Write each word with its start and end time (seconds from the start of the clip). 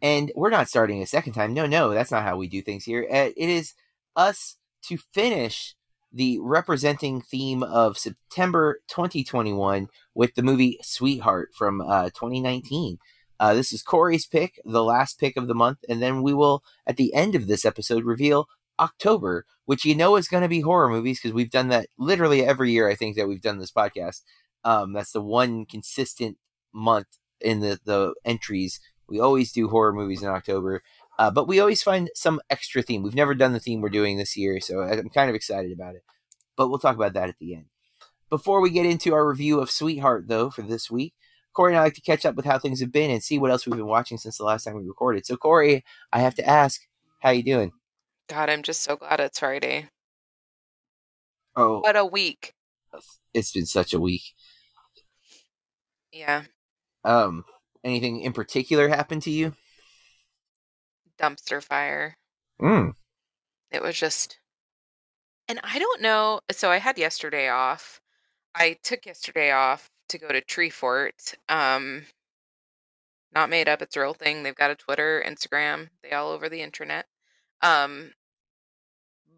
And 0.00 0.32
we're 0.34 0.50
not 0.50 0.68
starting 0.68 1.02
a 1.02 1.06
second 1.06 1.32
time. 1.32 1.54
No, 1.54 1.66
no, 1.66 1.90
that's 1.90 2.10
not 2.10 2.22
how 2.22 2.36
we 2.36 2.48
do 2.48 2.62
things 2.62 2.84
here. 2.84 3.06
Uh, 3.10 3.30
it 3.36 3.48
is 3.48 3.74
us 4.16 4.56
to 4.82 4.96
finish 5.12 5.74
the 6.12 6.38
representing 6.40 7.20
theme 7.20 7.62
of 7.62 7.98
September 7.98 8.80
2021 8.88 9.88
with 10.14 10.34
the 10.34 10.42
movie 10.42 10.78
Sweetheart 10.82 11.50
from 11.54 11.80
uh, 11.80 12.10
2019. 12.10 12.98
Uh, 13.40 13.54
this 13.54 13.72
is 13.72 13.82
Corey's 13.82 14.26
pick, 14.26 14.60
the 14.64 14.82
last 14.82 15.18
pick 15.18 15.36
of 15.36 15.46
the 15.46 15.54
month, 15.54 15.78
and 15.88 16.02
then 16.02 16.22
we 16.22 16.34
will, 16.34 16.62
at 16.86 16.96
the 16.96 17.14
end 17.14 17.34
of 17.34 17.46
this 17.46 17.64
episode, 17.64 18.04
reveal 18.04 18.46
October, 18.80 19.44
which 19.64 19.84
you 19.84 19.94
know 19.94 20.16
is 20.16 20.28
going 20.28 20.42
to 20.42 20.48
be 20.48 20.60
horror 20.60 20.88
movies 20.88 21.20
because 21.20 21.34
we've 21.34 21.50
done 21.50 21.68
that 21.68 21.88
literally 21.98 22.44
every 22.44 22.72
year. 22.72 22.88
I 22.88 22.94
think 22.94 23.16
that 23.16 23.28
we've 23.28 23.42
done 23.42 23.58
this 23.58 23.72
podcast. 23.72 24.22
Um, 24.64 24.92
that's 24.92 25.12
the 25.12 25.20
one 25.20 25.66
consistent 25.66 26.36
month 26.72 27.18
in 27.40 27.60
the 27.60 27.78
the 27.84 28.14
entries 28.24 28.80
we 29.08 29.20
always 29.20 29.52
do 29.52 29.68
horror 29.68 29.92
movies 29.92 30.22
in 30.22 30.28
October, 30.28 30.82
uh, 31.18 31.30
but 31.30 31.48
we 31.48 31.60
always 31.60 31.82
find 31.82 32.10
some 32.14 32.40
extra 32.50 32.82
theme. 32.82 33.02
We've 33.02 33.14
never 33.14 33.34
done 33.34 33.52
the 33.52 33.60
theme 33.60 33.80
we're 33.80 33.88
doing 33.88 34.18
this 34.18 34.36
year, 34.36 34.60
so 34.60 34.80
I'm 34.82 35.08
kind 35.10 35.28
of 35.30 35.36
excited 35.36 35.72
about 35.72 35.94
it. 35.94 36.02
But 36.56 36.68
we'll 36.68 36.78
talk 36.78 36.96
about 36.96 37.14
that 37.14 37.28
at 37.28 37.38
the 37.38 37.54
end. 37.54 37.66
Before 38.30 38.60
we 38.60 38.70
get 38.70 38.84
into 38.86 39.14
our 39.14 39.26
review 39.26 39.60
of 39.60 39.70
Sweetheart, 39.70 40.24
though, 40.28 40.50
for 40.50 40.62
this 40.62 40.90
week, 40.90 41.14
Corey 41.54 41.72
and 41.72 41.78
I 41.80 41.82
like 41.84 41.94
to 41.94 42.00
catch 42.00 42.26
up 42.26 42.34
with 42.34 42.44
how 42.44 42.58
things 42.58 42.80
have 42.80 42.92
been 42.92 43.10
and 43.10 43.22
see 43.22 43.38
what 43.38 43.50
else 43.50 43.66
we've 43.66 43.76
been 43.76 43.86
watching 43.86 44.18
since 44.18 44.36
the 44.38 44.44
last 44.44 44.64
time 44.64 44.74
we 44.74 44.86
recorded. 44.86 45.24
So, 45.26 45.36
Corey, 45.36 45.84
I 46.12 46.20
have 46.20 46.34
to 46.36 46.46
ask, 46.46 46.80
how 47.20 47.30
you 47.30 47.42
doing? 47.42 47.72
God, 48.28 48.50
I'm 48.50 48.62
just 48.62 48.82
so 48.82 48.96
glad 48.96 49.18
it's 49.20 49.38
Friday. 49.40 49.88
Oh, 51.56 51.80
What 51.80 51.96
a 51.96 52.04
week. 52.04 52.52
it's 53.34 53.50
been 53.52 53.66
such 53.66 53.92
a 53.94 53.98
week. 53.98 54.22
Yeah. 56.12 56.44
Um, 57.04 57.44
anything 57.84 58.20
in 58.20 58.32
particular 58.32 58.88
happened 58.88 59.22
to 59.22 59.30
you? 59.30 59.54
Dumpster 61.20 61.62
fire. 61.62 62.16
Mm. 62.60 62.94
It 63.70 63.82
was 63.82 63.98
just. 63.98 64.38
And 65.48 65.60
I 65.62 65.78
don't 65.78 66.02
know. 66.02 66.40
So 66.50 66.70
I 66.70 66.78
had 66.78 66.98
yesterday 66.98 67.48
off. 67.48 68.00
I 68.54 68.76
took 68.82 69.06
yesterday 69.06 69.50
off 69.50 69.90
to 70.08 70.18
go 70.18 70.28
to 70.28 70.40
Treefort. 70.42 71.34
Um, 71.48 72.06
not 73.34 73.50
made 73.50 73.68
up. 73.68 73.82
It's 73.82 73.96
a 73.96 74.00
real 74.00 74.14
thing. 74.14 74.42
They've 74.42 74.54
got 74.54 74.70
a 74.70 74.74
Twitter, 74.74 75.22
Instagram. 75.26 75.88
They 76.02 76.12
all 76.12 76.30
over 76.30 76.48
the 76.48 76.62
internet. 76.62 77.06
Um, 77.62 78.12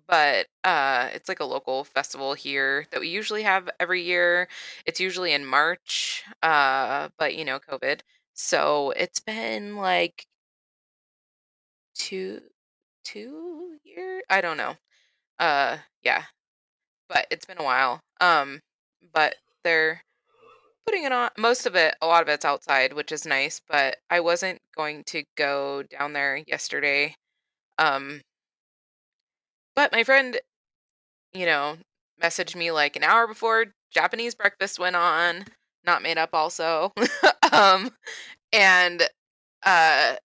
but 0.07 0.47
uh, 0.65 1.09
it's 1.15 1.29
like 1.29 1.41
a 1.41 1.45
local 1.45 1.85
festival 1.85 2.35
here 2.35 2.87
that 2.91 3.01
we 3.01 3.09
usually 3.09 3.43
have 3.43 3.71
every 3.79 4.03
year. 4.03 4.49
It's 4.85 5.01
usually 5.01 5.33
in 5.33 5.47
March. 5.47 6.25
Uh, 6.43 7.09
but 7.19 7.37
you 7.37 7.45
know, 7.45 7.59
COVID. 7.59 8.01
So 8.43 8.91
it's 8.97 9.21
been 9.21 9.77
like 9.77 10.27
two 11.95 12.41
two 13.05 13.77
years. 13.85 14.23
I 14.31 14.41
don't 14.41 14.57
know. 14.57 14.77
Uh, 15.39 15.79
yeah, 16.03 16.25
but 17.09 17.27
it's 17.31 17.47
been 17.47 17.61
a 17.61 17.65
while. 17.65 18.01
Um, 18.21 18.61
but 19.15 19.37
they're 19.65 20.03
putting 20.87 21.05
it 21.05 21.13
on. 21.13 21.31
Most 21.39 21.67
of 21.67 21.77
it, 21.77 21.97
a 22.03 22.07
lot 22.07 22.23
of 22.23 22.29
it's 22.29 22.45
outside, 22.47 22.95
which 22.95 23.13
is 23.13 23.27
nice. 23.27 23.61
But 23.69 23.99
I 24.11 24.21
wasn't 24.21 24.61
going 24.77 25.05
to 25.09 25.25
go 25.37 25.83
down 25.85 26.15
there 26.15 26.43
yesterday. 26.47 27.15
Um, 27.79 28.23
but 29.77 29.93
my 29.93 30.05
friend, 30.05 30.39
you 31.35 31.47
know, 31.47 31.77
messaged 32.23 32.57
me 32.57 32.73
like 32.73 32.97
an 32.97 33.05
hour 33.05 33.27
before 33.27 33.67
Japanese 33.93 34.35
breakfast 34.35 34.79
went 34.79 34.97
on. 34.97 35.45
Not 35.85 36.03
made 36.03 36.19
up, 36.19 36.31
also. 36.35 36.93
um, 37.53 37.91
and 38.53 39.03
uh 39.65 40.17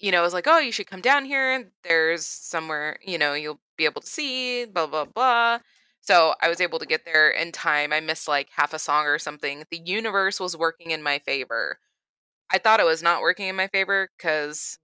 you 0.00 0.12
know, 0.12 0.20
it 0.20 0.24
was 0.24 0.34
like, 0.34 0.46
oh, 0.48 0.58
you 0.60 0.72
should 0.72 0.88
come 0.88 1.00
down 1.02 1.24
here. 1.24 1.70
There's 1.84 2.26
somewhere, 2.26 2.98
you 3.06 3.18
know, 3.18 3.34
you'll 3.34 3.60
be 3.78 3.84
able 3.86 4.02
to 4.02 4.06
see, 4.08 4.66
blah, 4.66 4.86
blah, 4.86 5.06
blah. 5.06 5.60
So 6.02 6.34
I 6.42 6.48
was 6.48 6.60
able 6.60 6.78
to 6.80 6.86
get 6.86 7.04
there 7.06 7.30
in 7.30 7.52
time. 7.52 7.92
I 7.92 8.00
missed 8.00 8.28
like 8.28 8.48
half 8.56 8.74
a 8.74 8.78
song 8.80 9.06
or 9.06 9.18
something. 9.18 9.64
The 9.70 9.78
universe 9.84 10.40
was 10.40 10.56
working 10.56 10.90
in 10.92 11.02
my 11.02 11.20
favor. 11.20 11.78
I 12.52 12.58
thought 12.58 12.80
it 12.80 12.86
was 12.86 13.02
not 13.02 13.22
working 13.22 13.48
in 13.48 13.56
my 13.56 13.68
favor 13.68 14.08
because 14.16 14.78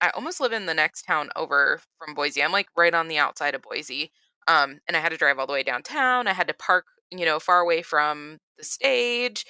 I 0.00 0.10
almost 0.10 0.40
live 0.40 0.52
in 0.52 0.66
the 0.66 0.74
next 0.74 1.02
town 1.02 1.30
over 1.36 1.80
from 1.98 2.14
Boise. 2.14 2.42
I'm 2.42 2.52
like 2.52 2.68
right 2.76 2.94
on 2.94 3.08
the 3.08 3.18
outside 3.18 3.54
of 3.54 3.62
Boise. 3.62 4.12
Um, 4.48 4.80
and 4.88 4.96
I 4.96 5.00
had 5.00 5.10
to 5.10 5.18
drive 5.18 5.38
all 5.38 5.46
the 5.46 5.52
way 5.52 5.62
downtown. 5.62 6.28
I 6.28 6.32
had 6.32 6.48
to 6.48 6.54
park, 6.54 6.86
you 7.10 7.24
know, 7.26 7.40
far 7.40 7.60
away 7.60 7.82
from 7.82 8.38
the 8.58 8.64
stage, 8.64 9.44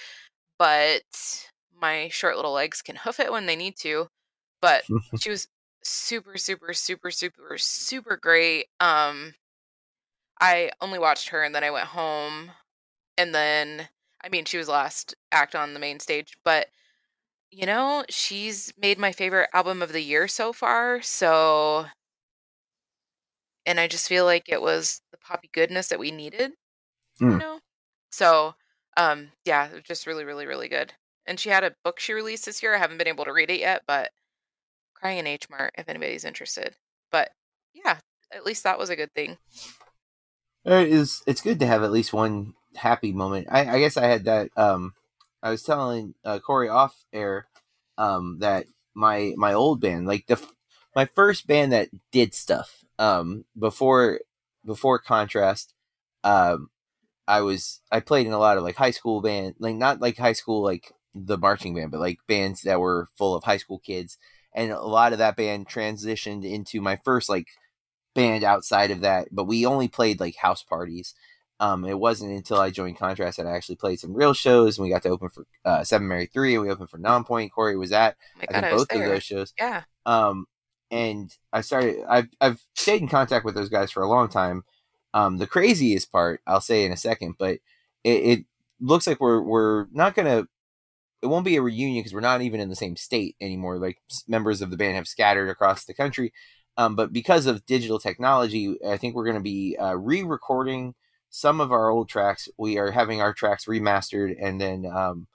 but 0.58 1.02
my 1.80 2.08
short 2.08 2.36
little 2.36 2.52
legs 2.52 2.82
can 2.82 2.96
hoof 2.96 3.20
it 3.20 3.32
when 3.32 3.46
they 3.46 3.56
need 3.56 3.76
to 3.78 4.08
but 4.60 4.84
she 5.14 5.30
was 5.30 5.48
super 5.84 6.36
super 6.38 6.72
super 6.74 7.10
super 7.10 7.58
super 7.58 8.16
great 8.16 8.66
um 8.80 9.34
i 10.40 10.70
only 10.80 10.98
watched 10.98 11.28
her 11.28 11.42
and 11.42 11.54
then 11.54 11.64
i 11.64 11.70
went 11.70 11.88
home 11.88 12.50
and 13.18 13.34
then 13.34 13.88
i 14.22 14.28
mean 14.30 14.46
she 14.46 14.58
was 14.58 14.68
last 14.68 15.14
act 15.32 15.54
on 15.56 15.74
the 15.74 15.80
main 15.80 16.00
stage 16.00 16.36
but 16.44 16.68
you 17.50 17.66
know 17.66 18.04
she's 18.10 18.72
made 18.78 18.98
my 18.98 19.12
favorite 19.12 19.50
album 19.54 19.82
of 19.82 19.92
the 19.92 20.02
year 20.02 20.28
so 20.28 20.52
far 20.52 21.02
so 21.02 21.86
and 23.66 23.78
i 23.80 23.86
just 23.86 24.08
feel 24.08 24.24
like 24.24 24.48
it 24.48 24.60
was 24.62 25.02
the 25.10 25.18
poppy 25.18 25.48
goodness 25.52 25.88
that 25.88 25.98
we 25.98 26.10
needed 26.10 26.52
you 27.28 27.36
Mm. 27.36 27.38
know 27.38 27.60
so 28.12 28.54
um 28.96 29.32
yeah 29.46 29.68
it 29.68 29.74
was 29.74 29.84
just 29.84 30.06
really 30.08 30.24
really 30.24 30.46
really 30.46 30.68
good 30.68 30.94
and 31.28 31.38
she 31.38 31.50
had 31.50 31.62
a 31.62 31.74
book 31.84 32.00
she 32.00 32.12
released 32.12 32.46
this 32.46 32.62
year 32.62 32.74
i 32.74 32.78
haven't 32.78 32.98
been 32.98 33.06
able 33.06 33.24
to 33.24 33.32
read 33.32 33.50
it 33.50 33.60
yet 33.60 33.82
but 33.86 34.10
crying 34.98 35.18
in 35.18 35.26
H 35.26 35.48
Mart 35.50 35.74
if 35.78 35.88
anybody's 35.88 36.24
interested. 36.24 36.74
But 37.10 37.30
yeah, 37.72 37.98
at 38.32 38.44
least 38.44 38.64
that 38.64 38.78
was 38.78 38.90
a 38.90 38.96
good 38.96 39.12
thing. 39.14 39.38
It 40.64 40.88
is. 40.88 41.22
It's 41.26 41.40
good 41.40 41.60
to 41.60 41.66
have 41.66 41.82
at 41.82 41.92
least 41.92 42.12
one 42.12 42.54
happy 42.76 43.12
moment. 43.12 43.48
I, 43.50 43.76
I 43.76 43.78
guess 43.78 43.96
I 43.96 44.06
had 44.06 44.24
that. 44.24 44.50
Um, 44.56 44.94
I 45.42 45.50
was 45.50 45.62
telling 45.62 46.14
uh, 46.24 46.40
Corey 46.40 46.68
off 46.68 47.04
air 47.12 47.46
um, 47.96 48.38
that 48.40 48.66
my 48.94 49.34
my 49.36 49.52
old 49.52 49.80
band, 49.80 50.06
like 50.06 50.26
the 50.26 50.40
my 50.94 51.06
first 51.06 51.46
band 51.46 51.72
that 51.72 51.88
did 52.10 52.34
stuff 52.34 52.84
um, 52.98 53.44
before 53.58 54.20
before 54.64 54.98
Contrast, 54.98 55.72
um, 56.24 56.70
I 57.26 57.40
was 57.40 57.80
I 57.90 58.00
played 58.00 58.26
in 58.26 58.32
a 58.32 58.38
lot 58.38 58.58
of 58.58 58.64
like 58.64 58.76
high 58.76 58.90
school 58.90 59.22
band, 59.22 59.54
like 59.58 59.76
not 59.76 60.00
like 60.00 60.18
high 60.18 60.32
school 60.32 60.62
like 60.62 60.92
the 61.26 61.38
marching 61.38 61.74
band, 61.74 61.90
but 61.90 62.00
like 62.00 62.18
bands 62.26 62.62
that 62.62 62.80
were 62.80 63.08
full 63.16 63.34
of 63.34 63.44
high 63.44 63.56
school 63.56 63.78
kids, 63.78 64.18
and 64.54 64.70
a 64.70 64.80
lot 64.80 65.12
of 65.12 65.18
that 65.18 65.36
band 65.36 65.68
transitioned 65.68 66.44
into 66.44 66.80
my 66.80 66.96
first 67.04 67.28
like 67.28 67.48
band 68.14 68.44
outside 68.44 68.90
of 68.90 69.00
that, 69.02 69.28
but 69.30 69.44
we 69.44 69.66
only 69.66 69.88
played 69.88 70.20
like 70.20 70.36
house 70.36 70.62
parties. 70.62 71.14
Um, 71.60 71.84
it 71.84 71.98
wasn't 71.98 72.32
until 72.32 72.58
I 72.58 72.70
joined 72.70 72.98
Contrast 72.98 73.36
that 73.36 73.46
I 73.46 73.56
actually 73.56 73.76
played 73.76 73.98
some 73.98 74.14
real 74.14 74.32
shows, 74.32 74.78
and 74.78 74.84
we 74.84 74.90
got 74.90 75.02
to 75.02 75.08
open 75.08 75.28
for 75.28 75.44
uh, 75.64 75.82
Seven 75.84 76.06
Mary 76.06 76.26
Three, 76.26 76.54
and 76.54 76.62
we 76.62 76.70
opened 76.70 76.90
for 76.90 76.98
Nonpoint. 76.98 77.50
Corey 77.50 77.76
was 77.76 77.92
at 77.92 78.16
Oh 78.36 78.40
I 78.42 78.46
God, 78.46 78.52
think 78.52 78.64
I 78.64 78.70
both 78.70 78.92
of 78.92 79.00
those 79.00 79.24
shows. 79.24 79.52
Yeah. 79.58 79.82
Um, 80.06 80.46
and 80.90 81.34
I 81.52 81.60
started. 81.60 82.04
I've 82.08 82.28
I've 82.40 82.64
stayed 82.74 83.02
in 83.02 83.08
contact 83.08 83.44
with 83.44 83.54
those 83.54 83.68
guys 83.68 83.90
for 83.90 84.02
a 84.02 84.08
long 84.08 84.28
time. 84.28 84.64
Um, 85.14 85.38
the 85.38 85.46
craziest 85.46 86.12
part, 86.12 86.40
I'll 86.46 86.60
say 86.60 86.84
in 86.84 86.92
a 86.92 86.96
second, 86.96 87.34
but 87.38 87.58
it, 88.04 88.10
it 88.10 88.44
looks 88.80 89.06
like 89.06 89.20
we're 89.20 89.42
we're 89.42 89.86
not 89.92 90.14
gonna. 90.14 90.46
It 91.22 91.26
won't 91.26 91.44
be 91.44 91.56
a 91.56 91.62
reunion 91.62 92.00
because 92.00 92.14
we're 92.14 92.20
not 92.20 92.42
even 92.42 92.60
in 92.60 92.68
the 92.68 92.76
same 92.76 92.96
state 92.96 93.36
anymore. 93.40 93.78
Like 93.78 93.98
members 94.28 94.62
of 94.62 94.70
the 94.70 94.76
band 94.76 94.96
have 94.96 95.08
scattered 95.08 95.48
across 95.48 95.84
the 95.84 95.94
country. 95.94 96.32
Um, 96.76 96.94
but 96.94 97.12
because 97.12 97.46
of 97.46 97.66
digital 97.66 97.98
technology, 97.98 98.76
I 98.86 98.96
think 98.96 99.14
we're 99.14 99.24
going 99.24 99.34
to 99.36 99.42
be 99.42 99.76
uh, 99.76 99.96
re-recording 99.96 100.94
some 101.28 101.60
of 101.60 101.72
our 101.72 101.90
old 101.90 102.08
tracks. 102.08 102.48
We 102.56 102.78
are 102.78 102.92
having 102.92 103.20
our 103.20 103.34
tracks 103.34 103.64
remastered, 103.64 104.36
and 104.40 104.60
then 104.60 104.86
um, 104.86 105.26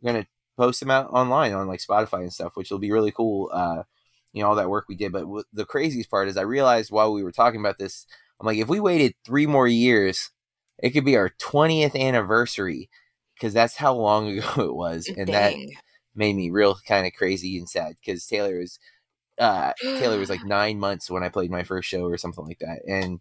we're 0.00 0.12
going 0.12 0.24
to 0.24 0.28
post 0.58 0.80
them 0.80 0.90
out 0.90 1.10
online 1.10 1.54
on 1.54 1.66
like 1.68 1.80
Spotify 1.80 2.20
and 2.20 2.32
stuff, 2.32 2.52
which 2.54 2.70
will 2.70 2.78
be 2.78 2.92
really 2.92 3.12
cool. 3.12 3.50
Uh, 3.52 3.84
you 4.32 4.42
know, 4.42 4.50
all 4.50 4.56
that 4.56 4.68
work 4.68 4.84
we 4.88 4.94
did. 4.94 5.10
But 5.10 5.22
w- 5.22 5.44
the 5.52 5.64
craziest 5.64 6.10
part 6.10 6.28
is, 6.28 6.36
I 6.36 6.42
realized 6.42 6.92
while 6.92 7.12
we 7.12 7.22
were 7.22 7.32
talking 7.32 7.60
about 7.60 7.78
this, 7.78 8.06
I'm 8.38 8.46
like, 8.46 8.58
if 8.58 8.68
we 8.68 8.78
waited 8.78 9.14
three 9.24 9.46
more 9.46 9.66
years, 9.66 10.30
it 10.78 10.90
could 10.90 11.04
be 11.04 11.16
our 11.16 11.30
20th 11.40 11.98
anniversary 11.98 12.90
because 13.40 13.54
that's 13.54 13.76
how 13.76 13.94
long 13.94 14.28
ago 14.38 14.62
it 14.62 14.74
was, 14.74 15.08
and 15.08 15.28
that 15.28 15.54
made 16.14 16.36
me 16.36 16.50
real 16.50 16.78
kind 16.86 17.06
of 17.06 17.14
crazy 17.14 17.56
and 17.58 17.68
sad 17.68 17.94
because 18.04 18.26
Taylor 18.26 18.60
is 18.60 18.78
uh, 19.38 19.72
Taylor 19.80 20.18
was 20.18 20.30
like 20.30 20.44
nine 20.44 20.78
months 20.78 21.10
when 21.10 21.22
I 21.22 21.30
played 21.30 21.50
my 21.50 21.62
first 21.62 21.88
show 21.88 22.04
or 22.04 22.18
something 22.18 22.44
like 22.44 22.58
that, 22.60 22.82
and 22.86 23.20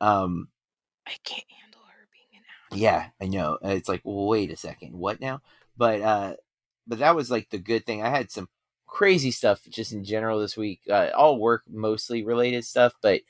um, 0.00 0.48
I 1.06 1.14
can't 1.24 1.44
handle 1.60 1.82
her 1.88 2.06
being 2.12 2.28
an 2.34 2.78
yeah, 2.78 3.08
I 3.20 3.26
know. 3.26 3.58
It's 3.62 3.88
like, 3.88 4.02
wait 4.04 4.52
a 4.52 4.56
second, 4.56 4.92
what 4.92 5.20
now? 5.20 5.40
But 5.76 6.00
uh, 6.00 6.34
but 6.86 7.00
that 7.00 7.16
was 7.16 7.30
like 7.30 7.50
the 7.50 7.58
good 7.58 7.84
thing. 7.86 8.02
I 8.02 8.10
had 8.10 8.30
some 8.30 8.48
crazy 8.86 9.30
stuff 9.30 9.60
just 9.68 9.92
in 9.92 10.04
general 10.04 10.40
this 10.40 10.56
week, 10.56 10.80
uh, 10.90 11.10
all 11.16 11.38
work 11.38 11.62
mostly 11.68 12.24
related 12.24 12.64
stuff. 12.64 12.94
But 13.02 13.22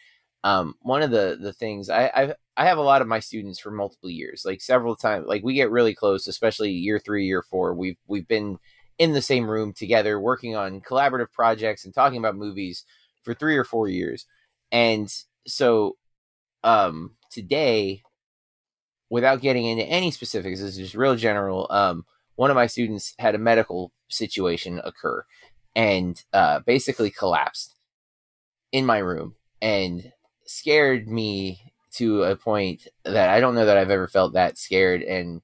um, 0.45 0.75
one 0.83 1.03
of 1.03 1.11
the 1.11 1.39
the 1.41 1.53
things 1.53 1.91
I 1.91 2.07
I 2.15 2.35
I 2.59 2.65
have 2.65 2.79
a 2.79 2.83
lot 2.83 3.03
of 3.03 3.09
my 3.09 3.21
students 3.21 3.61
for 3.61 3.71
multiple 3.71 4.11
years, 4.11 4.43
like 4.45 4.61
several 4.61 4.97
times. 4.97 5.27
Like 5.29 5.45
we 5.45 5.55
get 5.55 5.71
really 5.71 5.95
close, 5.95 6.27
especially 6.27 6.73
year 6.73 6.99
three, 6.99 7.25
year 7.25 7.41
four. 7.41 7.73
We've 7.73 7.97
we've 8.09 8.27
been 8.27 8.59
in 8.99 9.13
the 9.13 9.23
same 9.23 9.49
room 9.49 9.73
together, 9.73 10.19
working 10.19 10.57
on 10.57 10.81
collaborative 10.81 11.31
projects 11.33 11.85
and 11.85 11.95
talking 11.95 12.19
about 12.19 12.35
movies 12.35 12.85
for 13.23 13.33
three 13.33 13.57
or 13.57 13.63
four 13.63 13.87
years. 13.89 14.27
And 14.73 15.09
so 15.47 15.97
um, 16.65 17.13
today, 17.31 18.03
without 19.09 19.41
getting 19.41 19.65
into 19.65 19.85
any 19.85 20.11
specifics, 20.11 20.61
this 20.61 20.71
is 20.73 20.79
just 20.79 20.95
real 20.95 21.15
general. 21.15 21.69
Um, 21.71 22.07
one 22.35 22.51
of 22.51 22.57
my 22.57 22.67
students 22.67 23.15
had 23.21 23.37
a 23.37 23.39
medical 23.39 23.93
situation 24.09 24.81
occur 24.83 25.25
and 25.77 26.21
uh, 26.33 26.59
basically 26.67 27.11
collapsed 27.11 27.77
in 28.73 28.85
my 28.85 28.99
room 28.99 29.37
and 29.63 30.13
scared 30.45 31.07
me 31.07 31.68
to 31.99 32.23
a 32.25 32.37
point 32.37 32.89
that 33.05 33.29
I 33.29 33.41
don't 33.41 33.55
know 33.55 33.67
that 33.67 33.77
I've 33.77 33.91
ever 33.91 34.09
felt 34.09 34.33
that 34.35 34.59
scared 34.59 35.03
and 35.03 35.43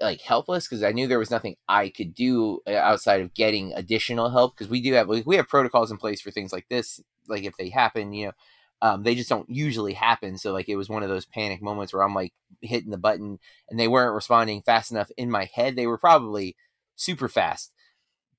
like 0.00 0.20
helpless 0.20 0.68
because 0.68 0.82
I 0.82 0.92
knew 0.92 1.06
there 1.06 1.18
was 1.18 1.30
nothing 1.30 1.56
I 1.68 1.88
could 1.88 2.14
do 2.14 2.60
uh, 2.66 2.72
outside 2.72 3.22
of 3.22 3.32
getting 3.32 3.72
additional 3.72 4.28
help 4.28 4.54
because 4.54 4.70
we 4.70 4.82
do 4.82 4.92
have 4.92 5.08
like, 5.08 5.26
we 5.26 5.36
have 5.36 5.48
protocols 5.48 5.90
in 5.90 5.96
place 5.96 6.20
for 6.20 6.30
things 6.30 6.52
like 6.52 6.66
this 6.68 7.00
like 7.28 7.44
if 7.44 7.56
they 7.56 7.70
happen 7.70 8.12
you 8.12 8.26
know 8.26 8.32
um, 8.82 9.02
they 9.02 9.14
just 9.14 9.28
don't 9.28 9.48
usually 9.50 9.92
happen. 9.92 10.38
So 10.38 10.54
like 10.54 10.66
it 10.66 10.76
was 10.76 10.88
one 10.88 11.02
of 11.02 11.10
those 11.10 11.26
panic 11.26 11.60
moments 11.60 11.92
where 11.92 12.02
I'm 12.02 12.14
like 12.14 12.32
hitting 12.62 12.90
the 12.90 12.96
button 12.96 13.38
and 13.68 13.78
they 13.78 13.88
weren't 13.88 14.14
responding 14.14 14.62
fast 14.62 14.90
enough 14.90 15.10
in 15.18 15.30
my 15.30 15.50
head. 15.52 15.76
They 15.76 15.86
were 15.86 15.98
probably 15.98 16.56
super 16.96 17.28
fast 17.28 17.72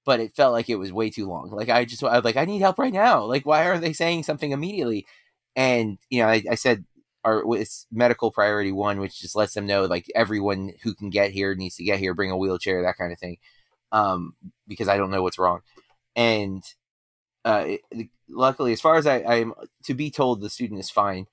but 0.06 0.20
it 0.20 0.36
felt 0.36 0.54
like 0.54 0.70
it 0.70 0.78
was 0.78 0.92
way 0.92 1.10
too 1.10 1.28
long. 1.28 1.52
Like 1.52 1.70
I 1.70 1.86
just 1.86 2.04
I 2.04 2.16
was 2.16 2.26
like 2.26 2.38
I 2.38 2.46
need 2.46 2.60
help 2.60 2.80
right 2.80 2.94
now. 2.94 3.24
Like 3.24 3.46
why 3.46 3.66
aren't 3.66 3.82
they 3.82 3.94
saying 3.94 4.24
something 4.24 4.52
immediately 4.52 5.06
and 5.56 5.98
you 6.10 6.22
know 6.22 6.30
I, 6.30 6.44
I 6.52 6.56
said 6.56 6.86
our 7.24 7.44
it's 7.56 7.88
medical 7.92 8.32
priority 8.32 8.72
one, 8.72 9.00
which 9.00 9.20
just 9.20 9.36
lets 9.36 9.54
them 9.54 9.68
know 9.68 9.86
like 9.86 10.06
everyone 10.16 10.74
who 10.84 10.94
can 10.96 11.10
get 11.10 11.32
here 11.32 11.56
needs 11.56 11.76
to 11.78 11.84
get 11.84 12.00
here, 12.00 12.14
bring 12.14 12.32
a 12.32 12.38
wheelchair, 12.38 12.82
that 12.84 12.98
kind 12.98 13.14
of 13.14 13.20
thing. 13.20 13.38
Um, 13.92 14.36
because 14.68 14.88
I 14.88 14.98
don't 14.98 15.12
know 15.12 15.22
what's 15.22 15.40
wrong, 15.40 15.62
and 16.16 16.64
uh, 17.46 17.66
it, 17.92 18.10
luckily, 18.30 18.74
as 18.74 18.82
far 18.82 18.96
as 18.96 19.08
I, 19.08 19.18
I'm 19.24 19.54
to 19.86 19.94
be 19.94 20.12
told, 20.12 20.42
the 20.42 20.50
student 20.50 20.80
is 20.80 20.90
fine. 20.90 21.28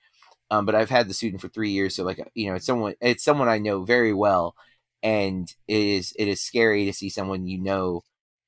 Um, 0.50 0.67
but 0.67 0.75
I've 0.75 0.91
had 0.91 1.09
the 1.09 1.14
student 1.14 1.43
for 1.43 1.49
three 1.49 1.71
years, 1.71 1.94
so 1.94 2.05
like 2.05 2.21
you 2.35 2.49
know, 2.49 2.56
it's 2.56 2.67
someone 2.67 2.94
it's 3.00 3.25
someone 3.25 3.49
I 3.49 3.59
know 3.59 3.85
very 3.85 4.12
well, 4.14 4.55
and 5.03 5.53
it 5.69 5.81
is 5.81 6.12
it 6.19 6.29
is 6.29 6.41
scary 6.43 6.87
to 6.87 6.93
see 6.93 7.11
someone 7.11 7.47
you 7.47 7.59
know, 7.59 8.03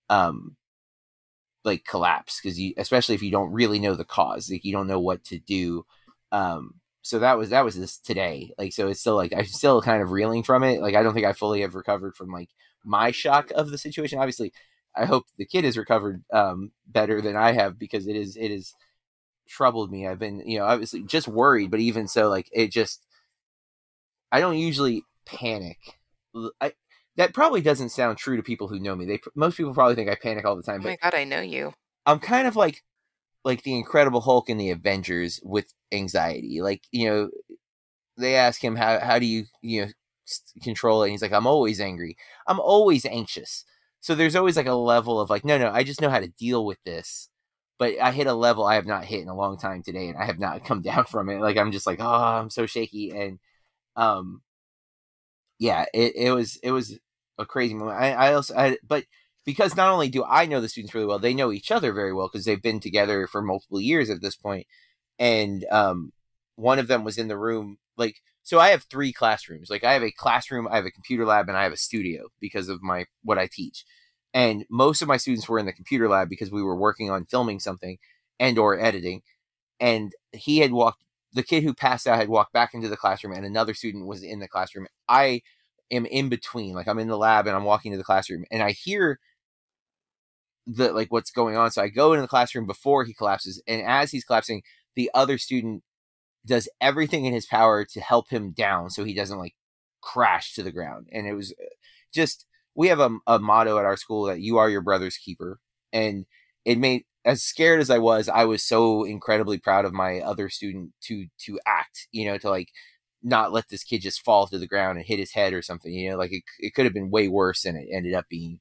um, 0.08 0.56
like 1.64 1.84
collapse 1.84 2.40
because 2.42 2.58
you 2.58 2.74
especially 2.76 3.14
if 3.14 3.22
you 3.22 3.30
don't 3.30 3.52
really 3.52 3.78
know 3.78 3.94
the 3.94 4.04
cause, 4.04 4.50
like 4.50 4.64
you 4.64 4.72
don't 4.72 4.86
know 4.88 5.00
what 5.00 5.24
to 5.24 5.38
do. 5.38 5.84
Um, 6.32 6.74
so 7.02 7.18
that 7.18 7.38
was 7.38 7.50
that 7.50 7.64
was 7.64 7.76
this 7.76 7.98
today 7.98 8.52
like 8.58 8.72
so 8.72 8.88
it's 8.88 9.00
still 9.00 9.16
like 9.16 9.32
i'm 9.36 9.46
still 9.46 9.80
kind 9.80 10.02
of 10.02 10.10
reeling 10.10 10.42
from 10.42 10.62
it 10.62 10.80
like 10.80 10.94
i 10.94 11.02
don't 11.02 11.14
think 11.14 11.26
i 11.26 11.32
fully 11.32 11.62
have 11.62 11.74
recovered 11.74 12.14
from 12.16 12.30
like 12.30 12.50
my 12.84 13.10
shock 13.10 13.50
of 13.54 13.70
the 13.70 13.78
situation 13.78 14.18
obviously 14.18 14.52
i 14.96 15.04
hope 15.04 15.24
the 15.38 15.46
kid 15.46 15.64
has 15.64 15.78
recovered 15.78 16.22
um 16.32 16.70
better 16.86 17.20
than 17.20 17.36
i 17.36 17.52
have 17.52 17.78
because 17.78 18.06
it 18.06 18.16
is 18.16 18.36
it 18.36 18.50
is 18.50 18.74
troubled 19.48 19.90
me 19.90 20.06
i've 20.06 20.18
been 20.18 20.42
you 20.46 20.58
know 20.58 20.64
obviously 20.64 21.02
just 21.02 21.28
worried 21.28 21.70
but 21.70 21.80
even 21.80 22.06
so 22.06 22.28
like 22.28 22.48
it 22.52 22.70
just 22.70 23.04
i 24.32 24.40
don't 24.40 24.58
usually 24.58 25.02
panic 25.26 25.78
i 26.60 26.72
that 27.20 27.34
probably 27.34 27.60
doesn't 27.60 27.90
sound 27.90 28.16
true 28.16 28.36
to 28.36 28.42
people 28.42 28.66
who 28.66 28.80
know 28.80 28.96
me 28.96 29.04
they 29.04 29.20
most 29.34 29.56
people 29.56 29.74
probably 29.74 29.94
think 29.94 30.08
i 30.08 30.14
panic 30.14 30.44
all 30.44 30.56
the 30.56 30.62
time 30.62 30.80
Oh 30.80 30.88
my 30.88 30.96
god, 31.02 31.14
I 31.14 31.24
know 31.24 31.40
you. 31.40 31.74
I'm 32.06 32.18
kind 32.18 32.46
of 32.46 32.56
like 32.56 32.82
like 33.44 33.62
the 33.62 33.74
Incredible 33.74 34.20
Hulk 34.20 34.48
in 34.48 34.58
the 34.58 34.70
Avengers 34.70 35.40
with 35.42 35.72
anxiety. 35.92 36.60
Like 36.60 36.82
you 36.90 37.08
know, 37.08 37.30
they 38.16 38.36
ask 38.36 38.62
him 38.62 38.76
how 38.76 38.98
how 39.00 39.18
do 39.18 39.26
you 39.26 39.44
you 39.62 39.86
know 39.86 39.92
control 40.62 41.02
it? 41.02 41.06
And 41.06 41.12
he's 41.12 41.22
like, 41.22 41.32
I'm 41.32 41.46
always 41.46 41.80
angry. 41.80 42.16
I'm 42.46 42.60
always 42.60 43.04
anxious. 43.04 43.64
So 44.00 44.14
there's 44.14 44.36
always 44.36 44.56
like 44.56 44.66
a 44.66 44.74
level 44.74 45.20
of 45.20 45.28
like, 45.28 45.44
no, 45.44 45.58
no, 45.58 45.70
I 45.70 45.84
just 45.84 46.00
know 46.00 46.08
how 46.08 46.20
to 46.20 46.28
deal 46.28 46.64
with 46.64 46.78
this. 46.84 47.28
But 47.78 48.00
I 48.00 48.12
hit 48.12 48.26
a 48.26 48.34
level 48.34 48.64
I 48.64 48.74
have 48.74 48.86
not 48.86 49.04
hit 49.04 49.22
in 49.22 49.28
a 49.28 49.36
long 49.36 49.58
time 49.58 49.82
today, 49.82 50.08
and 50.08 50.18
I 50.18 50.24
have 50.24 50.38
not 50.38 50.64
come 50.66 50.82
down 50.82 51.04
from 51.04 51.28
it. 51.28 51.40
Like 51.40 51.56
I'm 51.56 51.72
just 51.72 51.86
like, 51.86 52.00
oh, 52.00 52.06
I'm 52.06 52.50
so 52.50 52.66
shaky, 52.66 53.10
and 53.10 53.38
um, 53.96 54.42
yeah, 55.58 55.86
it, 55.94 56.14
it 56.16 56.32
was 56.32 56.56
it 56.62 56.72
was 56.72 56.98
a 57.40 57.46
crazy 57.46 57.74
moment. 57.74 57.98
I, 57.98 58.12
I 58.12 58.34
also, 58.34 58.54
I, 58.54 58.78
but 58.86 59.04
because 59.44 59.74
not 59.76 59.90
only 59.90 60.08
do 60.08 60.22
I 60.24 60.46
know 60.46 60.60
the 60.60 60.68
students 60.68 60.94
really 60.94 61.06
well, 61.06 61.18
they 61.18 61.34
know 61.34 61.50
each 61.50 61.70
other 61.70 61.92
very 61.92 62.12
well 62.12 62.28
because 62.30 62.44
they've 62.44 62.62
been 62.62 62.80
together 62.80 63.26
for 63.26 63.42
multiple 63.42 63.80
years 63.80 64.10
at 64.10 64.20
this 64.20 64.36
point. 64.36 64.66
And 65.18 65.64
um, 65.70 66.12
one 66.56 66.78
of 66.78 66.88
them 66.88 67.04
was 67.04 67.18
in 67.18 67.28
the 67.28 67.38
room, 67.38 67.78
like, 67.96 68.16
so 68.42 68.58
I 68.58 68.70
have 68.70 68.84
three 68.84 69.12
classrooms. 69.12 69.70
Like, 69.70 69.84
I 69.84 69.92
have 69.92 70.02
a 70.02 70.12
classroom, 70.12 70.68
I 70.68 70.76
have 70.76 70.86
a 70.86 70.90
computer 70.90 71.26
lab, 71.26 71.48
and 71.48 71.56
I 71.56 71.62
have 71.64 71.72
a 71.72 71.78
studio 71.78 72.28
because 72.40 72.68
of 72.68 72.82
my 72.82 73.06
what 73.22 73.38
I 73.38 73.48
teach. 73.50 73.84
And 74.32 74.64
most 74.70 75.02
of 75.02 75.08
my 75.08 75.16
students 75.16 75.48
were 75.48 75.58
in 75.58 75.66
the 75.66 75.72
computer 75.72 76.08
lab 76.08 76.28
because 76.28 76.50
we 76.50 76.62
were 76.62 76.76
working 76.76 77.10
on 77.10 77.26
filming 77.26 77.60
something 77.60 77.98
and 78.38 78.58
or 78.58 78.78
editing. 78.78 79.22
And 79.78 80.12
he 80.32 80.58
had 80.58 80.72
walked. 80.72 81.02
The 81.32 81.42
kid 81.44 81.62
who 81.62 81.74
passed 81.74 82.08
out 82.08 82.18
had 82.18 82.28
walked 82.28 82.52
back 82.52 82.74
into 82.74 82.88
the 82.88 82.96
classroom, 82.96 83.34
and 83.34 83.46
another 83.46 83.72
student 83.72 84.06
was 84.06 84.22
in 84.22 84.40
the 84.40 84.48
classroom. 84.48 84.86
I 85.08 85.42
am 85.90 86.06
in 86.06 86.28
between, 86.28 86.74
like 86.74 86.88
I'm 86.88 86.98
in 86.98 87.08
the 87.08 87.16
lab 87.16 87.46
and 87.46 87.56
I'm 87.56 87.64
walking 87.64 87.92
to 87.92 87.98
the 87.98 88.04
classroom, 88.04 88.44
and 88.50 88.62
I 88.62 88.72
hear 88.72 89.18
the 90.66 90.92
like 90.92 91.10
what's 91.12 91.30
going 91.30 91.56
on. 91.56 91.70
So 91.70 91.82
I 91.82 91.88
go 91.88 92.12
into 92.12 92.22
the 92.22 92.28
classroom 92.28 92.66
before 92.66 93.04
he 93.04 93.14
collapses, 93.14 93.62
and 93.66 93.82
as 93.82 94.10
he's 94.10 94.24
collapsing, 94.24 94.62
the 94.96 95.10
other 95.14 95.38
student 95.38 95.82
does 96.46 96.68
everything 96.80 97.26
in 97.26 97.34
his 97.34 97.46
power 97.46 97.84
to 97.84 98.00
help 98.00 98.30
him 98.30 98.52
down 98.52 98.90
so 98.90 99.04
he 99.04 99.14
doesn't 99.14 99.38
like 99.38 99.54
crash 100.02 100.54
to 100.54 100.62
the 100.62 100.72
ground. 100.72 101.08
And 101.12 101.26
it 101.26 101.34
was 101.34 101.52
uh, 101.52 101.64
just 102.14 102.46
we 102.74 102.88
have 102.88 103.00
a, 103.00 103.10
a 103.26 103.38
motto 103.38 103.78
at 103.78 103.84
our 103.84 103.96
school 103.96 104.24
that 104.24 104.40
you 104.40 104.58
are 104.58 104.70
your 104.70 104.82
brother's 104.82 105.16
keeper, 105.16 105.60
and 105.92 106.26
it 106.64 106.78
made 106.78 107.04
as 107.24 107.42
scared 107.42 107.80
as 107.80 107.90
I 107.90 107.98
was, 107.98 108.28
I 108.28 108.44
was 108.44 108.62
so 108.62 109.04
incredibly 109.04 109.58
proud 109.58 109.84
of 109.84 109.92
my 109.92 110.20
other 110.20 110.48
student 110.48 110.92
to 111.02 111.26
to 111.46 111.60
act, 111.66 112.08
you 112.12 112.26
know, 112.26 112.38
to 112.38 112.50
like 112.50 112.68
not 113.22 113.52
let 113.52 113.68
this 113.68 113.84
kid 113.84 114.00
just 114.02 114.24
fall 114.24 114.46
to 114.46 114.58
the 114.58 114.66
ground 114.66 114.98
and 114.98 115.06
hit 115.06 115.18
his 115.18 115.32
head 115.32 115.52
or 115.52 115.62
something, 115.62 115.92
you 115.92 116.10
know, 116.10 116.16
like 116.16 116.32
it, 116.32 116.42
it 116.58 116.74
could 116.74 116.84
have 116.84 116.94
been 116.94 117.10
way 117.10 117.28
worse 117.28 117.62
than 117.62 117.76
it 117.76 117.88
ended 117.92 118.14
up 118.14 118.28
being. 118.28 118.60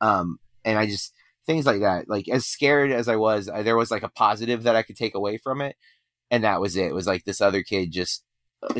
Um, 0.00 0.38
and 0.64 0.78
I 0.78 0.86
just 0.86 1.12
things 1.46 1.66
like 1.66 1.80
that, 1.80 2.08
like 2.08 2.28
as 2.28 2.46
scared 2.46 2.90
as 2.90 3.08
I 3.08 3.16
was, 3.16 3.48
I, 3.48 3.62
there 3.62 3.76
was 3.76 3.90
like 3.90 4.02
a 4.02 4.08
positive 4.08 4.64
that 4.64 4.76
I 4.76 4.82
could 4.82 4.96
take 4.96 5.14
away 5.14 5.38
from 5.38 5.60
it, 5.60 5.76
and 6.30 6.44
that 6.44 6.60
was 6.60 6.76
it. 6.76 6.86
It 6.86 6.94
was 6.94 7.06
like 7.06 7.24
this 7.24 7.40
other 7.40 7.62
kid 7.62 7.92
just 7.92 8.24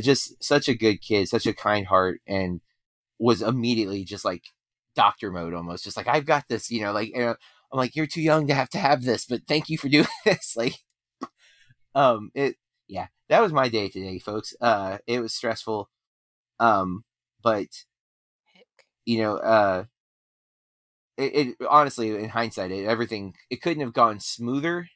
just 0.01 0.43
such 0.43 0.69
a 0.69 0.75
good 0.75 1.01
kid, 1.01 1.29
such 1.29 1.47
a 1.47 1.55
kind 1.55 1.87
heart, 1.87 2.21
and 2.27 2.61
was 3.19 3.43
immediately 3.43 4.05
just 4.05 4.25
like 4.25 4.45
doctor 4.97 5.31
mode 5.31 5.55
almost, 5.55 5.85
just 5.85 5.97
like 5.97 6.09
I've 6.09 6.27
got 6.27 6.45
this, 6.49 6.71
you 6.71 6.83
know, 6.83 6.93
like. 6.93 7.13
I'm 7.73 7.79
like, 7.79 7.97
you're 7.97 8.07
too 8.07 8.21
young 8.21 8.49
to 8.49 8.55
have 8.55 8.69
to 8.71 8.79
have 8.79 9.03
this, 9.03 9.25
but 9.25 9.47
thank 9.49 9.71
you 9.71 9.79
for 9.79 9.89
doing 9.89 10.07
this. 10.27 10.55
Like, 10.57 10.75
um, 11.95 12.31
it, 12.35 12.57
yeah, 12.87 13.07
that 13.33 13.41
was 13.41 13.53
my 13.53 13.71
day 13.71 13.89
today, 13.89 14.19
folks. 14.19 14.55
Uh, 14.61 14.99
it 15.07 15.21
was 15.21 15.33
stressful. 15.33 15.89
Um, 16.61 17.05
but 17.43 17.67
Heck. 18.55 18.67
you 19.07 19.23
know, 19.23 19.37
uh, 19.39 19.85
it, 21.17 21.49
it 21.61 21.67
honestly, 21.69 22.11
in 22.11 22.29
hindsight, 22.29 22.71
it, 22.71 22.85
everything 22.85 23.35
it 23.51 23.63
couldn't 23.63 23.83
have 23.83 23.95
gone 23.95 24.21
smoother. 24.21 24.89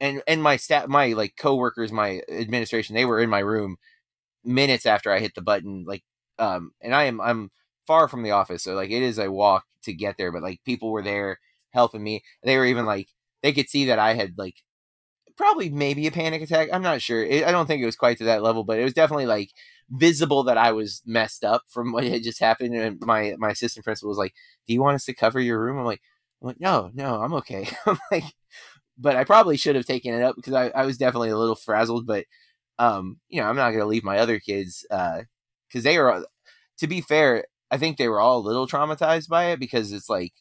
And 0.00 0.22
and 0.26 0.42
my 0.42 0.56
staff, 0.56 0.88
my 0.88 1.08
like 1.12 1.36
coworkers, 1.38 1.92
my 1.92 2.22
administration, 2.30 2.94
they 2.94 3.04
were 3.04 3.20
in 3.20 3.30
my 3.30 3.40
room 3.40 3.76
minutes 4.44 4.86
after 4.86 5.12
I 5.12 5.20
hit 5.20 5.34
the 5.34 5.42
button. 5.42 5.84
Like, 5.86 6.04
um, 6.38 6.72
and 6.80 6.94
I 6.94 7.04
am 7.04 7.20
I'm 7.20 7.50
far 7.86 8.08
from 8.08 8.22
the 8.22 8.32
office, 8.32 8.64
so 8.64 8.74
like 8.74 8.90
it 8.90 9.02
is 9.02 9.18
a 9.18 9.30
walk 9.30 9.64
to 9.84 9.92
get 9.92 10.16
there. 10.18 10.32
But 10.32 10.42
like 10.42 10.60
people 10.64 10.90
were 10.92 11.02
there 11.02 11.38
helping 11.72 12.02
me. 12.02 12.22
They 12.42 12.56
were 12.58 12.66
even 12.66 12.86
like 12.86 13.08
they 13.42 13.52
could 13.52 13.68
see 13.70 13.86
that 13.86 13.98
I 13.98 14.14
had 14.14 14.38
like 14.38 14.56
probably 15.40 15.70
maybe 15.70 16.06
a 16.06 16.12
panic 16.12 16.42
attack. 16.42 16.68
I'm 16.72 16.82
not 16.82 17.02
sure. 17.02 17.24
It, 17.24 17.44
I 17.44 17.50
don't 17.52 17.66
think 17.66 17.82
it 17.82 17.86
was 17.86 17.96
quite 17.96 18.18
to 18.18 18.24
that 18.24 18.42
level, 18.42 18.64
but 18.64 18.78
it 18.78 18.84
was 18.84 18.92
definitely 18.92 19.26
like 19.26 19.50
visible 19.90 20.44
that 20.44 20.58
I 20.58 20.72
was 20.72 21.02
messed 21.06 21.44
up 21.44 21.62
from 21.68 21.92
what 21.92 22.04
had 22.04 22.22
just 22.22 22.40
happened. 22.40 22.74
And 22.74 23.00
my 23.00 23.34
my 23.38 23.50
assistant 23.50 23.84
principal 23.84 24.10
was 24.10 24.18
like, 24.18 24.34
"Do 24.66 24.74
you 24.74 24.82
want 24.82 24.96
us 24.96 25.04
to 25.06 25.14
cover 25.14 25.40
your 25.40 25.60
room?" 25.60 25.78
I'm 25.78 25.84
like, 25.86 26.02
"I'm 26.42 26.48
like, 26.48 26.60
no, 26.60 26.90
no, 26.94 27.22
I'm 27.22 27.32
okay." 27.34 27.68
I'm 27.86 27.98
like, 28.12 28.24
but 28.98 29.16
I 29.16 29.24
probably 29.24 29.56
should 29.56 29.76
have 29.76 29.86
taken 29.86 30.14
it 30.14 30.22
up 30.22 30.36
because 30.36 30.54
I, 30.54 30.68
I 30.70 30.86
was 30.86 30.98
definitely 30.98 31.30
a 31.30 31.38
little 31.38 31.54
frazzled. 31.56 32.06
But 32.06 32.26
um, 32.78 33.18
you 33.28 33.40
know, 33.40 33.48
I'm 33.48 33.56
not 33.56 33.72
gonna 33.72 33.86
leave 33.86 34.04
my 34.04 34.18
other 34.18 34.40
kids 34.40 34.86
uh 34.90 35.22
because 35.68 35.84
they 35.84 35.96
are. 35.98 36.24
To 36.78 36.86
be 36.86 37.00
fair, 37.02 37.44
I 37.70 37.78
think 37.78 37.96
they 37.98 38.08
were 38.08 38.20
all 38.20 38.38
a 38.38 38.48
little 38.48 38.66
traumatized 38.68 39.28
by 39.28 39.46
it 39.46 39.60
because 39.60 39.92
it's 39.92 40.08
like 40.08 40.32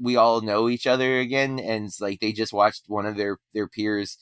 we 0.00 0.16
all 0.16 0.40
know 0.40 0.68
each 0.68 0.86
other 0.86 1.18
again, 1.20 1.58
and 1.60 1.86
it's 1.86 2.00
like 2.00 2.20
they 2.20 2.32
just 2.32 2.52
watched 2.52 2.84
one 2.88 3.06
of 3.06 3.16
their 3.16 3.38
their 3.54 3.68
peers 3.68 4.18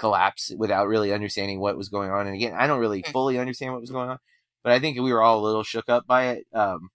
collapse 0.00 0.50
without 0.56 0.88
really 0.88 1.12
understanding 1.12 1.60
what 1.60 1.76
was 1.76 1.90
going 1.90 2.10
on. 2.10 2.26
And 2.26 2.34
again, 2.34 2.54
I 2.56 2.66
don't 2.66 2.80
really 2.80 3.02
Mm. 3.02 3.12
fully 3.12 3.38
understand 3.38 3.72
what 3.72 3.82
was 3.82 3.90
going 3.90 4.08
on, 4.08 4.18
but 4.64 4.72
I 4.72 4.80
think 4.80 4.98
we 4.98 5.12
were 5.12 5.22
all 5.22 5.40
a 5.40 5.46
little 5.46 5.62
shook 5.62 5.88
up 5.90 6.06
by 6.06 6.28
it. 6.28 6.46
Um, 6.54 6.88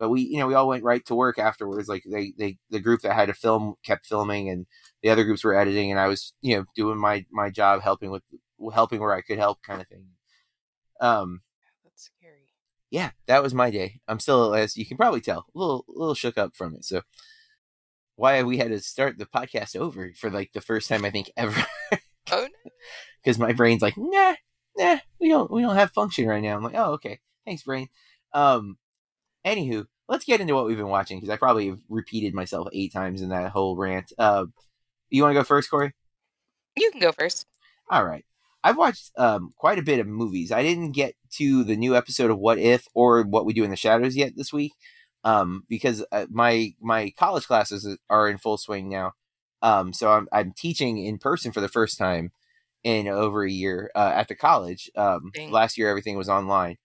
but 0.00 0.08
we, 0.08 0.22
you 0.22 0.38
know, 0.38 0.46
we 0.48 0.54
all 0.54 0.66
went 0.68 0.82
right 0.82 1.04
to 1.06 1.14
work 1.14 1.38
afterwards. 1.38 1.88
Like 1.88 2.02
they, 2.10 2.32
they, 2.36 2.58
the 2.70 2.80
group 2.80 3.02
that 3.02 3.14
had 3.14 3.26
to 3.26 3.34
film 3.34 3.74
kept 3.84 4.06
filming, 4.06 4.48
and 4.48 4.66
the 5.02 5.10
other 5.10 5.24
groups 5.24 5.44
were 5.44 5.54
editing, 5.54 5.90
and 5.90 6.00
I 6.00 6.08
was, 6.08 6.32
you 6.40 6.56
know, 6.56 6.64
doing 6.74 6.98
my 6.98 7.24
my 7.30 7.50
job, 7.50 7.82
helping 7.82 8.10
with 8.10 8.22
helping 8.72 9.00
where 9.00 9.14
I 9.14 9.20
could 9.22 9.38
help, 9.38 9.62
kind 9.62 9.80
of 9.80 9.88
thing. 9.88 10.06
Um, 11.00 11.42
That's 11.84 12.10
scary. 12.18 12.48
yeah, 12.90 13.10
that 13.26 13.42
was 13.42 13.54
my 13.54 13.70
day. 13.70 14.00
I'm 14.08 14.20
still, 14.20 14.54
as 14.54 14.76
you 14.76 14.86
can 14.86 14.96
probably 14.96 15.20
tell, 15.20 15.46
a 15.54 15.58
little, 15.58 15.84
a 15.88 15.92
little 15.98 16.14
shook 16.14 16.36
up 16.38 16.56
from 16.56 16.74
it. 16.74 16.84
So, 16.84 17.02
why 18.20 18.42
we 18.42 18.58
had 18.58 18.68
to 18.68 18.78
start 18.80 19.16
the 19.16 19.24
podcast 19.24 19.74
over 19.74 20.12
for 20.14 20.30
like 20.30 20.52
the 20.52 20.60
first 20.60 20.88
time 20.90 21.06
I 21.06 21.10
think 21.10 21.30
ever, 21.38 21.64
Oh 22.30 22.46
no. 22.64 22.70
because 23.24 23.38
my 23.38 23.52
brain's 23.52 23.80
like, 23.80 23.96
nah, 23.96 24.34
nah, 24.76 24.98
we 25.18 25.30
don't, 25.30 25.50
we 25.50 25.62
don't 25.62 25.74
have 25.76 25.90
function 25.92 26.28
right 26.28 26.42
now. 26.42 26.54
I'm 26.54 26.62
like, 26.62 26.74
oh, 26.76 26.92
okay, 26.92 27.18
thanks, 27.46 27.62
brain. 27.62 27.88
Um, 28.34 28.76
anywho, 29.46 29.86
let's 30.06 30.26
get 30.26 30.40
into 30.42 30.54
what 30.54 30.66
we've 30.66 30.76
been 30.76 30.88
watching 30.88 31.16
because 31.18 31.30
I 31.32 31.36
probably 31.36 31.68
have 31.68 31.78
repeated 31.88 32.34
myself 32.34 32.68
eight 32.74 32.92
times 32.92 33.22
in 33.22 33.30
that 33.30 33.52
whole 33.52 33.74
rant. 33.74 34.12
Uh, 34.18 34.44
you 35.08 35.22
want 35.22 35.34
to 35.34 35.40
go 35.40 35.44
first, 35.44 35.70
Corey? 35.70 35.94
You 36.76 36.90
can 36.90 37.00
go 37.00 37.12
first. 37.12 37.46
All 37.88 38.04
right. 38.04 38.24
I've 38.62 38.76
watched 38.76 39.12
um, 39.16 39.50
quite 39.56 39.78
a 39.78 39.82
bit 39.82 39.98
of 39.98 40.06
movies. 40.06 40.52
I 40.52 40.62
didn't 40.62 40.92
get 40.92 41.14
to 41.38 41.64
the 41.64 41.74
new 41.76 41.96
episode 41.96 42.30
of 42.30 42.38
What 42.38 42.58
If 42.58 42.86
or 42.94 43.22
What 43.22 43.46
We 43.46 43.54
Do 43.54 43.64
in 43.64 43.70
the 43.70 43.76
Shadows 43.76 44.14
yet 44.14 44.34
this 44.36 44.52
week 44.52 44.74
um, 45.24 45.64
because 45.68 46.04
uh, 46.12 46.26
my 46.30 46.74
my 46.80 47.10
college 47.18 47.46
classes 47.46 47.98
are 48.08 48.28
in 48.28 48.38
full 48.38 48.58
swing 48.58 48.88
now. 48.88 49.12
Um, 49.62 49.92
so 49.92 50.12
I'm 50.12 50.28
I'm 50.32 50.52
teaching 50.52 50.98
in 50.98 51.18
person 51.18 51.52
for 51.52 51.60
the 51.60 51.68
first 51.68 51.98
time 51.98 52.32
in 52.82 53.08
over 53.08 53.44
a 53.44 53.50
year 53.50 53.90
uh, 53.94 54.12
at 54.14 54.28
the 54.28 54.34
college. 54.34 54.90
Um, 54.96 55.30
Dang. 55.34 55.50
last 55.50 55.76
year 55.76 55.90
everything 55.90 56.16
was 56.16 56.28
online, 56.28 56.78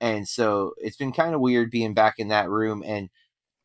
and 0.00 0.28
so 0.28 0.74
it's 0.78 0.96
been 0.96 1.12
kind 1.12 1.34
of 1.34 1.40
weird 1.40 1.70
being 1.70 1.94
back 1.94 2.14
in 2.18 2.28
that 2.28 2.50
room, 2.50 2.82
and 2.84 3.08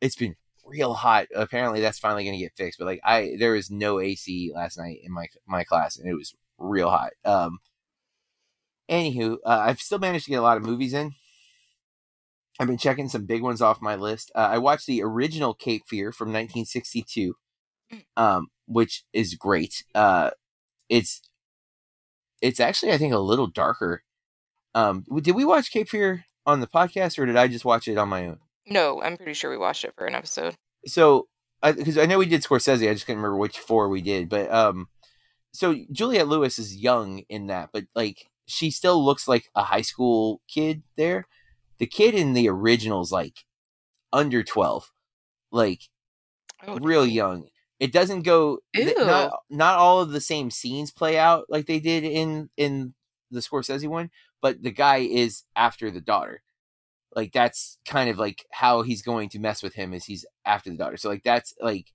it's 0.01 0.15
been 0.15 0.35
real 0.65 0.93
hot. 0.93 1.27
Apparently 1.35 1.81
that's 1.81 1.99
finally 1.99 2.23
going 2.23 2.37
to 2.37 2.43
get 2.43 2.55
fixed, 2.55 2.79
but 2.79 2.85
like 2.85 3.01
I 3.03 3.35
there 3.37 3.51
was 3.53 3.69
no 3.69 3.99
AC 3.99 4.51
last 4.53 4.77
night 4.77 4.99
in 5.03 5.11
my 5.11 5.27
my 5.45 5.63
class, 5.63 5.97
and 5.97 6.09
it 6.09 6.15
was 6.15 6.33
real 6.57 6.89
hot. 6.89 7.11
Um, 7.25 7.59
anywho, 8.89 9.37
uh, 9.45 9.63
I've 9.65 9.81
still 9.81 9.99
managed 9.99 10.25
to 10.25 10.31
get 10.31 10.39
a 10.39 10.43
lot 10.43 10.57
of 10.57 10.63
movies 10.63 10.93
in. 10.93 11.13
I've 12.59 12.67
been 12.67 12.77
checking 12.77 13.09
some 13.09 13.25
big 13.25 13.41
ones 13.41 13.61
off 13.61 13.81
my 13.81 13.95
list. 13.95 14.31
Uh, 14.35 14.49
I 14.51 14.57
watched 14.59 14.85
the 14.85 15.01
original 15.01 15.53
Cape 15.53 15.83
Fear 15.87 16.11
from 16.11 16.27
1962, 16.27 17.35
um, 18.17 18.47
which 18.67 19.03
is 19.11 19.35
great. 19.35 19.83
Uh, 19.95 20.31
it's 20.89 21.21
it's 22.41 22.59
actually 22.59 22.91
I 22.91 22.97
think 22.97 23.13
a 23.13 23.19
little 23.19 23.47
darker. 23.47 24.03
Um, 24.75 25.05
did 25.21 25.35
we 25.35 25.45
watch 25.45 25.71
Cape 25.71 25.89
Fear 25.89 26.25
on 26.45 26.59
the 26.59 26.67
podcast, 26.67 27.17
or 27.17 27.25
did 27.25 27.37
I 27.37 27.47
just 27.47 27.65
watch 27.65 27.87
it 27.87 27.97
on 27.97 28.09
my 28.09 28.27
own? 28.27 28.39
No, 28.67 29.01
I'm 29.01 29.17
pretty 29.17 29.33
sure 29.33 29.49
we 29.49 29.57
watched 29.57 29.83
it 29.83 29.93
for 29.97 30.05
an 30.05 30.15
episode. 30.15 30.55
so 30.85 31.27
because 31.63 31.97
I, 31.97 32.05
know 32.05 32.17
we 32.17 32.25
did 32.25 32.43
Scorsese, 32.43 32.89
I 32.89 32.93
just 32.93 33.07
can't 33.07 33.17
remember 33.17 33.37
which 33.37 33.57
four 33.57 33.87
we 33.87 34.01
did. 34.01 34.27
But 34.27 34.51
um, 34.51 34.87
so 35.53 35.75
Juliette 35.91 36.27
Lewis 36.27 36.59
is 36.59 36.75
young 36.75 37.19
in 37.29 37.47
that, 37.47 37.69
but 37.71 37.85
like 37.95 38.25
she 38.45 38.69
still 38.69 39.03
looks 39.03 39.27
like 39.27 39.49
a 39.55 39.63
high 39.63 39.81
school 39.81 40.41
kid 40.47 40.83
there. 40.97 41.27
The 41.79 41.87
kid 41.87 42.15
in 42.15 42.33
the 42.33 42.49
original's 42.49 43.11
like 43.11 43.45
under 44.11 44.43
twelve, 44.43 44.91
like 45.51 45.81
Oh, 46.65 46.77
real 46.79 47.05
young. 47.05 47.47
It 47.79 47.91
doesn't 47.91 48.21
go 48.21 48.59
th- 48.85 48.97
not 48.97 49.33
not 49.49 49.77
all 49.77 50.01
of 50.01 50.11
the 50.11 50.21
same 50.21 50.49
scenes 50.51 50.91
play 50.91 51.17
out 51.17 51.45
like 51.49 51.65
they 51.65 51.79
did 51.79 52.03
in 52.03 52.49
in 52.57 52.93
the 53.31 53.41
Scorsese 53.41 53.87
one, 53.87 54.09
but 54.41 54.63
the 54.63 54.71
guy 54.71 54.97
is 54.97 55.43
after 55.55 55.91
the 55.91 56.01
daughter. 56.01 56.41
Like 57.15 57.31
that's 57.33 57.77
kind 57.85 58.09
of 58.09 58.17
like 58.17 58.45
how 58.51 58.81
he's 58.83 59.01
going 59.01 59.29
to 59.29 59.39
mess 59.39 59.61
with 59.63 59.75
him 59.75 59.93
is 59.93 60.05
he's 60.05 60.25
after 60.45 60.69
the 60.71 60.77
daughter. 60.77 60.97
So 60.97 61.09
like 61.09 61.23
that's 61.23 61.53
like 61.61 61.87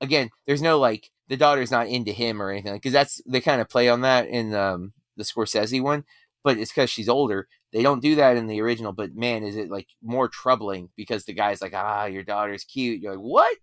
again, 0.00 0.30
there's 0.46 0.62
no 0.62 0.78
like 0.78 1.10
the 1.28 1.36
daughter's 1.36 1.70
not 1.70 1.88
into 1.88 2.12
him 2.12 2.40
or 2.42 2.50
anything 2.50 2.74
because 2.74 2.92
that's 2.92 3.20
they 3.26 3.40
kind 3.40 3.60
of 3.60 3.68
play 3.68 3.88
on 3.88 4.02
that 4.02 4.28
in 4.28 4.54
um 4.54 4.92
the 5.16 5.24
Scorsese 5.24 5.82
one, 5.82 6.04
but 6.44 6.58
it's 6.58 6.72
because 6.72 6.90
she's 6.90 7.08
older. 7.08 7.48
They 7.76 7.82
don't 7.82 8.00
do 8.00 8.14
that 8.14 8.38
in 8.38 8.46
the 8.46 8.62
original, 8.62 8.92
but 8.92 9.14
man, 9.14 9.44
is 9.44 9.54
it 9.54 9.68
like 9.70 9.88
more 10.02 10.28
troubling 10.28 10.88
because 10.96 11.26
the 11.26 11.34
guy's 11.34 11.60
like, 11.60 11.74
ah, 11.74 12.06
your 12.06 12.22
daughter's 12.22 12.64
cute. 12.64 13.02
You're 13.02 13.16
like, 13.16 13.22
what, 13.22 13.54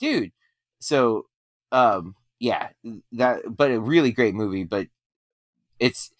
dude? 0.00 0.32
So, 0.80 1.26
um, 1.70 2.16
yeah, 2.40 2.70
that, 3.12 3.42
but 3.48 3.70
a 3.70 3.78
really 3.78 4.10
great 4.10 4.34
movie, 4.34 4.64
but 4.64 4.88
it's 5.78 6.10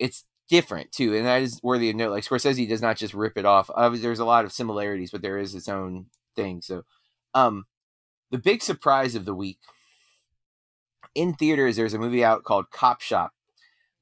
it's 0.00 0.24
different 0.48 0.90
too, 0.90 1.14
and 1.14 1.24
that 1.24 1.40
is 1.40 1.60
worthy 1.62 1.88
of 1.88 1.94
note. 1.94 2.10
Like 2.10 2.24
Scorsese 2.24 2.68
does 2.68 2.82
not 2.82 2.96
just 2.96 3.14
rip 3.14 3.38
it 3.38 3.44
off. 3.44 3.70
Obviously, 3.72 4.08
there's 4.08 4.18
a 4.18 4.24
lot 4.24 4.44
of 4.44 4.50
similarities, 4.50 5.12
but 5.12 5.22
there 5.22 5.38
is 5.38 5.54
its 5.54 5.68
own 5.68 6.06
thing. 6.34 6.62
So, 6.62 6.82
um, 7.34 7.66
the 8.32 8.38
big 8.38 8.60
surprise 8.60 9.14
of 9.14 9.24
the 9.24 9.36
week 9.36 9.58
in 11.14 11.32
theaters, 11.34 11.76
there's 11.76 11.94
a 11.94 11.98
movie 12.00 12.24
out 12.24 12.42
called 12.42 12.72
Cop 12.72 13.00
Shop 13.00 13.30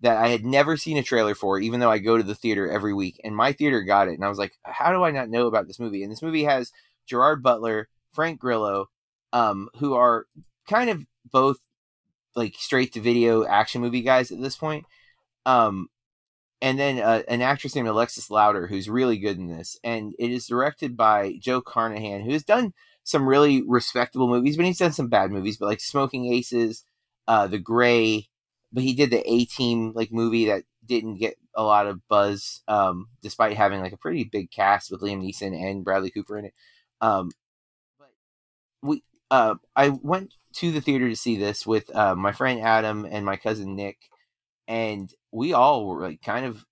that 0.03 0.19
I 0.19 0.29
had 0.29 0.45
never 0.45 0.77
seen 0.77 0.97
a 0.97 1.03
trailer 1.03 1.35
for, 1.35 1.59
even 1.59 1.81
though 1.81 1.91
I 1.91 1.99
go 1.99 2.17
to 2.17 2.23
the 2.23 2.35
theater 2.35 2.71
every 2.71 2.93
week. 2.93 3.21
And 3.25 3.35
my 3.35 3.53
theater 3.53 3.83
got 3.83 4.09
it, 4.09 4.15
and 4.15 4.25
I 4.25 4.29
was 4.29 4.39
like, 4.39 4.53
"How 4.63 4.93
do 4.93 5.03
I 5.05 5.11
not 5.11 5.31
know 5.31 5.47
about 5.47 5.67
this 5.67 5.81
movie?" 5.81 6.03
And 6.03 6.13
this 6.13 6.23
movie 6.23 6.45
has 6.45 6.73
Gerard 7.07 7.43
Butler, 7.43 7.89
Frank 8.13 8.41
Grillo, 8.41 8.91
um, 9.33 9.69
who 9.77 9.95
are 9.95 10.27
kind 10.69 10.91
of 10.91 11.07
both 11.31 11.59
like 12.35 12.55
straight 12.57 12.93
to 12.95 13.01
video 13.01 13.45
action 13.45 13.81
movie 13.81 14.03
guys 14.03 14.31
at 14.31 14.41
this 14.41 14.57
point. 14.57 14.87
Um, 15.47 15.89
and 16.61 16.79
then 16.79 16.99
uh, 17.01 17.23
an 17.29 17.43
actress 17.43 17.75
named 17.75 17.89
Alexis 17.89 18.31
Louder, 18.31 18.67
who's 18.67 18.89
really 18.89 19.19
good 19.19 19.37
in 19.37 19.49
this. 19.49 19.79
And 19.83 20.15
it 20.19 20.31
is 20.31 20.47
directed 20.47 20.97
by 20.97 21.37
Joe 21.41 21.61
Carnahan, 21.61 22.23
who 22.23 22.33
has 22.33 22.45
done 22.45 22.73
some 23.03 23.29
really 23.29 23.63
respectable 23.67 24.29
movies, 24.29 24.57
but 24.57 24.67
he's 24.67 24.79
done 24.79 24.93
some 24.93 25.09
bad 25.09 25.33
movies, 25.33 25.57
but 25.57 25.67
like 25.67 25.81
Smoking 25.81 26.33
Aces, 26.33 26.85
uh, 27.27 27.49
The 27.49 27.59
Grey, 27.59 28.29
but 28.73 28.83
he 28.83 28.95
did 28.95 29.11
the 29.11 29.23
A 29.31 29.45
Team 29.45 29.93
like 29.95 30.13
movie 30.13 30.47
that 30.47 30.65
didn't 30.85 31.19
get 31.19 31.37
a 31.55 31.63
lot 31.63 31.87
of 31.87 32.07
buzz, 32.09 32.63
um, 32.69 33.07
despite 33.23 33.57
having 33.57 33.81
like 33.81 33.93
a 33.93 33.99
pretty 33.99 34.25
big 34.25 34.51
cast 34.51 34.91
with 34.91 35.01
Liam 35.03 35.23
Neeson 35.23 35.55
and 35.55 35.85
Bradley 35.85 36.11
Cooper 36.11 36.39
in 36.39 36.47
it. 36.47 36.55
Um, 37.01 37.31
but 37.99 38.11
we, 38.83 39.05
uh, 39.31 39.57
I 39.77 39.91
went 39.91 40.35
to 40.55 40.73
the 40.73 40.81
theater 40.81 41.09
to 41.09 41.17
see 41.17 41.37
this 41.37 41.67
with 41.67 41.95
uh, 41.95 42.15
my 42.15 42.33
friend 42.33 42.61
Adam 42.61 43.07
and 43.11 43.25
my 43.25 43.37
cousin 43.37 43.77
Nick, 43.77 43.99
and 44.67 45.13
we 45.31 45.53
all 45.53 45.87
were 45.87 46.01
like 46.01 46.23
kind 46.23 46.47
of 46.47 46.65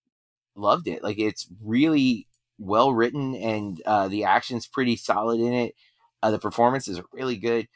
loved 0.57 0.88
it. 0.88 1.02
Like 1.02 1.19
it's 1.19 1.49
really 1.62 2.26
well 2.59 2.92
written, 2.92 3.35
and 3.35 3.80
uh, 3.87 4.09
the 4.09 4.25
action's 4.25 4.66
pretty 4.66 4.97
solid 4.97 5.40
in 5.40 5.52
it. 5.52 5.75
Uh, 6.23 6.30
the 6.30 6.38
performances 6.38 6.99
are 6.99 7.04
really 7.12 7.37
good. 7.37 7.69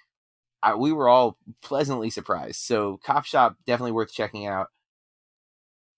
I, 0.64 0.74
we 0.74 0.92
were 0.92 1.08
all 1.08 1.36
pleasantly 1.62 2.08
surprised. 2.08 2.56
So, 2.56 2.98
Cop 3.04 3.26
Shop 3.26 3.56
definitely 3.66 3.92
worth 3.92 4.12
checking 4.12 4.46
out. 4.46 4.68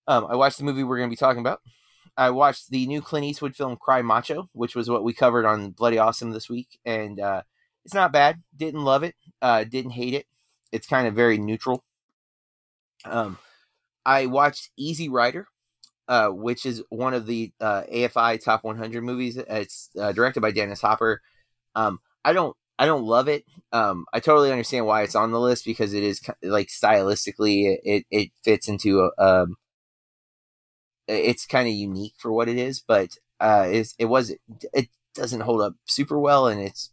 Um, 0.07 0.27
I 0.29 0.35
watched 0.35 0.57
the 0.57 0.65
movie 0.65 0.83
we're 0.83 0.97
going 0.97 1.09
to 1.09 1.13
be 1.13 1.17
talking 1.17 1.39
about. 1.39 1.61
I 2.17 2.31
watched 2.31 2.69
the 2.69 2.85
new 2.85 3.01
Clint 3.01 3.25
Eastwood 3.25 3.55
film 3.55 3.77
Cry 3.77 4.01
Macho, 4.01 4.49
which 4.53 4.75
was 4.75 4.89
what 4.89 5.03
we 5.03 5.13
covered 5.13 5.45
on 5.45 5.71
Bloody 5.71 5.99
Awesome 5.99 6.31
this 6.31 6.49
week, 6.49 6.79
and 6.85 7.19
uh, 7.19 7.43
it's 7.85 7.93
not 7.93 8.11
bad. 8.11 8.41
Didn't 8.55 8.83
love 8.83 9.03
it. 9.03 9.15
Uh, 9.41 9.63
didn't 9.63 9.91
hate 9.91 10.13
it. 10.13 10.25
It's 10.71 10.87
kind 10.87 11.07
of 11.07 11.13
very 11.13 11.37
neutral. 11.37 11.85
Um, 13.05 13.37
I 14.05 14.25
watched 14.25 14.71
Easy 14.75 15.07
Rider, 15.07 15.47
uh, 16.07 16.29
which 16.29 16.65
is 16.65 16.83
one 16.89 17.13
of 17.13 17.25
the 17.25 17.53
uh, 17.61 17.83
AFI 17.83 18.43
Top 18.43 18.63
100 18.63 19.03
movies. 19.03 19.37
It's 19.37 19.89
uh, 19.97 20.11
directed 20.11 20.41
by 20.41 20.51
Dennis 20.51 20.81
Hopper. 20.81 21.21
Um, 21.75 21.99
I 22.25 22.33
don't 22.33 22.57
I 22.79 22.85
don't 22.85 23.03
love 23.05 23.27
it. 23.27 23.45
Um, 23.71 24.05
I 24.13 24.19
totally 24.19 24.51
understand 24.51 24.85
why 24.85 25.03
it's 25.03 25.15
on 25.15 25.31
the 25.31 25.39
list 25.39 25.65
because 25.65 25.93
it 25.93 26.03
is 26.03 26.21
like 26.43 26.67
stylistically 26.67 27.77
it 27.83 28.05
it 28.11 28.31
fits 28.43 28.67
into 28.67 29.09
a, 29.17 29.23
um 29.23 29.55
it's 31.07 31.45
kind 31.45 31.67
of 31.67 31.73
unique 31.73 32.13
for 32.17 32.31
what 32.31 32.49
it 32.49 32.57
is, 32.57 32.81
but 32.85 33.17
uh 33.39 33.67
it 33.71 34.05
was 34.05 34.35
it 34.73 34.89
doesn't 35.15 35.41
hold 35.41 35.61
up 35.61 35.75
super 35.85 36.19
well 36.19 36.47
and 36.47 36.61
it's 36.61 36.91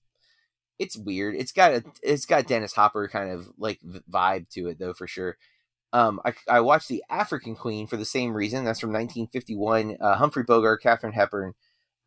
it's 0.78 0.96
weird. 0.96 1.34
It's 1.36 1.52
got 1.52 1.72
a 1.72 1.84
it's 2.02 2.26
got 2.26 2.46
Dennis 2.46 2.74
Hopper 2.74 3.08
kind 3.08 3.30
of 3.30 3.48
like 3.58 3.80
vibe 4.10 4.48
to 4.50 4.68
it 4.68 4.78
though 4.78 4.94
for 4.94 5.06
sure. 5.06 5.36
Um, 5.92 6.20
I, 6.24 6.34
I 6.48 6.60
watched 6.60 6.88
The 6.88 7.04
African 7.08 7.54
Queen 7.54 7.86
for 7.86 7.96
the 7.96 8.04
same 8.04 8.34
reason. 8.34 8.64
That's 8.64 8.80
from 8.80 8.90
1951. 8.90 9.96
Uh, 10.00 10.16
Humphrey 10.16 10.42
Bogart, 10.42 10.82
Katharine 10.82 11.12
Hepburn. 11.12 11.54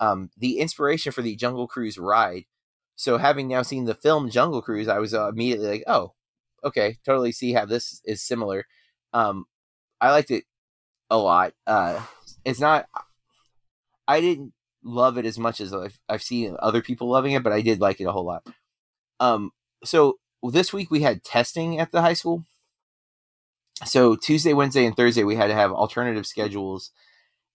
Um, 0.02 0.30
the 0.38 0.60
inspiration 0.60 1.14
for 1.14 1.22
the 1.22 1.38
Jungle 1.38 1.68
Cruise 1.68 1.98
ride. 1.98 2.46
So 2.98 3.18
having 3.18 3.48
now 3.48 3.62
seen 3.62 3.86
the 3.86 3.94
film 3.94 4.30
Jungle 4.30 4.62
Cruise, 4.62 4.88
I 4.88 4.98
was 4.98 5.14
uh, 5.14 5.30
immediately 5.30 5.70
like, 5.70 5.84
oh, 5.86 6.14
okay, 6.64 6.98
totally 7.06 7.32
see 7.32 7.54
how 7.54 7.64
this 7.64 8.02
is 8.04 8.24
similar. 8.24 8.66
Um, 9.14 9.46
I 10.02 10.10
liked 10.10 10.32
it 10.32 10.46
a 11.10 11.18
lot. 11.18 11.54
Uh, 11.68 12.02
it's 12.44 12.60
not. 12.60 12.88
I 14.08 14.20
didn't 14.20 14.54
love 14.84 15.20
it 15.20 15.26
as 15.26 15.38
much 15.38 15.62
as 15.62 15.74
I've, 15.74 16.00
I've 16.10 16.24
seen 16.24 16.56
other 16.60 16.82
people 16.82 17.08
loving 17.08 17.34
it, 17.34 17.44
but 17.44 17.54
I 17.54 17.62
did 17.62 17.80
like 17.80 18.02
it 18.02 18.06
a 18.06 18.12
whole 18.12 18.26
lot. 18.26 18.48
Um, 19.20 19.52
so 19.84 20.18
this 20.42 20.74
week 20.74 20.90
we 20.90 21.02
had 21.02 21.24
testing 21.24 21.80
at 21.80 21.92
the 21.92 22.02
high 22.02 22.14
school. 22.14 22.46
So 23.86 24.16
Tuesday, 24.16 24.54
Wednesday, 24.54 24.88
and 24.88 24.96
Thursday 24.96 25.24
we 25.24 25.36
had 25.36 25.48
to 25.48 25.54
have 25.54 25.72
alternative 25.72 26.26
schedules, 26.26 26.90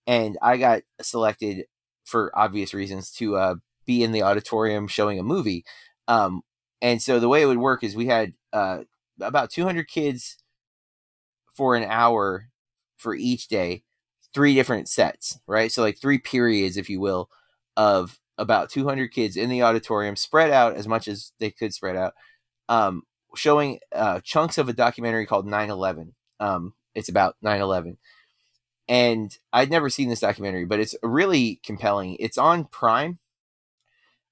and 0.07 0.37
I 0.41 0.55
got 0.55 0.83
selected 1.01 1.65
for 2.05 2.31
obvious 2.33 2.73
reasons 2.73 3.11
to 3.13 3.35
uh, 3.35 3.55
be 3.85 4.03
in 4.03 4.11
the 4.11 4.23
auditorium 4.23 4.87
showing 4.87 5.19
a 5.19 5.23
movie. 5.23 5.65
Um, 6.07 6.41
and 6.81 7.01
so 7.01 7.19
the 7.19 7.29
way 7.29 7.41
it 7.41 7.45
would 7.45 7.57
work 7.57 7.83
is 7.83 7.95
we 7.95 8.07
had 8.07 8.33
uh, 8.51 8.83
about 9.21 9.49
200 9.49 9.87
kids 9.87 10.37
for 11.53 11.75
an 11.75 11.83
hour 11.83 12.49
for 12.97 13.15
each 13.15 13.47
day, 13.47 13.83
three 14.33 14.53
different 14.53 14.89
sets, 14.89 15.39
right? 15.47 15.71
So 15.71 15.81
like 15.81 15.99
three 15.99 16.17
periods, 16.17 16.77
if 16.77 16.89
you 16.89 16.99
will, 16.99 17.29
of 17.77 18.19
about 18.37 18.69
200 18.69 19.09
kids 19.09 19.37
in 19.37 19.49
the 19.49 19.61
auditorium, 19.61 20.15
spread 20.15 20.49
out 20.49 20.75
as 20.75 20.87
much 20.87 21.07
as 21.07 21.31
they 21.39 21.51
could 21.51 21.73
spread 21.73 21.95
out, 21.95 22.13
um, 22.69 23.03
showing 23.35 23.79
uh, 23.93 24.19
chunks 24.21 24.57
of 24.57 24.69
a 24.69 24.73
documentary 24.73 25.25
called 25.25 25.45
9/11. 25.45 26.13
Um, 26.39 26.73
it's 26.95 27.09
about 27.09 27.35
9/11, 27.43 27.97
and 28.87 29.37
I'd 29.51 29.69
never 29.69 29.89
seen 29.89 30.09
this 30.09 30.19
documentary, 30.19 30.65
but 30.65 30.79
it's 30.79 30.95
really 31.03 31.59
compelling. 31.63 32.17
It's 32.19 32.37
on 32.37 32.65
Prime, 32.65 33.19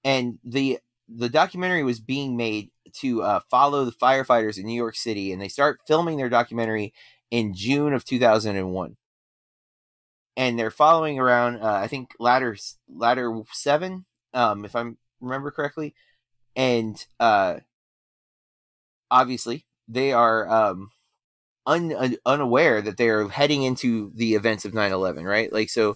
and 0.03 0.39
the 0.43 0.79
the 1.07 1.29
documentary 1.29 1.83
was 1.83 1.99
being 1.99 2.37
made 2.37 2.71
to 2.93 3.21
uh, 3.21 3.39
follow 3.49 3.85
the 3.85 3.91
firefighters 3.91 4.57
in 4.57 4.65
New 4.65 4.75
York 4.75 4.95
City, 4.95 5.31
and 5.31 5.41
they 5.41 5.47
start 5.47 5.81
filming 5.87 6.17
their 6.17 6.29
documentary 6.29 6.93
in 7.29 7.53
June 7.53 7.93
of 7.93 8.05
2001. 8.05 8.97
And 10.37 10.57
they're 10.57 10.71
following 10.71 11.19
around, 11.19 11.61
uh, 11.61 11.73
I 11.73 11.87
think 11.87 12.11
ladder 12.19 12.57
ladder 12.89 13.41
seven, 13.51 14.05
um, 14.33 14.63
if 14.65 14.75
I 14.75 14.85
remember 15.19 15.51
correctly, 15.51 15.93
and 16.55 17.03
uh, 17.19 17.59
obviously 19.09 19.65
they 19.87 20.13
are 20.13 20.49
um, 20.49 20.91
un, 21.65 21.93
un, 21.93 22.17
unaware 22.25 22.81
that 22.81 22.97
they 22.97 23.09
are 23.09 23.27
heading 23.27 23.63
into 23.63 24.11
the 24.15 24.35
events 24.35 24.65
of 24.65 24.71
9-11 24.71 25.25
right 25.25 25.51
like 25.51 25.69
so 25.69 25.95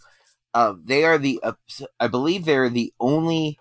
uh, 0.53 0.73
they 0.83 1.03
are 1.03 1.17
the 1.17 1.39
uh, 1.43 1.53
i 1.99 2.07
believe 2.07 2.45
they're 2.45 2.69
the 2.69 2.93
only 2.99 3.57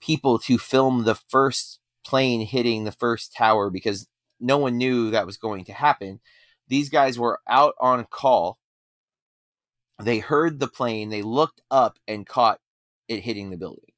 people 0.00 0.38
to 0.38 0.58
film 0.58 1.04
the 1.04 1.14
first 1.14 1.80
plane 2.04 2.40
hitting 2.40 2.84
the 2.84 2.92
first 2.92 3.34
tower 3.34 3.70
because 3.70 4.08
no 4.40 4.58
one 4.58 4.78
knew 4.78 5.10
that 5.10 5.26
was 5.26 5.36
going 5.36 5.64
to 5.64 5.72
happen 5.72 6.20
these 6.68 6.88
guys 6.88 7.18
were 7.18 7.40
out 7.48 7.74
on 7.80 8.04
call 8.10 8.58
they 10.02 10.18
heard 10.18 10.58
the 10.58 10.68
plane 10.68 11.10
they 11.10 11.22
looked 11.22 11.60
up 11.70 11.98
and 12.08 12.26
caught 12.26 12.58
it 13.08 13.20
hitting 13.20 13.50
the 13.50 13.56
building 13.56 13.90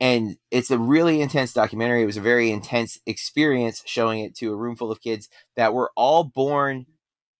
and 0.00 0.36
it's 0.50 0.70
a 0.70 0.78
really 0.78 1.20
intense 1.20 1.52
documentary. 1.52 2.02
It 2.02 2.06
was 2.06 2.16
a 2.16 2.22
very 2.22 2.50
intense 2.50 2.98
experience 3.06 3.82
showing 3.86 4.20
it 4.20 4.34
to 4.36 4.52
a 4.52 4.56
room 4.56 4.76
full 4.76 4.90
of 4.90 5.00
kids 5.00 5.28
that 5.56 5.72
were 5.72 5.92
all 5.96 6.24
born 6.24 6.86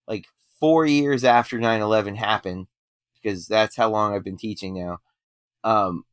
like 0.07 0.25
four 0.59 0.85
years 0.85 1.23
after 1.23 1.59
9 1.59 1.81
11 1.81 2.15
happened, 2.15 2.67
because 3.13 3.45
that's 3.47 3.75
how 3.75 3.89
long 3.89 4.15
I've 4.15 4.23
been 4.23 4.37
teaching 4.37 4.73
now. 4.73 4.99
Um, 5.63 6.05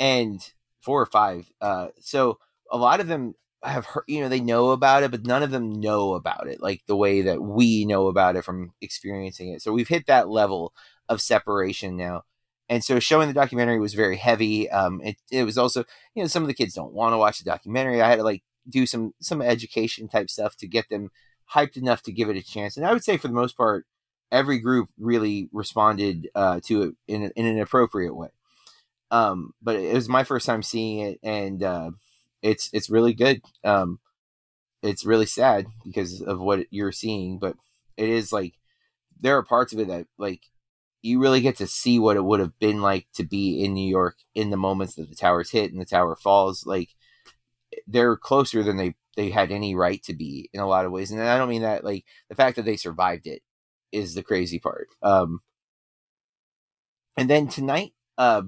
and 0.00 0.52
four 0.80 1.00
or 1.00 1.06
five. 1.06 1.48
Uh, 1.60 1.88
so 2.00 2.38
a 2.72 2.76
lot 2.76 2.98
of 2.98 3.06
them 3.06 3.34
have 3.62 3.86
heard, 3.86 4.04
you 4.08 4.20
know, 4.20 4.28
they 4.28 4.40
know 4.40 4.70
about 4.70 5.04
it, 5.04 5.12
but 5.12 5.24
none 5.24 5.44
of 5.44 5.52
them 5.52 5.80
know 5.80 6.14
about 6.14 6.48
it 6.48 6.60
like 6.60 6.82
the 6.88 6.96
way 6.96 7.22
that 7.22 7.40
we 7.40 7.84
know 7.84 8.08
about 8.08 8.34
it 8.34 8.44
from 8.44 8.72
experiencing 8.80 9.50
it. 9.50 9.62
So 9.62 9.72
we've 9.72 9.86
hit 9.86 10.06
that 10.06 10.28
level 10.28 10.72
of 11.08 11.20
separation 11.20 11.96
now 11.96 12.24
and 12.70 12.84
so 12.84 13.00
showing 13.00 13.26
the 13.26 13.34
documentary 13.34 13.80
was 13.80 13.94
very 13.94 14.16
heavy. 14.16 14.70
Um, 14.70 15.00
it, 15.02 15.16
it 15.30 15.42
was 15.42 15.58
also, 15.58 15.84
you 16.14 16.22
know, 16.22 16.28
some 16.28 16.44
of 16.44 16.46
the 16.46 16.54
kids 16.54 16.72
don't 16.72 16.94
want 16.94 17.12
to 17.12 17.18
watch 17.18 17.38
the 17.38 17.44
documentary. 17.44 18.00
I 18.00 18.08
had 18.08 18.16
to 18.16 18.22
like 18.22 18.44
do 18.68 18.86
some 18.86 19.12
some 19.20 19.42
education 19.42 20.08
type 20.08 20.30
stuff 20.30 20.56
to 20.58 20.68
get 20.68 20.88
them 20.88 21.10
hyped 21.52 21.76
enough 21.76 22.00
to 22.04 22.12
give 22.12 22.30
it 22.30 22.36
a 22.36 22.42
chance. 22.42 22.76
And 22.76 22.86
I 22.86 22.92
would 22.92 23.02
say 23.02 23.16
for 23.16 23.26
the 23.26 23.34
most 23.34 23.56
part, 23.56 23.86
every 24.30 24.60
group 24.60 24.88
really 24.98 25.48
responded 25.52 26.28
uh, 26.36 26.60
to 26.66 26.82
it 26.82 26.94
in, 27.08 27.32
in 27.34 27.44
an 27.44 27.58
appropriate 27.58 28.14
way. 28.14 28.28
Um, 29.10 29.54
but 29.60 29.76
it 29.76 29.94
was 29.94 30.08
my 30.08 30.24
first 30.24 30.46
time 30.46 30.62
seeing 30.62 31.00
it, 31.00 31.20
and 31.22 31.62
uh, 31.62 31.90
it's 32.42 32.70
it's 32.72 32.90
really 32.90 33.14
good. 33.14 33.42
Um, 33.64 33.98
it's 34.82 35.04
really 35.04 35.26
sad 35.26 35.66
because 35.84 36.22
of 36.22 36.40
what 36.40 36.66
you're 36.70 36.92
seeing, 36.92 37.38
but 37.38 37.56
it 37.96 38.08
is 38.08 38.32
like 38.32 38.54
there 39.20 39.36
are 39.36 39.42
parts 39.42 39.72
of 39.72 39.80
it 39.80 39.88
that 39.88 40.06
like 40.18 40.40
you 41.02 41.20
really 41.20 41.40
get 41.40 41.56
to 41.56 41.66
see 41.66 41.98
what 41.98 42.16
it 42.16 42.24
would 42.24 42.40
have 42.40 42.58
been 42.58 42.82
like 42.82 43.06
to 43.14 43.24
be 43.24 43.64
in 43.64 43.74
New 43.74 43.88
York 43.88 44.16
in 44.34 44.50
the 44.50 44.56
moments 44.56 44.94
that 44.94 45.08
the 45.08 45.16
towers 45.16 45.50
hit 45.50 45.72
and 45.72 45.80
the 45.80 45.86
tower 45.86 46.16
falls. 46.16 46.66
Like 46.66 46.90
they're 47.86 48.16
closer 48.16 48.62
than 48.62 48.76
they 48.76 48.94
they 49.16 49.30
had 49.30 49.50
any 49.50 49.74
right 49.74 50.02
to 50.04 50.14
be 50.14 50.48
in 50.52 50.60
a 50.60 50.68
lot 50.68 50.84
of 50.86 50.92
ways. 50.92 51.10
And 51.10 51.20
I 51.20 51.36
don't 51.38 51.48
mean 51.48 51.62
that 51.62 51.84
like 51.84 52.04
the 52.28 52.34
fact 52.34 52.56
that 52.56 52.64
they 52.64 52.76
survived 52.76 53.26
it 53.26 53.42
is 53.92 54.14
the 54.14 54.22
crazy 54.22 54.58
part. 54.58 54.88
Um, 55.02 55.40
and 57.16 57.28
then 57.28 57.48
tonight, 57.48 57.92
uh, 58.16 58.42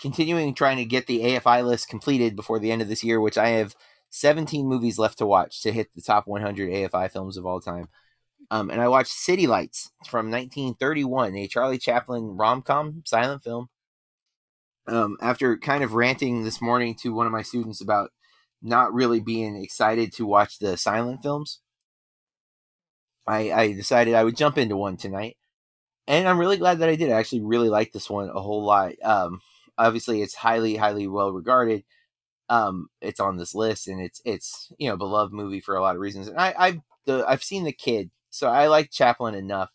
continuing 0.00 0.54
trying 0.54 0.76
to 0.78 0.84
get 0.84 1.06
the 1.06 1.20
AFI 1.20 1.64
list 1.64 1.88
completed 1.88 2.36
before 2.36 2.58
the 2.58 2.70
end 2.70 2.82
of 2.82 2.88
this 2.88 3.04
year, 3.04 3.20
which 3.20 3.38
I 3.38 3.48
have 3.50 3.74
17 4.10 4.66
movies 4.66 4.98
left 4.98 5.18
to 5.18 5.26
watch 5.26 5.62
to 5.62 5.72
hit 5.72 5.88
the 5.94 6.02
top 6.02 6.26
100 6.26 6.70
AFI 6.70 7.10
films 7.10 7.36
of 7.36 7.44
all 7.46 7.60
time. 7.60 7.88
Um, 8.50 8.70
and 8.70 8.80
I 8.80 8.88
watched 8.88 9.12
City 9.12 9.46
Lights 9.46 9.90
from 10.06 10.30
1931, 10.30 11.36
a 11.36 11.48
Charlie 11.48 11.78
Chaplin 11.78 12.36
rom 12.36 12.62
com 12.62 13.02
silent 13.04 13.42
film. 13.42 13.68
Um, 14.86 15.18
after 15.20 15.58
kind 15.58 15.84
of 15.84 15.92
ranting 15.92 16.44
this 16.44 16.62
morning 16.62 16.94
to 17.02 17.12
one 17.12 17.26
of 17.26 17.32
my 17.32 17.42
students 17.42 17.82
about 17.82 18.10
not 18.62 18.94
really 18.94 19.20
being 19.20 19.54
excited 19.62 20.12
to 20.14 20.24
watch 20.24 20.58
the 20.58 20.78
silent 20.78 21.22
films, 21.22 21.60
I, 23.26 23.52
I 23.52 23.72
decided 23.72 24.14
I 24.14 24.24
would 24.24 24.36
jump 24.36 24.56
into 24.56 24.76
one 24.76 24.96
tonight. 24.96 25.36
And 26.06 26.26
I'm 26.26 26.40
really 26.40 26.56
glad 26.56 26.78
that 26.78 26.88
I 26.88 26.96
did. 26.96 27.10
I 27.10 27.18
actually 27.18 27.42
really 27.42 27.68
like 27.68 27.92
this 27.92 28.08
one 28.08 28.30
a 28.30 28.40
whole 28.40 28.64
lot. 28.64 28.94
Um, 29.04 29.42
obviously, 29.78 30.22
it's 30.22 30.34
highly, 30.34 30.76
highly 30.76 31.06
well 31.06 31.32
regarded. 31.32 31.84
Um, 32.50 32.88
it's 33.00 33.20
on 33.20 33.36
this 33.36 33.54
list, 33.54 33.88
and 33.88 34.00
it's 34.00 34.20
it's 34.24 34.72
you 34.78 34.88
know 34.88 34.96
beloved 34.96 35.32
movie 35.32 35.60
for 35.60 35.76
a 35.76 35.82
lot 35.82 35.94
of 35.94 36.00
reasons. 36.00 36.28
And 36.28 36.38
I 36.38 36.54
I've 36.58 36.80
the 37.06 37.24
I've 37.26 37.42
seen 37.42 37.64
the 37.64 37.72
kid 37.72 38.10
so 38.30 38.48
I 38.48 38.66
like 38.68 38.90
Chaplin 38.90 39.34
enough, 39.34 39.70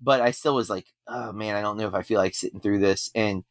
but 0.00 0.20
I 0.20 0.30
still 0.30 0.54
was 0.54 0.70
like, 0.70 0.86
oh 1.06 1.32
man, 1.32 1.56
I 1.56 1.62
don't 1.62 1.76
know 1.76 1.88
if 1.88 1.94
I 1.94 2.02
feel 2.02 2.18
like 2.18 2.34
sitting 2.34 2.60
through 2.60 2.78
this. 2.78 3.10
And 3.14 3.44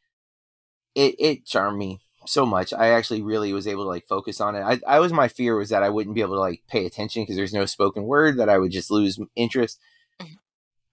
it 0.94 1.16
it 1.18 1.46
charmed 1.46 1.78
me 1.78 2.00
so 2.26 2.46
much. 2.46 2.72
I 2.72 2.88
actually 2.88 3.22
really 3.22 3.52
was 3.52 3.66
able 3.66 3.84
to 3.84 3.88
like 3.88 4.06
focus 4.06 4.40
on 4.40 4.54
it. 4.54 4.62
I, 4.62 4.80
I 4.86 5.00
was 5.00 5.12
my 5.12 5.28
fear 5.28 5.56
was 5.56 5.68
that 5.70 5.82
I 5.82 5.90
wouldn't 5.90 6.14
be 6.14 6.22
able 6.22 6.34
to 6.34 6.40
like 6.40 6.62
pay 6.68 6.86
attention 6.86 7.22
because 7.22 7.36
there's 7.36 7.54
no 7.54 7.66
spoken 7.66 8.04
word 8.04 8.38
that 8.38 8.48
I 8.48 8.58
would 8.58 8.72
just 8.72 8.90
lose 8.90 9.18
interest. 9.36 9.78
Mm-hmm. 10.20 10.34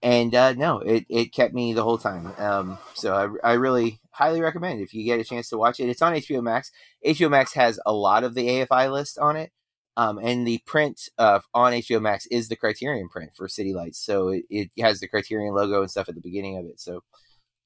And 0.02 0.34
uh, 0.34 0.52
no, 0.54 0.80
it, 0.80 1.06
it 1.08 1.32
kept 1.32 1.54
me 1.54 1.72
the 1.72 1.84
whole 1.84 1.98
time. 1.98 2.32
Um, 2.36 2.78
so 2.94 3.38
I, 3.42 3.50
I 3.50 3.52
really 3.54 4.00
highly 4.22 4.40
recommend 4.40 4.80
if 4.80 4.94
you 4.94 5.04
get 5.04 5.20
a 5.20 5.24
chance 5.24 5.48
to 5.48 5.58
watch 5.58 5.80
it. 5.80 5.88
It's 5.88 6.02
on 6.02 6.14
HBO 6.14 6.42
Max. 6.42 6.70
HBO 7.04 7.30
Max 7.30 7.54
has 7.54 7.80
a 7.84 7.92
lot 7.92 8.24
of 8.24 8.34
the 8.34 8.46
AFI 8.46 8.90
list 8.92 9.18
on 9.18 9.36
it. 9.36 9.50
Um, 9.96 10.18
and 10.18 10.46
the 10.46 10.60
print 10.64 11.08
uh, 11.18 11.40
on 11.52 11.72
HBO 11.72 12.00
Max 12.00 12.26
is 12.26 12.48
the 12.48 12.56
Criterion 12.56 13.08
print 13.10 13.32
for 13.36 13.46
City 13.46 13.74
Lights, 13.74 13.98
so 13.98 14.28
it, 14.28 14.44
it 14.48 14.70
has 14.80 15.00
the 15.00 15.08
Criterion 15.08 15.54
logo 15.54 15.82
and 15.82 15.90
stuff 15.90 16.08
at 16.08 16.14
the 16.14 16.22
beginning 16.22 16.56
of 16.56 16.64
it. 16.64 16.80
So, 16.80 17.02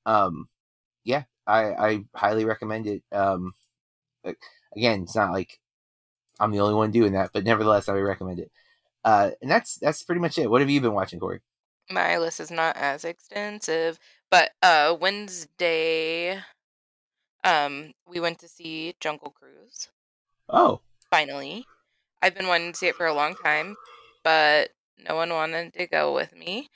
um, 0.07 0.49
yeah, 1.05 1.25
I, 1.47 1.63
I 1.75 2.05
highly 2.17 2.45
recommend 2.45 2.89
it. 2.89 3.05
Um, 3.13 3.53
again, 4.77 5.03
it's 5.03 5.15
not 5.15 5.31
like 5.31 5.61
I'm 6.41 6.51
the 6.51 6.59
only 6.61 6.75
one 6.75 6.91
doing 6.91 7.13
that, 7.13 7.31
but 7.33 7.45
nevertheless, 7.45 7.89
I 7.89 7.93
would 7.93 8.01
recommend 8.01 8.41
it. 8.41 8.51
Uh, 9.05 9.31
and 9.41 9.49
that's 9.49 9.79
that's 9.79 10.03
pretty 10.03 10.21
much 10.21 10.37
it. 10.37 10.51
What 10.51 10.63
have 10.63 10.71
you 10.71 10.81
been 10.81 10.95
watching, 10.95 11.21
Corey? 11.21 11.41
My 11.89 12.19
list 12.19 12.41
is 12.41 12.51
not 12.51 12.77
as 12.77 13.05
extensive, 13.05 14.01
but 14.31 14.51
uh, 14.63 14.97
Wednesday, 14.99 16.41
um, 17.45 17.93
we 18.09 18.21
went 18.21 18.39
to 18.41 18.49
see 18.49 18.95
Jungle 19.01 19.31
Cruise. 19.31 19.89
Oh, 20.49 20.81
finally! 21.11 21.67
I've 22.23 22.35
been 22.35 22.49
wanting 22.49 22.73
to 22.73 22.79
see 22.79 22.89
it 22.89 22.97
for 22.97 23.07
a 23.07 23.15
long 23.15 23.35
time, 23.37 23.77
but 24.25 24.71
no 24.99 25.15
one 25.17 25.31
wanted 25.31 25.75
to 25.75 25.87
go 25.87 26.15
with 26.15 26.35
me. 26.35 26.69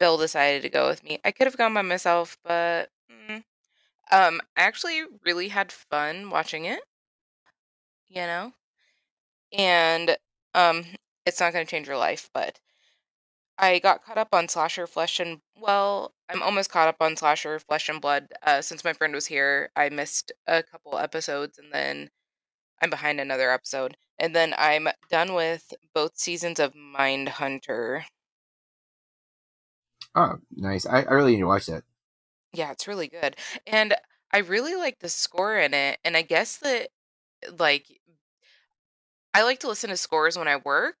Bill 0.00 0.16
decided 0.16 0.62
to 0.62 0.68
go 0.68 0.88
with 0.88 1.02
me. 1.02 1.18
I 1.24 1.32
could 1.32 1.46
have 1.46 1.56
gone 1.56 1.74
by 1.74 1.82
myself, 1.82 2.38
but 2.44 2.90
mm, 3.10 3.42
um, 4.12 4.40
I 4.56 4.62
actually 4.62 5.02
really 5.24 5.48
had 5.48 5.72
fun 5.72 6.30
watching 6.30 6.64
it. 6.64 6.80
You 8.08 8.22
know, 8.22 8.52
and 9.52 10.16
um, 10.54 10.84
it's 11.26 11.40
not 11.40 11.52
going 11.52 11.64
to 11.64 11.70
change 11.70 11.86
your 11.86 11.96
life, 11.96 12.30
but 12.32 12.58
I 13.58 13.80
got 13.80 14.04
caught 14.04 14.18
up 14.18 14.28
on 14.32 14.48
Slasher 14.48 14.86
Flesh 14.86 15.20
and 15.20 15.40
well, 15.60 16.14
I'm 16.28 16.42
almost 16.42 16.70
caught 16.70 16.88
up 16.88 16.96
on 17.00 17.16
Slasher 17.16 17.58
Flesh 17.58 17.88
and 17.88 18.00
Blood. 18.00 18.28
Uh, 18.42 18.62
since 18.62 18.84
my 18.84 18.92
friend 18.92 19.14
was 19.14 19.26
here, 19.26 19.70
I 19.74 19.88
missed 19.88 20.32
a 20.46 20.62
couple 20.62 20.98
episodes, 20.98 21.58
and 21.58 21.72
then 21.72 22.10
I'm 22.82 22.90
behind 22.90 23.20
another 23.20 23.50
episode. 23.50 23.96
And 24.18 24.34
then 24.34 24.54
I'm 24.58 24.88
done 25.10 25.34
with 25.34 25.72
both 25.94 26.18
seasons 26.18 26.60
of 26.60 26.74
Mindhunter. 26.74 28.02
Oh, 30.14 30.38
nice. 30.54 30.86
I, 30.86 31.02
I 31.02 31.12
really 31.12 31.32
need 31.32 31.40
to 31.40 31.46
watch 31.46 31.66
that. 31.66 31.84
Yeah, 32.52 32.72
it's 32.72 32.88
really 32.88 33.08
good. 33.08 33.36
And 33.66 33.94
I 34.32 34.38
really 34.38 34.74
like 34.74 34.98
the 35.00 35.08
score 35.08 35.56
in 35.58 35.74
it. 35.74 35.98
And 36.04 36.16
I 36.16 36.22
guess 36.22 36.56
that 36.58 36.88
like 37.58 37.86
I 39.34 39.42
like 39.42 39.60
to 39.60 39.68
listen 39.68 39.90
to 39.90 39.96
scores 39.96 40.36
when 40.36 40.48
I 40.48 40.56
work 40.56 40.96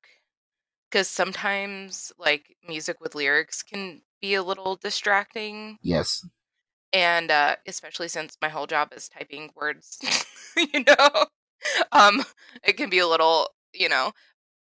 because 0.90 1.08
sometimes 1.08 2.12
like 2.18 2.56
music 2.66 3.00
with 3.00 3.14
lyrics 3.14 3.62
can 3.62 4.02
be 4.20 4.34
a 4.34 4.42
little 4.42 4.76
distracting. 4.76 5.78
Yes. 5.82 6.26
and 6.92 7.30
uh 7.30 7.56
especially 7.66 8.08
since 8.08 8.36
my 8.40 8.48
whole 8.48 8.66
job 8.66 8.92
is 8.96 9.08
typing 9.08 9.50
words 9.54 9.98
you 10.56 10.84
know? 10.86 11.26
Um 11.92 12.24
it 12.64 12.76
can 12.76 12.90
be 12.90 12.98
a 12.98 13.06
little 13.08 13.48
you 13.74 13.88
know? 13.88 14.12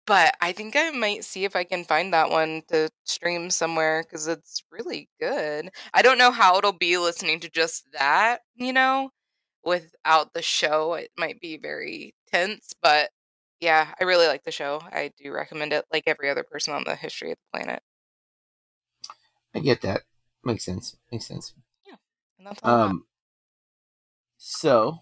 But 0.07 0.37
i 0.41 0.53
think 0.53 0.77
i 0.77 0.91
might 0.91 1.25
see 1.25 1.45
if 1.45 1.57
i 1.57 1.65
can 1.65 1.85
find 1.85 2.13
that 2.15 2.31
one 2.31 2.63
to 2.71 2.91
stream 3.05 3.51
somewhere 3.51 4.03
because 4.05 4.29
it's 4.29 4.63
really 4.73 5.09
good. 5.21 5.71
I 5.95 6.03
don't 6.03 6.19
know 6.19 6.31
how 6.33 6.59
it'll 6.59 6.73
be 6.73 6.99
listening 6.99 7.41
to 7.41 7.51
just 7.51 7.85
that 7.93 8.41
you 8.57 8.73
know? 8.73 9.11
Without 9.65 10.35
the 10.35 10.43
show 10.43 10.95
it 10.95 11.11
might 11.19 11.41
be 11.41 11.57
very 11.59 12.15
tense 12.33 12.73
but 12.83 13.11
yeah 13.61 13.93
i 14.01 14.05
really 14.05 14.27
like 14.27 14.45
the 14.45 14.51
show 14.51 14.81
i 14.93 15.11
do 15.23 15.33
recommend 15.33 15.73
it 15.73 15.85
like 15.93 16.05
every 16.07 16.29
other 16.29 16.45
person 16.45 16.75
on 16.75 16.85
the 16.85 16.95
history 16.97 17.31
of 17.31 17.39
the 17.39 17.59
planet 17.59 17.83
I 19.57 19.61
get 19.61 19.81
that. 19.81 20.03
Makes 20.45 20.67
sense. 20.67 20.97
Makes 21.11 21.27
sense. 21.27 21.55
and 22.39 22.47
that's 22.47 22.61
all. 22.63 22.81
Um, 22.81 23.07
so, 24.37 24.99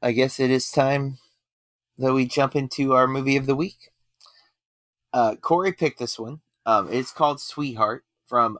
I 0.00 0.12
guess 0.12 0.40
it 0.40 0.50
is 0.50 0.70
time 0.70 1.18
that 1.98 2.14
we 2.14 2.24
jump 2.24 2.56
into 2.56 2.94
our 2.94 3.06
movie 3.06 3.36
of 3.36 3.44
the 3.44 3.54
week. 3.54 3.90
Uh, 5.12 5.36
Corey 5.36 5.72
picked 5.72 5.98
this 5.98 6.18
one. 6.18 6.40
Um, 6.64 6.88
it's 6.90 7.12
called 7.12 7.38
Sweetheart 7.38 8.04
from 8.26 8.58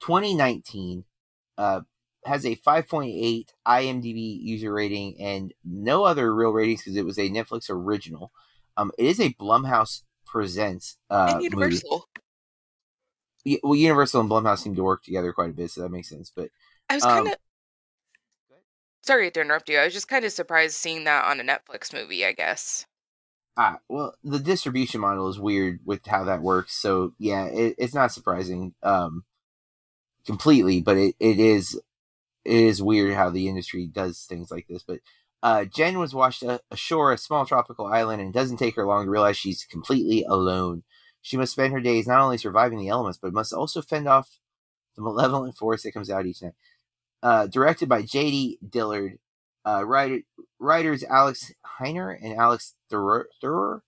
2019. 0.00 1.04
Uh, 1.58 1.82
has 2.24 2.44
a 2.44 2.56
5.8 2.56 3.46
IMDb 3.66 4.38
user 4.42 4.72
rating 4.72 5.20
and 5.20 5.54
no 5.64 6.04
other 6.04 6.34
real 6.34 6.50
ratings 6.50 6.82
because 6.82 6.96
it 6.96 7.04
was 7.04 7.18
a 7.18 7.30
Netflix 7.30 7.70
original. 7.70 8.32
Um, 8.76 8.92
it 8.98 9.06
is 9.06 9.20
a 9.20 9.34
Blumhouse 9.34 10.02
presents 10.26 10.96
uh, 11.10 11.32
and 11.34 11.42
universal 11.44 12.08
Yeah, 13.44 13.58
Well, 13.62 13.74
Universal 13.74 14.22
and 14.22 14.30
Blumhouse 14.30 14.60
seem 14.60 14.74
to 14.76 14.82
work 14.82 15.02
together 15.02 15.32
quite 15.32 15.50
a 15.50 15.54
bit, 15.54 15.70
so 15.70 15.82
that 15.82 15.90
makes 15.90 16.08
sense. 16.08 16.32
But 16.34 16.50
I 16.88 16.94
was 16.94 17.04
Um, 17.04 17.10
kind 17.10 17.28
of 17.28 17.34
sorry 19.02 19.30
to 19.30 19.40
interrupt 19.40 19.68
you. 19.68 19.78
I 19.78 19.84
was 19.84 19.94
just 19.94 20.08
kind 20.08 20.24
of 20.24 20.32
surprised 20.32 20.74
seeing 20.74 21.04
that 21.04 21.24
on 21.24 21.40
a 21.40 21.44
Netflix 21.44 21.92
movie. 21.92 22.24
I 22.24 22.32
guess. 22.32 22.86
Ah, 23.56 23.78
well, 23.88 24.14
the 24.22 24.38
distribution 24.38 25.00
model 25.00 25.28
is 25.28 25.38
weird 25.38 25.80
with 25.84 26.06
how 26.06 26.24
that 26.24 26.42
works. 26.42 26.74
So 26.74 27.12
yeah, 27.18 27.46
it, 27.46 27.74
it's 27.78 27.94
not 27.94 28.12
surprising 28.12 28.74
um, 28.82 29.24
completely, 30.24 30.80
but 30.80 30.96
it, 30.96 31.14
it 31.18 31.38
is 31.38 31.80
it 32.50 32.64
is 32.64 32.82
weird 32.82 33.14
how 33.14 33.30
the 33.30 33.48
industry 33.48 33.86
does 33.86 34.26
things 34.28 34.50
like 34.50 34.66
this. 34.68 34.82
But 34.82 34.98
uh, 35.42 35.64
Jen 35.66 35.98
was 35.98 36.14
washed 36.14 36.42
ashore 36.70 37.12
a 37.12 37.18
small 37.18 37.46
tropical 37.46 37.86
island, 37.86 38.20
and 38.20 38.30
it 38.34 38.38
doesn't 38.38 38.56
take 38.56 38.74
her 38.74 38.86
long 38.86 39.04
to 39.04 39.10
realize 39.10 39.36
she's 39.36 39.64
completely 39.64 40.24
alone. 40.28 40.82
She 41.22 41.36
must 41.36 41.52
spend 41.52 41.72
her 41.72 41.80
days 41.80 42.08
not 42.08 42.20
only 42.20 42.38
surviving 42.38 42.78
the 42.78 42.88
elements, 42.88 43.18
but 43.22 43.32
must 43.32 43.52
also 43.52 43.82
fend 43.82 44.08
off 44.08 44.40
the 44.96 45.02
malevolent 45.02 45.56
force 45.56 45.84
that 45.84 45.92
comes 45.92 46.10
out 46.10 46.26
each 46.26 46.42
night. 46.42 46.54
Uh, 47.22 47.46
directed 47.46 47.88
by 47.88 48.02
J.D. 48.02 48.58
Dillard, 48.68 49.18
uh, 49.64 49.84
writer, 49.86 50.20
writers 50.58 51.04
Alex 51.04 51.52
Hyner 51.78 52.16
and 52.20 52.34
Alex 52.34 52.74
Theurer, 52.90 53.82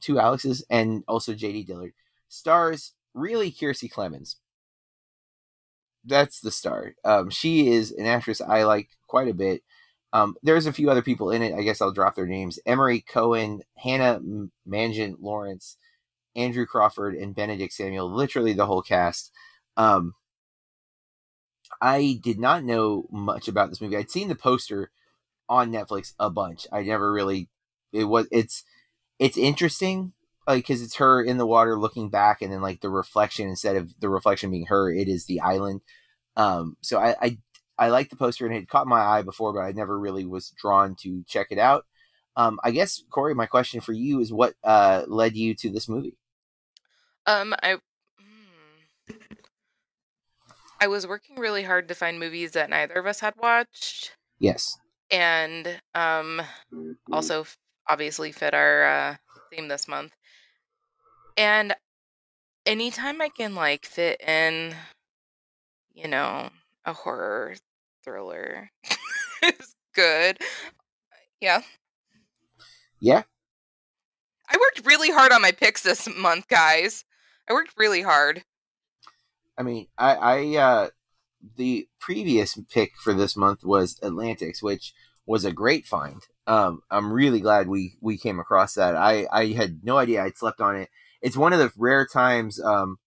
two 0.00 0.18
Alexes, 0.18 0.64
and 0.70 1.04
also 1.06 1.34
J.D. 1.34 1.64
Dillard. 1.64 1.92
Stars 2.28 2.94
really 3.12 3.50
Kiersey 3.52 3.92
Clemons. 3.92 4.36
That's 6.04 6.40
the 6.40 6.50
star. 6.50 6.94
Um, 7.04 7.30
she 7.30 7.68
is 7.72 7.92
an 7.92 8.06
actress 8.06 8.40
I 8.40 8.64
like 8.64 8.88
quite 9.06 9.28
a 9.28 9.34
bit. 9.34 9.62
Um, 10.12 10.36
there's 10.42 10.66
a 10.66 10.72
few 10.72 10.90
other 10.90 11.02
people 11.02 11.30
in 11.30 11.42
it. 11.42 11.54
I 11.54 11.62
guess 11.62 11.80
I'll 11.80 11.92
drop 11.92 12.14
their 12.14 12.26
names: 12.26 12.58
Emery 12.66 13.00
Cohen, 13.00 13.62
Hanna 13.76 14.20
Mangan 14.66 15.16
Lawrence, 15.20 15.76
Andrew 16.36 16.66
Crawford, 16.66 17.14
and 17.16 17.34
Benedict 17.34 17.72
Samuel. 17.72 18.10
Literally 18.10 18.52
the 18.52 18.66
whole 18.66 18.82
cast. 18.82 19.32
Um, 19.76 20.14
I 21.80 22.20
did 22.22 22.38
not 22.38 22.64
know 22.64 23.06
much 23.10 23.48
about 23.48 23.70
this 23.70 23.80
movie. 23.80 23.96
I'd 23.96 24.10
seen 24.10 24.28
the 24.28 24.34
poster 24.34 24.90
on 25.48 25.72
Netflix 25.72 26.14
a 26.18 26.30
bunch. 26.30 26.66
I 26.72 26.82
never 26.82 27.12
really. 27.12 27.48
It 27.92 28.04
was. 28.04 28.28
It's. 28.30 28.64
It's 29.18 29.38
interesting, 29.38 30.12
like 30.46 30.64
because 30.64 30.82
it's 30.82 30.96
her 30.96 31.22
in 31.22 31.38
the 31.38 31.46
water 31.46 31.78
looking 31.78 32.10
back, 32.10 32.42
and 32.42 32.52
then 32.52 32.62
like 32.62 32.80
the 32.80 32.90
reflection 32.90 33.48
instead 33.48 33.76
of 33.76 33.98
the 34.00 34.08
reflection 34.08 34.50
being 34.50 34.66
her, 34.66 34.92
it 34.92 35.08
is 35.08 35.26
the 35.26 35.40
island. 35.40 35.80
Um. 36.36 36.76
So 36.82 36.98
I. 36.98 37.16
I 37.20 37.38
I 37.76 37.88
liked 37.88 38.10
the 38.10 38.16
poster 38.16 38.46
and 38.46 38.54
it 38.54 38.60
had 38.60 38.68
caught 38.68 38.86
my 38.86 39.00
eye 39.00 39.22
before, 39.22 39.52
but 39.52 39.58
I 39.62 39.72
never 39.72 39.98
really 39.98 40.24
was 40.24 40.50
drawn 40.50 40.94
to 41.00 41.24
check 41.26 41.48
it 41.50 41.58
out. 41.58 41.84
Um, 42.36 42.60
I 42.62 42.70
guess 42.70 43.02
Corey, 43.10 43.34
my 43.34 43.46
question 43.46 43.80
for 43.80 43.92
you 43.92 44.20
is 44.20 44.32
what 44.32 44.54
uh, 44.62 45.02
led 45.08 45.34
you 45.36 45.54
to 45.56 45.70
this 45.70 45.88
movie? 45.88 46.16
Um, 47.26 47.54
I. 47.62 47.78
hmm. 48.18 49.16
I 50.80 50.86
was 50.86 51.06
working 51.06 51.36
really 51.36 51.62
hard 51.64 51.88
to 51.88 51.94
find 51.94 52.18
movies 52.18 52.52
that 52.52 52.70
neither 52.70 52.94
of 52.94 53.06
us 53.06 53.20
had 53.20 53.34
watched, 53.36 54.16
Yes. 54.38 54.78
and 55.10 55.80
um, 55.94 56.42
also 57.12 57.46
obviously 57.88 58.32
fit 58.32 58.54
our 58.54 58.84
uh, 58.84 59.16
theme 59.50 59.68
this 59.68 59.88
month. 59.88 60.14
And 61.36 61.74
anytime 62.66 63.20
I 63.20 63.28
can 63.28 63.54
like 63.54 63.84
fit 63.84 64.20
in, 64.20 64.74
you 65.92 66.08
know, 66.08 66.50
a 66.84 66.92
horror 66.92 67.56
thriller 68.04 68.70
is 69.42 69.74
good. 69.94 70.38
Yeah. 71.40 71.62
Yeah. 73.00 73.22
I 74.48 74.56
worked 74.56 74.86
really 74.86 75.10
hard 75.10 75.32
on 75.32 75.42
my 75.42 75.52
picks 75.52 75.82
this 75.82 76.08
month, 76.16 76.48
guys. 76.48 77.04
I 77.48 77.52
worked 77.52 77.74
really 77.76 78.02
hard. 78.02 78.44
I 79.56 79.62
mean, 79.62 79.86
I, 79.96 80.14
I 80.14 80.56
uh, 80.56 80.88
the 81.56 81.88
previous 82.00 82.58
pick 82.70 82.92
for 83.02 83.12
this 83.12 83.36
month 83.36 83.64
was 83.64 83.98
Atlantics, 84.02 84.62
which 84.62 84.92
was 85.26 85.44
a 85.44 85.52
great 85.52 85.86
find. 85.86 86.22
Um, 86.46 86.82
I'm 86.90 87.12
really 87.12 87.40
glad 87.40 87.68
we 87.68 87.96
we 88.00 88.18
came 88.18 88.38
across 88.38 88.74
that. 88.74 88.96
I 88.96 89.26
I 89.32 89.46
had 89.48 89.84
no 89.84 89.96
idea 89.96 90.22
I'd 90.22 90.36
slept 90.36 90.60
on 90.60 90.76
it. 90.76 90.90
It's 91.24 91.36
one 91.38 91.54
of 91.54 91.58
the 91.58 91.72
rare 91.76 92.06
times 92.06 92.60
um 92.62 92.98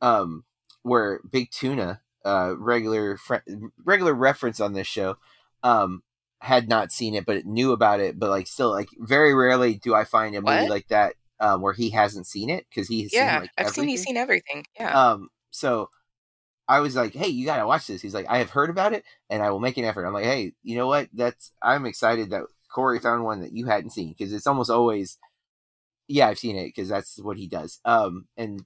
um 0.00 0.44
where 0.82 1.20
Big 1.30 1.50
Tuna, 1.52 2.00
uh, 2.24 2.54
regular 2.58 3.16
fr- 3.16 3.36
regular 3.84 4.14
reference 4.14 4.60
on 4.60 4.72
this 4.72 4.86
show, 4.86 5.16
um, 5.62 6.02
had 6.40 6.68
not 6.68 6.90
seen 6.90 7.14
it 7.14 7.24
but 7.24 7.46
knew 7.46 7.72
about 7.72 8.00
it. 8.00 8.18
But 8.18 8.30
like, 8.30 8.48
still, 8.48 8.70
like, 8.70 8.88
very 8.98 9.32
rarely 9.34 9.74
do 9.74 9.94
I 9.94 10.04
find 10.04 10.34
a 10.34 10.42
movie 10.42 10.66
like 10.66 10.88
that 10.88 11.14
um, 11.40 11.60
where 11.62 11.72
he 11.72 11.90
hasn't 11.90 12.26
seen 12.26 12.50
it 12.50 12.66
because 12.68 12.88
he's 12.88 13.12
Yeah, 13.12 13.20
seen 13.20 13.38
like 13.38 13.50
I've 13.58 13.68
seen 13.70 13.88
he's 13.88 14.02
seen 14.02 14.16
everything. 14.16 14.64
Yeah. 14.78 14.94
Um, 14.94 15.30
so 15.50 15.90
I 16.68 16.80
was 16.80 16.96
like, 16.96 17.14
"Hey, 17.14 17.28
you 17.28 17.46
gotta 17.46 17.66
watch 17.66 17.86
this." 17.86 18.02
He's 18.02 18.14
like, 18.14 18.26
"I 18.28 18.38
have 18.38 18.50
heard 18.50 18.70
about 18.70 18.92
it, 18.92 19.04
and 19.30 19.42
I 19.42 19.50
will 19.50 19.60
make 19.60 19.76
an 19.78 19.84
effort." 19.84 20.06
I'm 20.06 20.14
like, 20.14 20.24
"Hey, 20.24 20.54
you 20.62 20.76
know 20.76 20.86
what? 20.86 21.08
That's 21.12 21.52
I'm 21.62 21.86
excited 21.86 22.30
that 22.30 22.44
Corey 22.72 23.00
found 23.00 23.24
one 23.24 23.40
that 23.42 23.52
you 23.52 23.66
hadn't 23.66 23.90
seen 23.90 24.10
because 24.10 24.32
it's 24.32 24.46
almost 24.46 24.70
always, 24.70 25.18
yeah, 26.08 26.28
I've 26.28 26.38
seen 26.38 26.56
it 26.56 26.66
because 26.66 26.88
that's 26.88 27.20
what 27.20 27.36
he 27.38 27.46
does." 27.48 27.80
Um, 27.84 28.26
and 28.36 28.64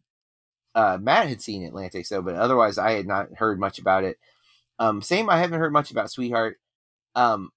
uh, 0.75 0.99
Matt 1.01 1.29
had 1.29 1.43
seen 1.43 1.65
Atlantic, 1.65 2.07
so 2.07 2.23
but 2.23 2.35
otherwise 2.37 2.79
I 2.79 2.93
had 2.93 3.07
not 3.07 3.29
heard 3.37 3.59
much 3.61 3.79
about 3.79 4.05
it. 4.05 4.19
Um, 4.79 5.03
same, 5.03 5.31
I 5.31 5.39
haven't 5.39 5.61
heard 5.61 5.73
much 5.73 5.91
about 5.91 6.11
Sweetheart. 6.11 6.59
Um, 7.15 7.51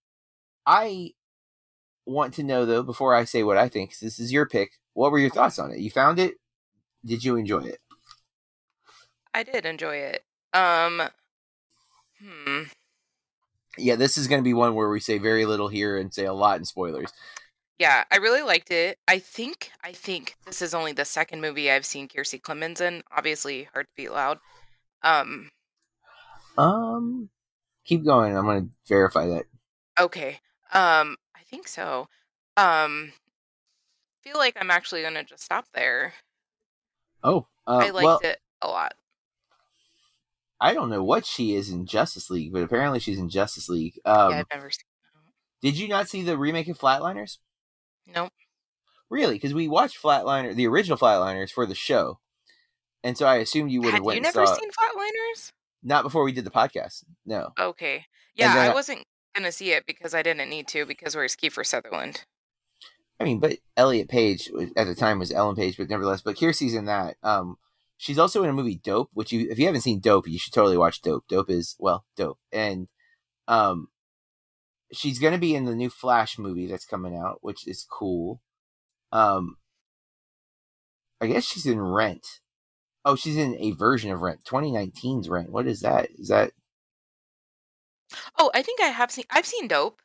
I 0.66 1.14
want 2.06 2.34
to 2.36 2.44
know 2.44 2.66
though 2.66 2.84
before 2.84 3.16
I 3.16 3.24
say 3.26 3.44
what 3.44 3.58
I 3.58 3.70
think. 3.70 3.92
'cause 3.92 4.00
this 4.00 4.20
is 4.20 4.32
your 4.32 4.48
pick. 4.48 4.72
What 4.94 5.12
were 5.12 5.20
your 5.20 5.30
thoughts 5.30 5.60
on 5.60 5.72
it? 5.72 5.80
You 5.80 5.92
found 5.92 6.20
it? 6.20 6.36
Did 7.06 7.24
you 7.24 7.36
enjoy 7.36 7.60
it? 7.64 7.80
I 9.34 9.44
did 9.44 9.66
enjoy 9.66 9.98
it. 9.98 10.24
Um 10.54 11.04
hmm. 12.20 12.64
yeah, 13.78 13.96
this 13.96 14.18
is 14.18 14.28
going 14.28 14.42
to 14.42 14.44
be 14.44 14.54
one 14.54 14.76
where 14.76 14.90
we 14.90 15.00
say 15.00 15.18
very 15.20 15.46
little 15.46 15.68
here 15.68 15.98
and 15.98 16.14
say 16.14 16.26
a 16.26 16.34
lot 16.34 16.58
in 16.58 16.66
spoilers. 16.66 17.12
Yeah, 17.80 18.04
I 18.12 18.18
really 18.18 18.42
liked 18.42 18.72
it. 18.72 18.98
I 19.08 19.20
think 19.20 19.72
I 19.84 19.94
think 19.94 20.36
this 20.46 20.62
is 20.62 20.74
only 20.74 20.92
the 20.92 21.06
second 21.06 21.40
movie 21.40 21.72
I've 21.72 21.86
seen 21.86 22.10
Kiersey 22.10 22.42
Clemons 22.42 22.82
in. 22.82 23.04
Obviously, 23.16 23.70
Hearts 23.74 23.92
Beat 23.96 24.12
Loud. 24.12 24.40
Um 25.02 25.50
Um, 26.58 27.30
keep 27.86 28.04
going. 28.04 28.36
I'm 28.36 28.44
going 28.44 28.66
to 28.66 28.72
verify 28.88 29.28
that. 29.28 29.46
okay. 29.98 30.40
Um 30.74 31.16
I 31.36 31.42
think 31.50 31.70
so. 31.70 32.10
Um 32.58 33.14
feel 34.22 34.38
like 34.38 34.58
I'm 34.60 34.72
actually 34.72 35.02
going 35.02 35.14
to 35.14 35.24
just 35.24 35.44
stop 35.44 35.66
there. 35.74 36.14
Oh, 37.24 37.48
uh, 37.66 37.78
I 37.78 37.90
liked 37.92 38.04
well, 38.04 38.20
it 38.24 38.40
a 38.62 38.68
lot. 38.68 38.94
I 40.60 40.74
don't 40.74 40.90
know 40.90 41.04
what 41.04 41.26
she 41.26 41.56
is 41.56 41.70
in 41.70 41.86
Justice 41.86 42.30
League, 42.30 42.52
but 42.52 42.64
apparently 42.64 43.00
she's 43.00 43.18
in 43.18 43.30
Justice 43.30 43.70
League. 43.70 43.98
Um, 44.04 44.32
yeah, 44.32 44.40
I've 44.40 44.46
never 44.54 44.70
seen 44.70 44.84
did 45.62 45.78
you 45.78 45.88
not 45.88 46.08
see 46.08 46.24
the 46.24 46.38
remake 46.38 46.68
of 46.70 46.78
Flatliners? 46.80 47.38
Nope. 48.14 48.32
Really? 49.10 49.36
Because 49.36 49.54
we 49.54 49.68
watched 49.68 50.02
Flatliner, 50.02 50.54
the 50.56 50.68
original 50.68 50.98
Flatliners, 50.98 51.52
for 51.52 51.66
the 51.66 51.76
show, 51.76 52.20
and 53.04 53.18
so 53.18 53.26
I 53.26 53.38
assumed 53.38 53.72
you 53.72 53.82
would 53.82 53.94
have 53.94 54.04
went 54.04 54.18
you 54.18 54.22
never 54.22 54.46
seen 54.46 54.70
Flatliners? 54.70 55.52
Not 55.82 56.04
before 56.04 56.24
we 56.24 56.32
did 56.32 56.46
the 56.46 56.52
podcast. 56.52 57.04
No. 57.26 57.54
Okay. 57.60 58.06
Yeah, 58.36 58.54
I 58.56 58.68
I- 58.68 58.74
wasn't 58.74 59.04
gonna 59.36 59.52
see 59.52 59.72
it 59.72 59.86
because 59.88 60.14
I 60.14 60.22
didn't 60.22 60.50
need 60.50 60.68
to 60.70 60.86
because 60.86 61.16
where's 61.16 61.36
Kiefer 61.36 61.66
Sutherland? 61.66 62.26
I 63.20 63.24
mean, 63.26 63.40
but 63.40 63.58
Elliot 63.76 64.10
Page 64.10 64.50
was- 64.54 64.72
at 64.78 64.86
the 64.88 64.96
time 64.96 65.20
was 65.20 65.32
Ellen 65.32 65.56
Page, 65.56 65.78
but 65.78 65.90
nevertheless, 65.90 66.22
but 66.22 66.36
Kiersey's 66.36 66.74
in 66.74 66.86
that. 66.86 67.18
Um, 67.24 67.58
she's 67.98 68.18
also 68.20 68.44
in 68.44 68.50
a 68.50 68.54
movie 68.54 68.76
Dope, 68.84 69.10
which 69.14 69.32
you 69.32 69.48
if 69.50 69.58
you 69.60 69.66
haven't 69.66 69.82
seen 69.82 70.00
Dope, 70.00 70.28
you 70.28 70.38
should 70.40 70.54
totally 70.54 70.78
watch 70.78 71.02
Dope. 71.02 71.28
Dope 71.28 71.50
is 71.50 71.76
well, 71.80 72.06
Dope, 72.16 72.40
and 72.52 72.88
um, 73.48 73.88
she's 74.92 75.20
gonna 75.20 75.38
be 75.38 75.56
in 75.56 75.66
the 75.66 75.76
new 75.76 75.90
Flash 75.90 76.38
movie 76.38 76.68
that's 76.68 76.86
coming 76.86 77.16
out, 77.16 77.40
which 77.42 77.68
is 77.68 77.86
cool. 77.90 78.42
Um, 79.12 79.58
I 81.22 81.28
guess 81.28 81.44
she's 81.46 81.66
in 81.66 81.82
Rent. 81.82 82.26
Oh, 83.06 83.16
she's 83.16 83.38
in 83.38 83.56
a 83.60 83.72
version 83.72 84.12
of 84.12 84.22
Rent, 84.22 84.44
2019's 84.46 85.30
Rent. 85.30 85.52
What 85.52 85.68
is 85.68 85.82
that? 85.82 86.10
Is 86.18 86.28
that 86.28 86.52
Oh, 88.38 88.52
I 88.54 88.62
think 88.62 88.82
I 88.82 88.88
have 88.88 89.12
seen. 89.12 89.26
I've 89.30 89.46
seen 89.46 89.68
Dope. 89.68 90.02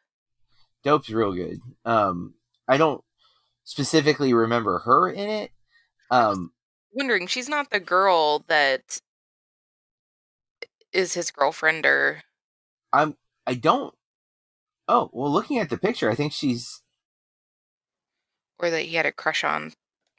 Dope's 0.83 1.11
real 1.11 1.33
good. 1.33 1.61
Um, 1.85 2.35
I 2.69 2.77
don't 2.77 3.03
specifically 3.65 4.35
remember 4.35 4.81
her 4.81 5.11
in 5.11 5.29
it. 5.29 5.51
Um, 6.11 6.53
Wondering, 6.93 7.27
she's 7.27 7.49
not 7.49 7.71
the 7.71 7.81
girl 7.81 8.45
that 8.49 9.01
is 10.93 11.15
his 11.15 11.31
girlfriend, 11.31 11.87
or 11.87 12.23
I'm 12.93 13.17
I 13.47 13.55
don't. 13.55 13.95
Oh 14.89 15.11
well, 15.13 15.31
looking 15.31 15.59
at 15.59 15.71
the 15.71 15.79
picture, 15.79 16.11
I 16.11 16.15
think 16.15 16.33
she's. 16.33 16.83
or 18.59 18.71
that 18.71 18.83
he 18.83 18.97
had 18.97 19.07
a 19.07 19.13
crush 19.13 19.45
on. 19.45 19.73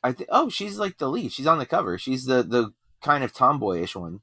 I 0.04 0.12
think 0.12 0.30
oh 0.32 0.49
she's 0.49 0.78
like 0.78 0.97
the 0.97 1.10
lead. 1.10 1.32
She's 1.32 1.47
on 1.47 1.60
the 1.60 1.65
cover. 1.65 1.97
She's 1.97 2.25
the 2.25 2.43
the 2.43 2.73
kind 3.01 3.23
of 3.23 3.34
tomboyish 3.34 3.95
one, 3.95 4.21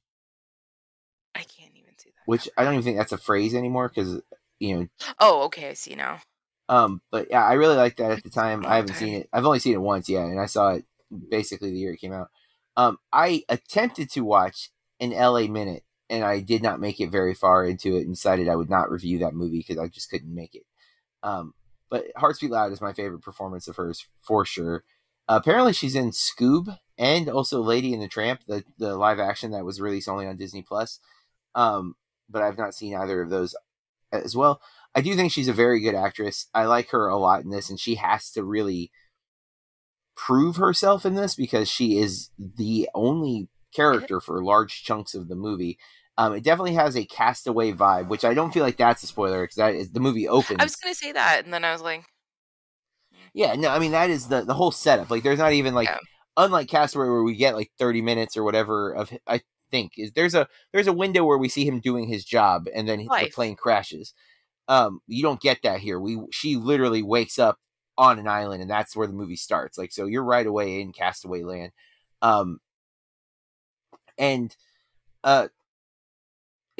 I 1.34 1.40
can't 1.44 1.72
even 1.74 1.96
see 1.96 2.10
that. 2.10 2.22
which 2.26 2.48
I 2.56 2.64
don't 2.64 2.74
even 2.74 2.84
think 2.84 2.98
that's 2.98 3.12
a 3.12 3.18
phrase 3.18 3.54
anymore 3.54 3.88
because 3.88 4.20
you 4.58 4.76
know. 4.76 4.86
Oh, 5.18 5.42
okay, 5.44 5.70
I 5.70 5.74
see 5.74 5.94
now. 5.94 6.20
Um, 6.68 7.00
but 7.10 7.28
yeah, 7.30 7.44
I 7.44 7.54
really 7.54 7.76
liked 7.76 7.98
that 7.98 8.12
at 8.12 8.22
the 8.24 8.30
time. 8.30 8.64
I 8.64 8.76
haven't 8.76 8.94
seen 8.94 9.14
it. 9.14 9.28
I've 9.32 9.44
only 9.44 9.58
seen 9.58 9.74
it 9.74 9.80
once 9.80 10.08
yet, 10.08 10.24
and 10.24 10.40
I 10.40 10.46
saw 10.46 10.70
it 10.70 10.84
basically 11.30 11.70
the 11.70 11.78
year 11.78 11.92
it 11.92 12.00
came 12.00 12.12
out. 12.12 12.28
Um, 12.76 12.98
I 13.12 13.44
attempted 13.48 14.10
to 14.12 14.22
watch 14.22 14.70
an 15.00 15.12
L.A. 15.12 15.48
Minute, 15.48 15.84
and 16.12 16.22
I 16.22 16.40
did 16.40 16.62
not 16.62 16.78
make 16.78 17.00
it 17.00 17.10
very 17.10 17.32
far 17.32 17.64
into 17.64 17.96
it, 17.96 18.02
and 18.02 18.14
decided 18.14 18.48
I 18.48 18.56
would 18.56 18.70
not 18.70 18.90
review 18.90 19.18
that 19.20 19.34
movie 19.34 19.64
because 19.66 19.78
I 19.78 19.88
just 19.88 20.10
couldn't 20.10 20.34
make 20.34 20.54
it. 20.54 20.64
Um, 21.22 21.54
but 21.90 22.04
Hearts 22.16 22.38
Beat 22.38 22.50
Loud 22.50 22.70
is 22.70 22.82
my 22.82 22.92
favorite 22.92 23.22
performance 23.22 23.66
of 23.66 23.76
hers 23.76 24.06
for 24.20 24.44
sure. 24.44 24.84
apparently, 25.26 25.72
she's 25.72 25.94
in 25.94 26.10
Scoob 26.10 26.78
and 26.98 27.28
also 27.30 27.62
Lady 27.62 27.94
and 27.94 28.02
the 28.02 28.08
Tramp, 28.08 28.42
the 28.46 28.62
the 28.78 28.96
live 28.96 29.18
action 29.18 29.52
that 29.52 29.64
was 29.64 29.80
released 29.80 30.08
only 30.08 30.26
on 30.26 30.36
Disney 30.36 30.62
Plus. 30.62 31.00
Um, 31.54 31.96
but 32.28 32.42
I've 32.42 32.58
not 32.58 32.74
seen 32.74 32.94
either 32.94 33.22
of 33.22 33.30
those 33.30 33.54
as 34.12 34.36
well. 34.36 34.60
I 34.94 35.00
do 35.00 35.16
think 35.16 35.32
she's 35.32 35.48
a 35.48 35.54
very 35.54 35.80
good 35.80 35.94
actress. 35.94 36.48
I 36.52 36.66
like 36.66 36.90
her 36.90 37.08
a 37.08 37.16
lot 37.16 37.42
in 37.42 37.50
this, 37.50 37.70
and 37.70 37.80
she 37.80 37.94
has 37.94 38.30
to 38.32 38.44
really 38.44 38.90
prove 40.14 40.56
herself 40.56 41.06
in 41.06 41.14
this 41.14 41.34
because 41.34 41.70
she 41.70 41.96
is 41.96 42.28
the 42.38 42.88
only 42.94 43.48
character 43.74 44.20
for 44.20 44.44
large 44.44 44.84
chunks 44.84 45.14
of 45.14 45.28
the 45.28 45.34
movie. 45.34 45.78
Um, 46.18 46.34
it 46.34 46.44
definitely 46.44 46.74
has 46.74 46.96
a 46.96 47.04
castaway 47.04 47.72
vibe, 47.72 48.08
which 48.08 48.24
I 48.24 48.34
don't 48.34 48.52
feel 48.52 48.62
like 48.62 48.76
that's 48.76 49.02
a 49.02 49.06
spoiler 49.06 49.42
because 49.42 49.56
that 49.56 49.74
is 49.74 49.90
the 49.92 50.00
movie 50.00 50.28
opens. 50.28 50.60
I 50.60 50.64
was 50.64 50.76
gonna 50.76 50.94
say 50.94 51.12
that, 51.12 51.44
and 51.44 51.52
then 51.52 51.64
I 51.64 51.72
was 51.72 51.80
like, 51.82 52.04
Yeah, 53.34 53.54
no, 53.54 53.70
I 53.70 53.78
mean 53.78 53.92
that 53.92 54.10
is 54.10 54.28
the 54.28 54.42
the 54.42 54.54
whole 54.54 54.72
setup. 54.72 55.10
Like, 55.10 55.22
there's 55.22 55.38
not 55.38 55.52
even 55.52 55.74
like, 55.74 55.88
Yeah. 55.88 55.98
unlike 56.36 56.68
Castaway 56.68 57.06
where 57.08 57.22
we 57.22 57.34
get 57.34 57.54
like 57.54 57.70
30 57.78 58.02
minutes 58.02 58.36
or 58.36 58.44
whatever 58.44 58.92
of. 58.94 59.10
I 59.26 59.40
think 59.70 59.92
is 59.96 60.12
there's 60.12 60.34
a 60.34 60.46
there's 60.72 60.86
a 60.86 60.92
window 60.92 61.24
where 61.24 61.38
we 61.38 61.48
see 61.48 61.64
him 61.66 61.80
doing 61.80 62.06
his 62.06 62.24
job 62.24 62.66
and 62.74 62.86
then 62.86 62.98
the 62.98 63.30
plane 63.32 63.56
crashes. 63.56 64.12
Um, 64.68 65.00
you 65.06 65.22
don't 65.22 65.40
get 65.40 65.62
that 65.62 65.80
here. 65.80 65.98
We 65.98 66.18
she 66.30 66.56
literally 66.56 67.02
wakes 67.02 67.38
up 67.38 67.58
on 67.98 68.18
an 68.18 68.28
island 68.28 68.62
and 68.62 68.70
that's 68.70 68.94
where 68.94 69.06
the 69.06 69.12
movie 69.12 69.36
starts. 69.36 69.76
Like, 69.78 69.92
so 69.92 70.06
you're 70.06 70.22
right 70.22 70.46
away 70.46 70.80
in 70.80 70.92
Castaway 70.92 71.42
Land. 71.42 71.72
Um, 72.20 72.60
and 74.18 74.54
uh, 75.24 75.48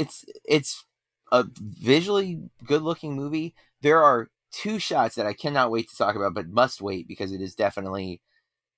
it's 0.03 0.25
it's 0.45 0.85
a 1.31 1.45
visually 1.61 2.51
good 2.65 2.83
looking 2.83 3.15
movie. 3.15 3.55
There 3.83 4.03
are 4.03 4.29
two 4.53 4.79
shots 4.79 5.15
that 5.17 5.27
I 5.27 5.33
cannot 5.33 5.71
wait 5.71 5.89
to 5.91 5.97
talk 5.97 6.15
about, 6.17 6.35
but 6.35 6.49
must 6.49 6.83
wait 6.83 7.09
because 7.09 7.33
it 7.33 7.41
is 7.41 7.55
definitely 7.55 8.21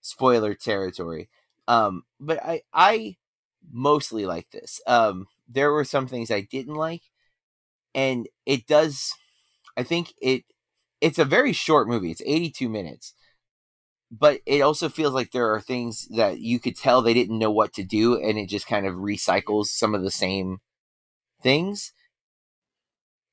spoiler 0.03 0.55
territory. 0.55 1.29
Um, 1.69 2.05
but 2.21 2.45
I 2.45 2.63
I 2.73 3.17
mostly 3.73 4.27
like 4.27 4.51
this. 4.51 4.81
Um, 4.87 5.27
there 5.49 5.73
were 5.73 5.85
some 5.85 6.07
things 6.07 6.31
I 6.31 6.43
didn't 6.43 6.75
like, 6.77 7.03
and 7.95 8.29
it 8.47 8.67
does. 8.67 9.13
I 9.77 9.83
think 9.85 10.15
it 10.21 10.45
it's 11.01 11.19
a 11.19 11.25
very 11.25 11.53
short 11.53 11.89
movie. 11.89 12.11
It's 12.11 12.23
82 12.27 12.69
minutes. 12.69 13.15
But 14.11 14.41
it 14.47 14.61
also 14.61 14.89
feels 14.89 15.13
like 15.15 15.33
there 15.33 15.53
are 15.53 15.61
things 15.61 16.07
that 16.17 16.39
you 16.39 16.61
could 16.61 16.77
tell 16.77 17.03
they 17.03 17.15
didn't 17.15 17.39
know 17.39 17.51
what 17.51 17.73
to 17.75 17.83
do 17.85 18.17
and 18.21 18.39
it 18.39 18.49
just 18.49 18.67
kind 18.67 18.87
of 18.87 18.95
recycles 18.95 19.67
some 19.67 19.95
of 19.95 20.03
the 20.03 20.11
same 20.11 20.59
things 21.45 21.93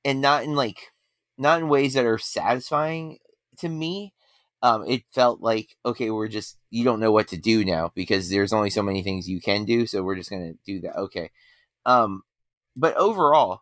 and 0.06 0.22
not 0.22 0.44
in 0.44 0.56
like 0.56 0.92
not 1.38 1.60
in 1.60 1.70
ways 1.70 1.94
that 1.94 2.06
are 2.06 2.18
satisfying 2.18 3.18
to 3.58 3.70
me. 3.70 4.14
Um, 4.64 4.86
it 4.88 5.04
felt 5.12 5.42
like 5.42 5.76
okay, 5.86 6.12
we're 6.12 6.28
just 6.28 6.58
you 6.70 6.84
don't 6.84 7.00
know 7.00 7.12
what 7.12 7.30
to 7.30 7.38
do 7.38 7.66
now 7.66 7.92
because 7.96 8.30
there's 8.30 8.54
only 8.54 8.70
so 8.70 8.84
many 8.84 9.02
things 9.02 9.28
you 9.28 9.42
can 9.42 9.66
do, 9.66 9.88
so 9.88 10.04
we're 10.04 10.16
just 10.16 10.30
gonna 10.30 10.54
do 10.66 10.82
that. 10.82 10.96
Okay, 10.98 11.32
um, 11.86 12.24
but 12.76 12.96
overall, 12.96 13.62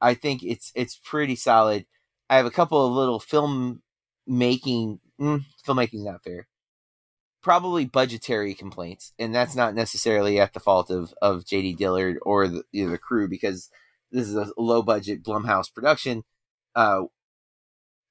I 0.00 0.14
think 0.14 0.42
it's 0.44 0.70
it's 0.76 1.00
pretty 1.02 1.34
solid. 1.34 1.86
I 2.30 2.36
have 2.36 2.46
a 2.46 2.50
couple 2.50 2.84
of 2.86 2.92
little 2.92 3.18
film 3.20 3.82
making 4.26 5.00
mm, 5.20 5.44
filmmaking's 5.66 6.04
not 6.04 6.22
fair. 6.22 6.46
Probably 7.42 7.84
budgetary 7.84 8.54
complaints, 8.54 9.12
and 9.18 9.34
that's 9.34 9.56
not 9.56 9.74
necessarily 9.74 10.38
at 10.38 10.52
the 10.52 10.60
fault 10.60 10.90
of 10.90 11.12
of 11.20 11.44
JD 11.44 11.76
Dillard 11.76 12.18
or 12.22 12.46
the 12.46 12.62
you 12.70 12.84
know, 12.84 12.92
the 12.92 12.98
crew 12.98 13.28
because 13.28 13.68
this 14.10 14.28
is 14.28 14.36
a 14.36 14.50
low 14.56 14.82
budget 14.82 15.22
Blumhouse 15.22 15.72
production, 15.72 16.24
uh, 16.74 17.02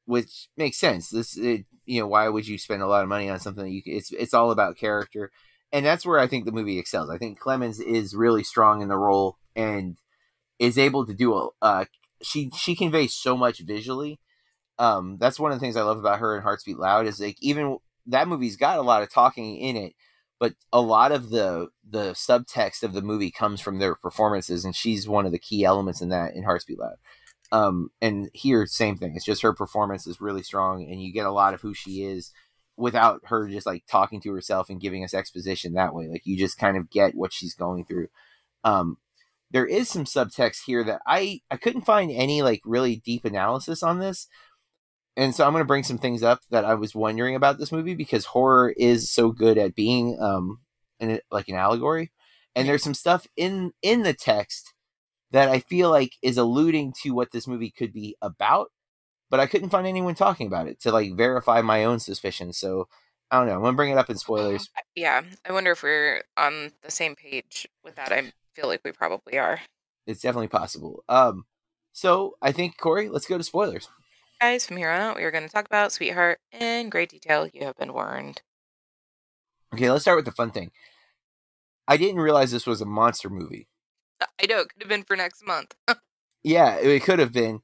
which 0.05 0.49
makes 0.57 0.77
sense. 0.77 1.09
This 1.09 1.37
it, 1.37 1.65
you 1.85 1.99
know 1.99 2.07
why 2.07 2.27
would 2.27 2.47
you 2.47 2.57
spend 2.57 2.81
a 2.81 2.87
lot 2.87 3.03
of 3.03 3.09
money 3.09 3.29
on 3.29 3.39
something 3.39 3.63
that 3.63 3.71
you 3.71 3.81
it's 3.85 4.11
it's 4.11 4.33
all 4.33 4.51
about 4.51 4.77
character, 4.77 5.31
and 5.71 5.85
that's 5.85 6.05
where 6.05 6.19
I 6.19 6.27
think 6.27 6.45
the 6.45 6.51
movie 6.51 6.79
excels. 6.79 7.09
I 7.09 7.17
think 7.17 7.39
Clemons 7.39 7.81
is 7.81 8.15
really 8.15 8.43
strong 8.43 8.81
in 8.81 8.87
the 8.87 8.97
role 8.97 9.37
and 9.55 9.97
is 10.59 10.77
able 10.77 11.05
to 11.05 11.13
do 11.13 11.33
a 11.33 11.49
uh, 11.61 11.85
she 12.21 12.51
she 12.55 12.75
conveys 12.75 13.13
so 13.13 13.37
much 13.37 13.59
visually. 13.59 14.19
Um, 14.77 15.17
that's 15.19 15.39
one 15.39 15.51
of 15.51 15.57
the 15.57 15.61
things 15.61 15.77
I 15.77 15.83
love 15.83 15.99
about 15.99 16.19
her 16.19 16.35
in 16.35 16.43
Hearts 16.43 16.63
Beat 16.63 16.77
Loud 16.77 17.07
is 17.07 17.19
like 17.19 17.37
even 17.41 17.77
that 18.07 18.27
movie's 18.27 18.57
got 18.57 18.77
a 18.77 18.81
lot 18.81 19.03
of 19.03 19.11
talking 19.11 19.57
in 19.57 19.75
it, 19.75 19.93
but 20.45 20.53
a 20.71 20.79
lot 20.79 21.11
of 21.11 21.31
the 21.31 21.69
the 21.89 22.11
subtext 22.11 22.83
of 22.83 22.93
the 22.93 23.01
movie 23.01 23.31
comes 23.31 23.59
from 23.61 23.79
their 23.79 23.95
performances, 23.95 24.63
and 24.63 24.75
she's 24.75 25.07
one 25.07 25.25
of 25.25 25.31
the 25.31 25.39
key 25.39 25.65
elements 25.65 26.01
in 26.01 26.09
that 26.09 26.35
in 26.35 26.43
Hearts 26.43 26.65
Beat 26.65 26.77
Loud. 26.77 26.97
Um, 27.51 27.89
and 27.99 28.29
here, 28.31 28.67
same 28.67 28.95
thing. 28.95 29.13
It's 29.15 29.25
just 29.25 29.41
her 29.41 29.53
performance 29.53 30.05
is 30.05 30.21
really 30.21 30.43
strong, 30.43 30.83
and 30.83 31.01
you 31.01 31.11
get 31.11 31.25
a 31.25 31.31
lot 31.31 31.55
of 31.55 31.61
who 31.61 31.73
she 31.73 32.03
is 32.03 32.31
without 32.77 33.21
her 33.25 33.47
just 33.47 33.65
like 33.65 33.85
talking 33.87 34.21
to 34.21 34.31
herself 34.33 34.69
and 34.69 34.79
giving 34.79 35.03
us 35.03 35.15
exposition 35.15 35.73
that 35.73 35.95
way. 35.95 36.07
Like 36.07 36.27
you 36.27 36.37
just 36.37 36.59
kind 36.59 36.77
of 36.77 36.91
get 36.91 37.15
what 37.15 37.33
she's 37.33 37.55
going 37.55 37.85
through. 37.85 38.09
Um, 38.63 38.97
there 39.49 39.65
is 39.65 39.89
some 39.89 40.05
subtext 40.05 40.59
here 40.67 40.83
that 40.83 41.01
I 41.07 41.41
I 41.49 41.57
couldn't 41.57 41.87
find 41.87 42.11
any 42.11 42.43
like 42.43 42.61
really 42.65 42.97
deep 42.97 43.25
analysis 43.25 43.81
on 43.81 43.97
this. 43.97 44.27
And 45.17 45.33
so 45.33 45.45
I'm 45.45 45.53
going 45.53 45.61
to 45.61 45.67
bring 45.67 45.83
some 45.83 45.97
things 45.97 46.23
up 46.23 46.41
that 46.51 46.65
I 46.65 46.75
was 46.75 46.93
wondering 46.93 47.35
about 47.35 47.57
this 47.57 47.71
movie 47.71 47.95
because 47.95 48.25
horror 48.25 48.73
is 48.75 49.09
so 49.09 49.31
good 49.31 49.57
at 49.57 49.75
being 49.75 50.17
um 50.19 50.59
an, 50.99 51.19
like 51.31 51.47
an 51.47 51.55
allegory. 51.55 52.11
And 52.55 52.67
there's 52.67 52.83
some 52.83 52.93
stuff 52.93 53.27
in 53.35 53.71
in 53.81 54.03
the 54.03 54.13
text 54.13 54.73
that 55.31 55.49
I 55.49 55.59
feel 55.59 55.89
like 55.89 56.13
is 56.21 56.37
alluding 56.37 56.93
to 57.03 57.11
what 57.11 57.31
this 57.31 57.47
movie 57.47 57.71
could 57.71 57.91
be 57.91 58.15
about, 58.21 58.71
but 59.29 59.39
I 59.39 59.47
couldn't 59.47 59.69
find 59.69 59.87
anyone 59.87 60.15
talking 60.15 60.47
about 60.47 60.67
it 60.67 60.79
to 60.81 60.91
like 60.91 61.15
verify 61.15 61.61
my 61.61 61.83
own 61.83 61.99
suspicions. 61.99 62.57
So 62.57 62.87
I 63.31 63.39
don't 63.39 63.47
know. 63.47 63.55
I'm 63.55 63.61
going 63.61 63.73
to 63.73 63.77
bring 63.77 63.91
it 63.91 63.97
up 63.97 64.09
in 64.09 64.17
spoilers. 64.17 64.69
Yeah, 64.95 65.23
I 65.47 65.51
wonder 65.51 65.71
if 65.71 65.83
we're 65.83 66.23
on 66.37 66.71
the 66.83 66.91
same 66.91 67.15
page 67.15 67.67
with 67.83 67.95
that. 67.95 68.11
I 68.11 68.31
feel 68.53 68.67
like 68.67 68.81
we 68.85 68.91
probably 68.91 69.37
are. 69.37 69.59
It's 70.07 70.21
definitely 70.21 70.47
possible. 70.47 71.03
Um 71.09 71.45
so 71.91 72.35
I 72.41 72.51
think 72.51 72.77
Corey, 72.77 73.09
let's 73.09 73.25
go 73.25 73.37
to 73.37 73.43
spoilers. 73.43 73.89
Guys, 74.41 74.65
from 74.65 74.77
here 74.77 74.89
on 74.89 75.01
out, 75.01 75.15
we 75.15 75.23
are 75.23 75.31
going 75.31 75.45
to 75.45 75.49
talk 75.49 75.65
about 75.65 75.91
Sweetheart 75.91 76.39
in 76.51 76.89
great 76.89 77.09
detail. 77.09 77.47
You 77.47 77.65
have 77.65 77.77
been 77.77 77.93
warned. 77.93 78.41
Okay, 79.73 79.89
let's 79.89 80.03
start 80.03 80.17
with 80.17 80.25
the 80.25 80.31
fun 80.31 80.51
thing. 80.51 80.71
I 81.87 81.97
didn't 81.97 82.19
realize 82.21 82.51
this 82.51 82.65
was 82.65 82.81
a 82.81 82.85
monster 82.85 83.29
movie. 83.29 83.67
Uh, 84.21 84.25
I 84.41 84.45
know 84.47 84.59
it 84.59 84.69
could 84.69 84.81
have 84.81 84.89
been 84.89 85.03
for 85.03 85.15
next 85.15 85.45
month. 85.45 85.75
Yeah, 86.43 86.75
it 86.75 87.01
could 87.01 87.17
have 87.17 87.33
been. 87.33 87.61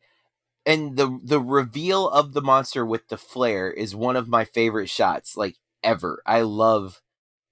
And 0.65 0.97
the 0.97 1.19
the 1.23 1.39
reveal 1.39 2.09
of 2.09 2.33
the 2.33 2.41
monster 2.41 2.83
with 2.85 3.09
the 3.09 3.17
flare 3.17 3.71
is 3.71 3.95
one 3.95 4.15
of 4.15 4.27
my 4.27 4.43
favorite 4.43 4.89
shots 4.89 5.37
like 5.37 5.57
ever. 5.83 6.23
I 6.25 6.41
love 6.41 7.01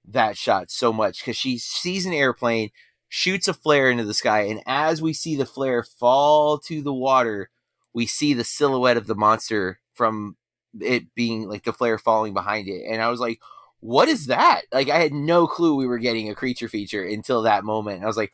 that 0.08 0.38
shot 0.38 0.72
so 0.72 0.92
much 0.94 1.24
cuz 1.24 1.38
she 1.38 1.60
sees 1.60 2.08
an 2.08 2.14
airplane, 2.14 2.72
shoots 3.10 3.48
a 3.48 3.54
flare 3.54 3.92
into 3.92 4.06
the 4.06 4.14
sky 4.16 4.42
and 4.42 4.64
as 4.66 5.02
we 5.04 5.14
see 5.14 5.36
the 5.36 5.46
flare 5.46 5.84
fall 5.84 6.58
to 6.60 6.82
the 6.82 6.94
water, 6.94 7.52
we 7.94 8.06
see 8.06 8.34
the 8.34 8.44
silhouette 8.44 8.98
of 8.98 9.08
the 9.08 9.16
monster 9.16 9.80
from 9.94 10.36
it 10.80 11.14
being 11.16 11.48
like 11.48 11.64
the 11.64 11.74
flare 11.74 11.98
falling 11.98 12.34
behind 12.34 12.68
it, 12.68 12.84
and 12.88 13.02
I 13.02 13.10
was 13.10 13.20
like, 13.20 13.40
"What 13.80 14.08
is 14.10 14.28
that?" 14.28 14.62
Like 14.72 14.90
I 14.90 15.00
had 15.00 15.14
no 15.14 15.48
clue 15.48 15.76
we 15.76 15.88
were 15.88 15.98
getting 16.00 16.30
a 16.30 16.36
creature 16.36 16.68
feature 16.70 17.04
until 17.04 17.42
that 17.44 17.64
moment. 17.64 18.04
I 18.04 18.08
was 18.08 18.18
like, 18.18 18.32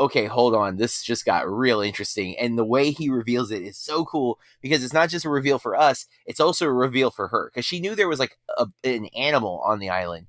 "Okay, 0.00 0.26
hold 0.26 0.54
on, 0.54 0.76
this 0.76 1.02
just 1.02 1.24
got 1.24 1.48
real 1.48 1.80
interesting." 1.80 2.36
And 2.38 2.58
the 2.58 2.64
way 2.64 2.90
he 2.90 3.08
reveals 3.08 3.50
it 3.50 3.62
is 3.62 3.76
so 3.78 4.04
cool 4.04 4.38
because 4.60 4.84
it's 4.84 4.92
not 4.92 5.08
just 5.10 5.24
a 5.24 5.30
reveal 5.30 5.58
for 5.58 5.74
us; 5.76 6.06
it's 6.26 6.40
also 6.40 6.66
a 6.66 6.72
reveal 6.72 7.10
for 7.10 7.28
her 7.28 7.50
because 7.52 7.64
she 7.64 7.80
knew 7.80 7.94
there 7.94 8.08
was 8.08 8.20
like 8.20 8.38
a, 8.58 8.66
an 8.84 9.06
animal 9.16 9.60
on 9.64 9.78
the 9.78 9.90
island, 9.90 10.26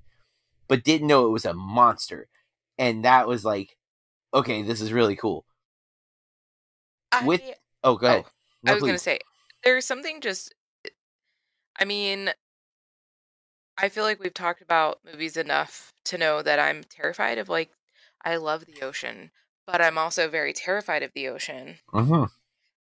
but 0.68 0.84
didn't 0.84 1.06
know 1.08 1.26
it 1.26 1.30
was 1.30 1.44
a 1.44 1.54
monster, 1.54 2.28
and 2.78 3.04
that 3.04 3.28
was 3.28 3.44
like, 3.44 3.76
okay, 4.34 4.62
this 4.62 4.80
is 4.80 4.92
really 4.92 5.16
cool. 5.16 5.44
I, 7.12 7.26
With- 7.26 7.42
Oh, 7.82 7.96
go 7.96 8.06
oh, 8.06 8.10
ahead. 8.10 8.24
No, 8.62 8.72
I 8.72 8.74
was 8.74 8.84
going 8.84 8.96
to 8.96 9.02
say, 9.02 9.20
there's 9.64 9.86
something 9.86 10.20
just. 10.20 10.54
I 11.78 11.84
mean, 11.84 12.30
I 13.76 13.88
feel 13.88 14.04
like 14.04 14.20
we've 14.20 14.32
talked 14.32 14.62
about 14.62 15.04
movies 15.04 15.36
enough 15.36 15.92
to 16.04 16.16
know 16.16 16.40
that 16.40 16.60
I'm 16.60 16.84
terrified 16.84 17.36
of, 17.38 17.48
like, 17.48 17.72
I 18.24 18.36
love 18.36 18.64
the 18.64 18.80
ocean, 18.82 19.32
but 19.66 19.80
I'm 19.82 19.98
also 19.98 20.28
very 20.28 20.52
terrified 20.52 21.02
of 21.02 21.12
the 21.14 21.26
ocean. 21.26 21.80
Mhm. 21.92 22.26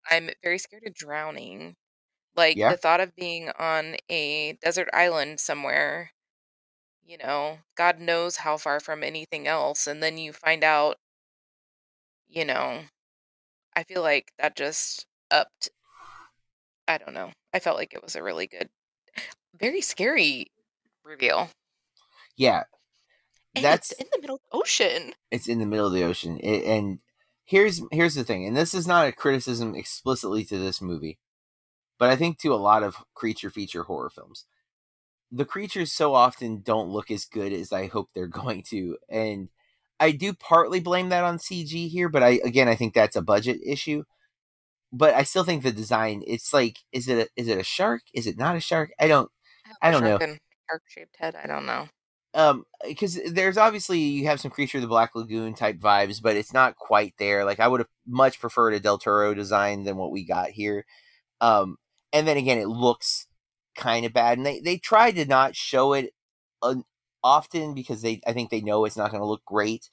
I'm 0.10 0.30
very 0.44 0.58
scared 0.58 0.84
of 0.86 0.94
drowning. 0.94 1.76
Like, 2.36 2.62
Yeah. 2.62 2.68
the 2.68 2.78
thought 2.78 3.02
of 3.02 3.16
being 3.16 3.50
on 3.52 3.98
a 4.10 4.54
desert 4.56 4.90
island 4.94 5.40
somewhere, 5.42 6.14
you 7.04 7.18
know, 7.18 7.60
God 7.76 8.00
knows 8.00 8.38
how 8.38 8.58
far 8.58 8.80
from 8.82 9.04
anything 9.04 9.48
else, 9.48 9.88
and 9.88 10.04
then 10.04 10.18
you 10.20 10.34
find 10.34 10.64
out, 10.64 11.00
you 12.28 12.46
know, 12.46 12.86
I 13.76 13.84
feel 13.86 14.04
like 14.04 14.34
that 14.40 14.58
just 14.58 15.08
upped. 15.32 15.70
I 16.88 16.98
don't 16.98 17.14
know. 17.14 17.32
I 17.54 17.60
felt 17.60 17.78
like 17.78 17.94
it 17.94 18.04
was 18.04 18.16
a 18.16 18.24
really 18.24 18.48
good, 18.48 18.70
very 19.60 19.82
scary 19.82 20.48
reveal. 21.04 21.50
Yeah, 22.36 22.64
And 23.56 23.66
That's- 23.66 23.92
it's 23.92 24.00
in 24.02 24.08
the 24.14 24.20
middle 24.22 24.36
of 24.38 24.42
the 24.52 24.58
ocean. 24.58 25.14
it's 25.32 25.48
in 25.48 25.60
the 25.60 25.66
middle 25.66 25.88
of 25.88 25.94
the 25.94 26.04
ocean, 26.04 26.40
it, 26.40 26.64
and 26.64 27.00
here's 27.46 27.82
here's 27.92 28.14
the 28.16 28.24
thing, 28.24 28.46
and 28.46 28.56
this 28.56 28.74
is 28.74 28.88
not 28.88 29.08
a 29.08 29.12
criticism 29.12 29.76
explicitly 29.76 30.46
to 30.46 30.58
this 30.58 30.82
movie, 30.82 31.18
but 31.98 32.10
I 32.10 32.16
think 32.16 32.38
to 32.40 32.54
a 32.54 32.56
lot 32.56 32.84
of 32.84 32.98
creature 33.16 33.50
feature 33.50 33.84
horror 33.84 34.10
films, 34.12 34.46
the 35.32 35.46
creatures 35.46 35.92
so 35.92 36.14
often 36.14 36.62
don't 36.62 36.90
look 36.90 37.10
as 37.12 37.26
good 37.26 37.52
as 37.54 37.72
I 37.74 37.88
hope 37.88 38.10
they're 38.14 38.28
going 38.44 38.64
to, 38.70 38.98
and 39.10 39.50
I 40.00 40.12
do 40.12 40.34
partly 40.34 40.80
blame 40.80 41.10
that 41.10 41.24
on 41.24 41.40
CG 41.40 41.90
here, 41.90 42.08
but 42.10 42.24
I 42.24 42.40
again 42.46 42.68
I 42.68 42.76
think 42.76 42.94
that's 42.94 43.16
a 43.16 43.22
budget 43.22 43.60
issue. 43.66 44.06
But 44.92 45.14
I 45.16 45.24
still 45.24 45.44
think 45.44 45.64
the 45.64 45.72
design, 45.72 46.24
it's 46.28 46.54
like, 46.54 46.80
is 46.92 47.08
it 47.08 47.20
a, 47.20 47.42
is 47.42 47.48
it 47.48 47.58
a 47.60 47.64
shark? 47.64 48.02
Is 48.14 48.28
it 48.28 48.38
not 48.38 48.56
a 48.56 48.60
shark? 48.60 48.92
I 49.00 49.08
don't 49.08 49.30
I 49.82 49.92
don't 49.92 50.04
know. 50.04 50.22
Shark 50.70 50.84
shaped 50.88 51.16
head. 51.20 51.36
I 51.36 51.48
don't 51.48 51.66
know. 51.66 51.88
um 52.34 52.64
because 52.88 53.20
there's 53.34 53.58
obviously 53.58 54.00
you 54.00 54.26
have 54.28 54.40
some 54.40 54.52
creature 54.52 54.78
of 54.78 54.84
the 54.84 54.88
black 54.88 55.16
lagoon 55.16 55.54
type 55.56 55.78
vibes 55.80 56.22
but 56.22 56.36
it's 56.36 56.54
not 56.54 56.76
quite 56.76 57.14
there 57.18 57.44
like 57.44 57.60
i 57.60 57.68
would 57.68 57.80
have 57.80 57.90
much 58.08 58.40
preferred 58.40 58.74
a 58.74 58.80
del 58.80 58.98
toro 59.00 59.34
design 59.34 59.84
than 59.84 59.98
what 59.98 60.12
we 60.12 60.24
got 60.26 60.50
here 60.52 60.86
um 61.42 61.78
and 62.14 62.28
then 62.28 62.38
again 62.38 62.58
it 62.60 62.68
looks 62.68 63.28
kind 63.76 64.06
of 64.06 64.14
bad 64.14 64.38
and 64.38 64.46
they 64.46 64.60
they 64.60 64.78
try 64.78 65.12
to 65.12 65.26
not 65.26 65.56
show 65.56 65.94
it 65.94 66.12
uh, 66.62 66.76
often 67.24 67.74
because 67.74 68.02
they 68.02 68.22
i 68.28 68.34
think 68.34 68.50
they 68.50 68.62
know 68.62 68.86
it's 68.86 68.98
not 68.98 69.12
going 69.12 69.22
to 69.22 69.28
look 69.28 69.44
great 69.46 69.90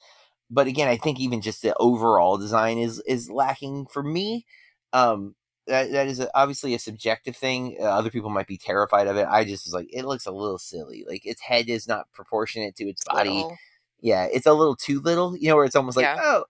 but 0.49 0.67
again 0.67 0.87
i 0.87 0.97
think 0.97 1.19
even 1.19 1.41
just 1.41 1.61
the 1.61 1.73
overall 1.79 2.37
design 2.37 2.77
is 2.77 3.01
is 3.07 3.29
lacking 3.29 3.85
for 3.87 4.03
me 4.03 4.45
um 4.93 5.35
that, 5.67 5.91
that 5.91 6.07
is 6.07 6.21
a, 6.21 6.29
obviously 6.33 6.73
a 6.73 6.79
subjective 6.79 7.35
thing. 7.35 7.75
Uh, 7.79 7.83
other 7.83 8.09
people 8.09 8.29
might 8.29 8.47
be 8.47 8.57
terrified 8.57 9.07
of 9.07 9.17
it. 9.17 9.27
I 9.29 9.43
just 9.43 9.65
was 9.65 9.73
like, 9.73 9.89
it 9.91 10.05
looks 10.05 10.25
a 10.25 10.31
little 10.31 10.57
silly. 10.57 11.03
Like 11.07 11.25
its 11.25 11.41
head 11.41 11.67
is 11.67 11.87
not 11.89 12.11
proportionate 12.13 12.75
to 12.77 12.85
its 12.85 13.03
body. 13.03 13.29
Little. 13.29 13.57
Yeah, 13.99 14.27
it's 14.31 14.45
a 14.45 14.53
little 14.53 14.77
too 14.77 15.01
little. 15.01 15.35
You 15.35 15.49
know, 15.49 15.57
where 15.57 15.65
it's 15.65 15.75
almost 15.75 15.97
like, 15.97 16.05
Yeah. 16.05 16.19
oh, 16.21 16.45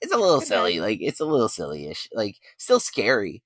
it's 0.00 0.12
a 0.12 0.16
little 0.16 0.38
Good 0.38 0.48
silly. 0.48 0.80
Like 0.80 0.98
it's 1.00 1.18
a 1.18 1.24
little 1.24 1.48
silly-ish. 1.48 2.08
Like 2.12 2.36
still 2.56 2.78
scary. 2.78 3.42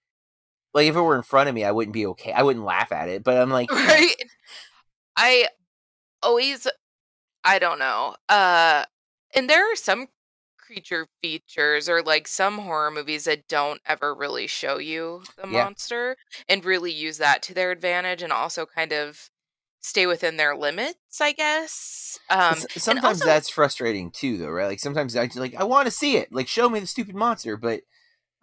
Like 0.74 0.86
if 0.86 0.96
it 0.96 1.00
were 1.00 1.16
in 1.16 1.22
front 1.22 1.48
of 1.48 1.54
me, 1.54 1.64
I 1.64 1.72
wouldn't 1.72 1.94
be 1.94 2.04
okay. 2.08 2.32
I 2.32 2.42
wouldn't 2.42 2.64
laugh 2.66 2.92
at 2.92 3.08
it. 3.08 3.24
But 3.24 3.38
I'm 3.40 3.50
like, 3.58 3.70
right 3.70 4.16
i 5.16 5.48
always 6.22 6.66
i 7.44 7.58
don't 7.58 7.78
know 7.78 8.14
uh 8.28 8.84
and 9.34 9.48
there 9.48 9.70
are 9.72 9.76
some 9.76 10.06
creature 10.66 11.08
features 11.22 11.88
or 11.88 12.02
like 12.02 12.26
some 12.28 12.58
horror 12.58 12.90
movies 12.90 13.24
that 13.24 13.48
don't 13.48 13.80
ever 13.86 14.14
really 14.14 14.46
show 14.46 14.78
you 14.78 15.22
the 15.36 15.46
Yeah. 15.50 15.62
monster 15.64 16.16
and 16.48 16.64
really 16.64 16.92
use 16.92 17.18
that 17.18 17.42
to 17.42 17.54
their 17.54 17.70
advantage 17.70 18.22
and 18.22 18.32
also 18.32 18.66
kind 18.66 18.92
of 18.92 19.30
stay 19.80 20.06
within 20.06 20.36
their 20.36 20.56
limits 20.56 21.20
i 21.20 21.32
guess 21.32 22.18
um 22.30 22.64
sometimes 22.76 23.04
also- 23.20 23.26
that's 23.26 23.48
frustrating 23.48 24.10
too, 24.10 24.36
though, 24.38 24.48
right? 24.50 24.66
Like 24.66 24.80
sometimes 24.80 25.14
I 25.16 25.28
like 25.36 25.54
I 25.54 25.64
want 25.64 25.86
to 25.86 25.90
see 25.92 26.16
it. 26.16 26.32
Like 26.32 26.48
show 26.48 26.68
me 26.68 26.80
the 26.80 26.86
stupid 26.86 27.14
monster, 27.14 27.56
but 27.56 27.82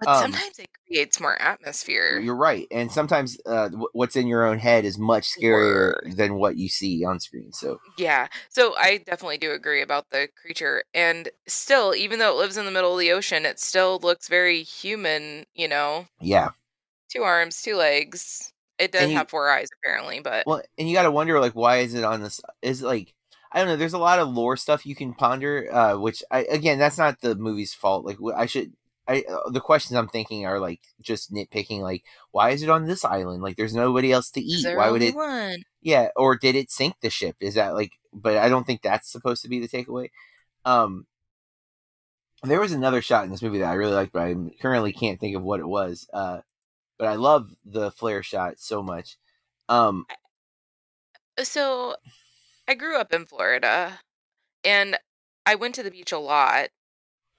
but 0.06 0.10
um, 0.10 0.32
sometimes 0.32 0.60
it 0.60 0.70
creates 0.88 1.20
more 1.20 1.42
atmosphere 1.42 2.20
You're 2.22 2.36
right, 2.36 2.68
and 2.72 2.92
sometimes 2.92 3.38
uh, 3.46 3.70
wh- 3.70 3.96
what's 3.96 4.16
in 4.16 4.28
your 4.28 4.46
own 4.46 4.60
head 4.60 4.86
is 4.86 4.98
much 4.98 5.30
scarier 5.30 5.94
Word. 6.04 6.14
than 6.18 6.36
what 6.36 6.58
you 6.58 6.70
see 6.70 7.04
on 7.06 7.20
screen. 7.20 7.52
So 7.52 7.80
Yeah. 7.98 8.28
So 8.50 8.76
I 8.78 8.98
definitely 8.98 9.38
do 9.38 9.52
agree 9.52 9.82
about 9.82 10.10
the 10.10 10.28
creature. 10.42 10.84
And 10.94 11.30
still, 11.48 11.94
even 11.96 12.20
though 12.20 12.32
it 12.32 12.40
lives 12.40 12.58
in 12.58 12.66
the 12.66 12.72
middle 12.72 12.94
of 12.94 13.00
the 13.00 13.12
ocean, 13.12 13.46
it 13.46 13.60
still 13.60 14.00
looks 14.02 14.28
very 14.28 14.64
human, 14.64 15.46
you 15.54 15.68
know. 15.68 16.08
yeah, 16.22 16.50
Two 17.10 17.24
arms, 17.24 17.62
two 17.62 17.76
legs. 17.76 18.52
It 18.80 18.92
does 18.92 19.12
you- 19.12 19.18
have 19.18 19.30
four 19.30 19.50
eyes 19.50 19.68
apparently, 19.80 20.20
but 20.20 20.48
well, 20.48 20.62
and 20.78 20.90
you 20.90 20.96
got 20.96 21.04
to 21.04 21.12
wonder 21.12 21.40
like 21.40 21.54
why 21.54 21.78
is 21.78 21.94
it 21.94 22.04
on 22.04 22.22
this? 22.22 22.42
Is 22.62 22.82
it, 22.82 22.86
like 22.86 23.14
I 23.52 23.60
don't 23.60 23.68
know. 23.68 23.76
There's 23.76 23.94
a 23.94 24.00
lot 24.00 24.20
of 24.20 24.30
lore 24.30 24.58
stuff 24.58 24.86
you 24.86 24.96
can 24.96 25.14
ponder, 25.14 25.70
uh, 25.72 25.98
which 25.98 26.24
I 26.32 26.40
again 26.46 26.80
that's 26.80 26.98
not 26.98 27.22
the 27.22 27.36
movie's 27.36 27.74
fault. 27.74 28.06
Like 28.06 28.18
I 28.36 28.46
should. 28.48 28.74
I, 29.08 29.24
uh, 29.30 29.50
the 29.50 29.60
questions 29.62 29.98
I'm 29.98 30.08
thinking 30.08 30.46
are 30.46 30.60
like 30.60 30.82
just 31.02 31.32
nitpicking, 31.34 31.82
like 31.82 32.04
why 32.32 32.52
is 32.52 32.64
it 32.64 32.70
on 32.70 32.86
this 32.86 33.04
island? 33.04 33.42
Like 33.44 33.58
there's 33.58 33.76
nobody 33.76 34.12
else 34.12 34.30
to 34.32 34.42
eat. 34.42 34.66
Why 34.76 34.90
would 34.90 35.02
it? 35.02 35.16
one? 35.16 35.64
Yeah, 35.82 36.10
or 36.16 36.38
did 36.38 36.56
it 36.56 36.72
sink 36.72 36.96
the 37.02 37.10
ship? 37.10 37.36
Is 37.42 37.56
that 37.56 37.74
like? 37.76 37.94
But 38.14 38.38
I 38.38 38.48
don't 38.50 38.66
think 38.66 38.82
that's 38.82 39.12
supposed 39.12 39.42
to 39.44 39.50
be 39.50 39.60
the 39.60 39.68
takeaway. 39.68 40.10
Um, 40.66 41.06
there 42.44 42.60
was 42.60 42.72
another 42.72 43.02
shot 43.02 43.26
in 43.26 43.32
this 43.32 43.42
movie 43.42 43.60
that 43.60 43.70
I 43.70 43.74
really 43.74 43.94
liked, 43.94 44.14
but 44.14 44.24
I 44.24 44.36
currently 44.62 44.94
can't 44.94 45.20
think 45.20 45.36
of 45.36 45.44
what 45.44 45.60
it 45.60 45.68
was. 45.68 46.08
Uh, 46.14 46.42
but 46.98 47.08
I 47.08 47.16
love 47.16 47.52
the 47.66 47.92
flare 47.92 48.24
shot 48.24 48.60
so 48.60 48.84
much. 48.84 49.18
Um, 49.70 50.06
So 51.42 51.96
I 52.68 52.76
grew 52.76 52.98
up 52.98 53.14
in 53.14 53.26
Florida 53.26 54.00
and 54.64 54.98
I 55.46 55.56
went 55.56 55.76
to 55.76 55.84
the 55.84 55.92
beach 55.92 56.12
a 56.12 56.20
lot 56.20 56.70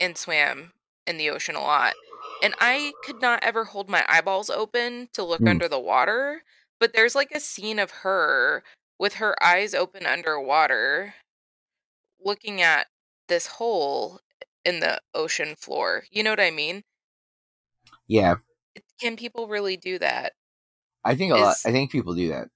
and 0.00 0.18
swam 0.18 0.72
in 1.06 1.18
the 1.18 1.30
ocean 1.30 1.54
a 1.56 1.60
lot. 1.60 1.94
And 2.42 2.54
I 2.60 2.94
could 3.02 3.20
not 3.20 3.42
ever 3.42 3.64
hold 3.64 3.88
my 3.88 4.04
eyeballs 4.08 4.50
open 4.50 5.08
to 5.14 5.22
look 5.24 5.40
Hmm. 5.40 5.48
under 5.48 5.68
the 5.68 5.80
water. 5.80 6.44
But 6.80 6.92
there's 6.92 7.14
like 7.14 7.32
a 7.32 7.40
scene 7.40 7.78
of 7.78 7.90
her 7.90 8.64
with 8.98 9.14
her 9.14 9.40
eyes 9.42 9.74
open 9.74 10.06
underwater 10.06 11.14
looking 12.20 12.60
at 12.60 12.88
this 13.28 13.46
hole 13.46 14.20
in 14.64 14.80
the 14.80 15.00
ocean 15.14 15.54
floor. 15.56 16.04
You 16.10 16.22
know 16.22 16.30
what 16.30 16.40
I 16.40 16.50
mean? 16.50 16.82
yeah, 18.06 18.36
Can 19.00 19.16
people 19.16 19.46
really 19.46 19.76
do 19.76 19.98
that? 20.00 20.32
I 21.04 21.14
think 21.14 21.32
a 21.32 21.36
lot. 21.36 21.58
I 21.64 21.70
think 21.72 21.90
people 21.92 22.14
do 22.14 22.28
that. 22.30 22.48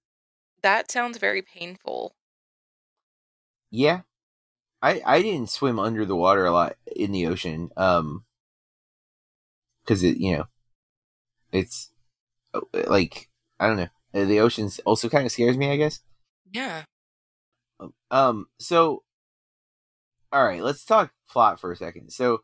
That 0.63 0.89
sounds 0.89 1.19
very 1.19 1.43
painful. 1.43 2.15
Yeah, 3.71 4.03
I 4.83 5.03
I 5.07 5.23
didn't 5.23 5.51
swim 5.51 5.79
under 5.81 6.07
the 6.07 6.17
water 6.17 6.47
a 6.47 6.53
lot 6.53 6.77
in 6.97 7.13
the 7.13 7.27
ocean. 7.29 7.71
Um, 7.77 8.27
because 9.89 10.03
it 10.03 10.19
you 10.19 10.37
know, 10.37 10.45
it's 11.51 11.91
uh, 12.53 12.61
like 12.87 13.31
I 13.59 13.67
don't 13.67 13.79
know. 13.79 13.89
Uh, 14.15 14.25
The 14.27 14.41
oceans 14.41 14.81
also 14.85 15.09
kind 15.09 15.25
of 15.25 15.33
scares 15.33 15.57
me. 15.57 15.71
I 15.71 15.77
guess. 15.77 16.01
Yeah. 16.53 16.83
Um. 18.11 18.47
So, 18.59 19.03
all 20.33 20.45
right. 20.45 20.63
Let's 20.63 20.85
talk 20.85 21.13
plot 21.31 21.59
for 21.61 21.73
a 21.73 21.77
second. 21.77 22.11
So, 22.11 22.43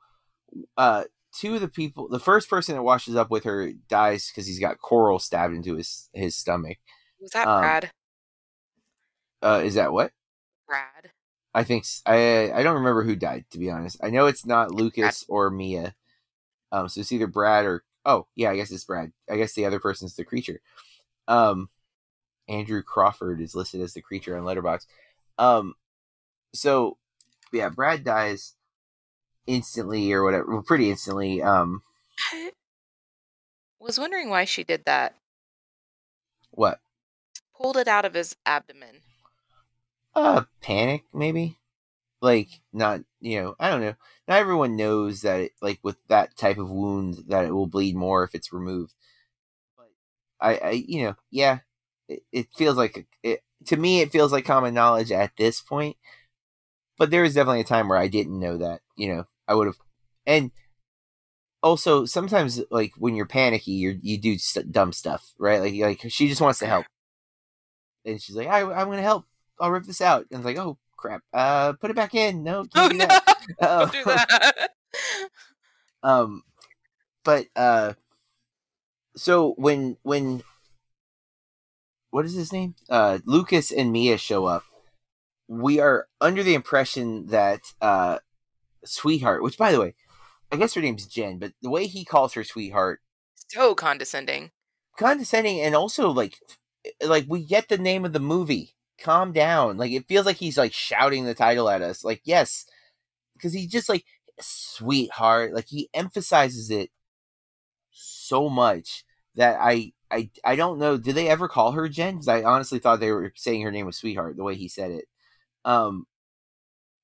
uh, 0.76 1.04
two 1.34 1.54
of 1.56 1.60
the 1.60 1.68
people, 1.68 2.08
the 2.08 2.18
first 2.20 2.48
person 2.48 2.74
that 2.74 2.82
washes 2.82 3.16
up 3.16 3.30
with 3.30 3.44
her 3.44 3.72
dies 3.88 4.30
because 4.30 4.46
he's 4.46 4.60
got 4.60 4.78
coral 4.78 5.18
stabbed 5.18 5.54
into 5.54 5.74
his 5.76 6.08
his 6.14 6.34
stomach. 6.34 6.78
Was 7.20 7.32
that 7.32 7.46
Um, 7.46 7.60
Brad? 7.60 7.90
Uh, 9.42 9.62
is 9.64 9.74
that 9.74 9.92
what? 9.92 10.12
Brad. 10.66 11.10
I 11.54 11.62
think 11.62 11.84
I 12.06 12.50
I 12.52 12.62
don't 12.62 12.74
remember 12.74 13.04
who 13.04 13.14
died 13.16 13.44
to 13.50 13.58
be 13.58 13.70
honest. 13.70 13.98
I 14.02 14.10
know 14.10 14.26
it's 14.26 14.46
not 14.46 14.72
Lucas 14.72 15.24
or 15.28 15.50
Mia. 15.50 15.94
Um, 16.74 16.88
so 16.88 17.00
it's 17.00 17.12
either 17.12 17.28
Brad 17.28 17.64
or 17.64 17.84
oh 18.04 18.26
yeah, 18.34 18.50
I 18.50 18.56
guess 18.56 18.72
it's 18.72 18.84
Brad. 18.84 19.12
I 19.30 19.36
guess 19.36 19.54
the 19.54 19.64
other 19.64 19.78
person's 19.78 20.16
the 20.16 20.24
creature. 20.24 20.60
Um, 21.28 21.68
Andrew 22.48 22.82
Crawford 22.82 23.40
is 23.40 23.54
listed 23.54 23.80
as 23.80 23.94
the 23.94 24.02
creature 24.02 24.36
on 24.36 24.42
Letterboxd. 24.44 24.86
Um, 25.38 25.74
so 26.52 26.96
yeah, 27.52 27.68
Brad 27.68 28.02
dies 28.02 28.54
instantly 29.46 30.12
or 30.12 30.24
whatever, 30.24 30.46
well, 30.52 30.62
pretty 30.62 30.90
instantly. 30.90 31.40
Um, 31.42 31.82
I- 32.32 32.50
was 33.78 33.98
wondering 33.98 34.30
why 34.30 34.44
she 34.44 34.64
did 34.64 34.84
that. 34.86 35.14
What? 36.50 36.80
Pulled 37.56 37.76
it 37.76 37.86
out 37.86 38.04
of 38.04 38.14
his 38.14 38.34
abdomen. 38.44 39.02
Uh, 40.12 40.42
panic 40.60 41.04
maybe. 41.12 41.56
Like 42.24 42.48
not, 42.72 43.02
you 43.20 43.42
know, 43.42 43.56
I 43.60 43.70
don't 43.70 43.82
know. 43.82 43.94
Not 44.28 44.38
everyone 44.38 44.76
knows 44.76 45.20
that, 45.22 45.40
it, 45.40 45.52
like 45.60 45.80
with 45.82 45.96
that 46.08 46.36
type 46.36 46.58
of 46.58 46.70
wound, 46.70 47.24
that 47.28 47.44
it 47.44 47.52
will 47.52 47.66
bleed 47.66 47.96
more 47.96 48.24
if 48.24 48.34
it's 48.34 48.52
removed. 48.52 48.94
But 49.76 49.90
I, 50.40 50.56
I, 50.58 50.70
you 50.72 51.04
know, 51.04 51.16
yeah, 51.30 51.58
it, 52.08 52.22
it 52.32 52.46
feels 52.56 52.76
like 52.76 53.06
it 53.22 53.42
to 53.66 53.76
me. 53.76 54.00
It 54.00 54.12
feels 54.12 54.32
like 54.32 54.44
common 54.46 54.74
knowledge 54.74 55.12
at 55.12 55.32
this 55.38 55.60
point. 55.60 55.96
But 56.98 57.10
there 57.10 57.22
was 57.22 57.34
definitely 57.34 57.60
a 57.60 57.64
time 57.64 57.88
where 57.88 57.98
I 57.98 58.08
didn't 58.08 58.38
know 58.40 58.58
that. 58.58 58.80
You 58.96 59.14
know, 59.14 59.24
I 59.48 59.54
would 59.54 59.66
have, 59.66 59.76
and 60.26 60.50
also 61.62 62.04
sometimes 62.04 62.60
like 62.70 62.92
when 62.98 63.14
you're 63.14 63.26
panicky, 63.26 63.72
you 63.72 63.98
you 64.02 64.18
do 64.18 64.38
st- 64.38 64.72
dumb 64.72 64.92
stuff, 64.92 65.32
right? 65.38 65.60
Like 65.60 65.74
like 65.74 66.12
she 66.12 66.28
just 66.28 66.40
wants 66.40 66.58
to 66.60 66.66
help, 66.66 66.86
and 68.04 68.20
she's 68.20 68.36
like, 68.36 68.48
I, 68.48 68.60
I'm 68.60 68.86
going 68.86 68.98
to 68.98 69.02
help. 69.02 69.26
I'll 69.60 69.70
rip 69.70 69.84
this 69.84 70.00
out. 70.00 70.26
And 70.30 70.40
it's 70.40 70.44
like, 70.44 70.58
oh 70.58 70.78
crap, 71.04 71.22
uh, 71.34 71.74
put 71.74 71.90
it 71.90 71.96
back 71.96 72.14
in. 72.14 72.42
No, 72.42 72.64
Oh 72.74 72.88
do 72.88 72.96
no! 72.96 73.06
that. 73.06 73.36
Don't 73.60 73.92
do 73.92 74.04
that. 74.04 74.70
um, 76.02 76.42
but 77.24 77.46
uh, 77.56 77.92
so 79.16 79.54
when 79.58 79.96
when 80.02 80.42
what 82.10 82.24
is 82.24 82.34
his 82.34 82.52
name? 82.52 82.74
Uh, 82.88 83.18
Lucas 83.24 83.70
and 83.72 83.92
Mia 83.92 84.16
show 84.18 84.46
up. 84.46 84.64
We 85.48 85.78
are 85.80 86.08
under 86.20 86.42
the 86.42 86.54
impression 86.54 87.26
that 87.26 87.60
uh, 87.82 88.18
sweetheart, 88.84 89.42
which 89.42 89.58
by 89.58 89.72
the 89.72 89.80
way, 89.80 89.94
I 90.50 90.56
guess 90.56 90.74
her 90.74 90.80
name's 90.80 91.06
Jen, 91.06 91.38
but 91.38 91.52
the 91.60 91.70
way 91.70 91.86
he 91.86 92.04
calls 92.04 92.32
her 92.34 92.44
sweetheart, 92.44 93.00
so 93.48 93.74
condescending. 93.74 94.52
condescending, 94.98 95.60
and 95.60 95.74
also 95.74 96.08
like 96.10 96.38
like 97.06 97.26
we 97.28 97.44
get 97.44 97.68
the 97.68 97.78
name 97.78 98.04
of 98.06 98.12
the 98.14 98.20
movie. 98.20 98.74
Calm 99.00 99.32
down. 99.32 99.76
Like 99.76 99.92
it 99.92 100.06
feels 100.08 100.26
like 100.26 100.36
he's 100.36 100.58
like 100.58 100.72
shouting 100.72 101.24
the 101.24 101.34
title 101.34 101.68
at 101.68 101.82
us. 101.82 102.04
Like 102.04 102.22
yes, 102.24 102.66
because 103.34 103.52
he 103.52 103.66
just 103.66 103.88
like 103.88 104.04
sweetheart. 104.40 105.54
Like 105.54 105.66
he 105.68 105.90
emphasizes 105.94 106.70
it 106.70 106.90
so 107.92 108.48
much 108.48 109.04
that 109.36 109.58
I 109.60 109.92
I 110.10 110.30
I 110.44 110.56
don't 110.56 110.78
know. 110.78 110.96
Did 110.96 111.14
they 111.16 111.28
ever 111.28 111.48
call 111.48 111.72
her 111.72 111.88
Jen? 111.88 112.14
Because 112.14 112.28
I 112.28 112.42
honestly 112.42 112.78
thought 112.78 113.00
they 113.00 113.12
were 113.12 113.32
saying 113.36 113.62
her 113.62 113.72
name 113.72 113.86
was 113.86 113.96
sweetheart 113.96 114.36
the 114.36 114.44
way 114.44 114.54
he 114.54 114.68
said 114.68 114.90
it. 114.90 115.06
Um, 115.64 116.06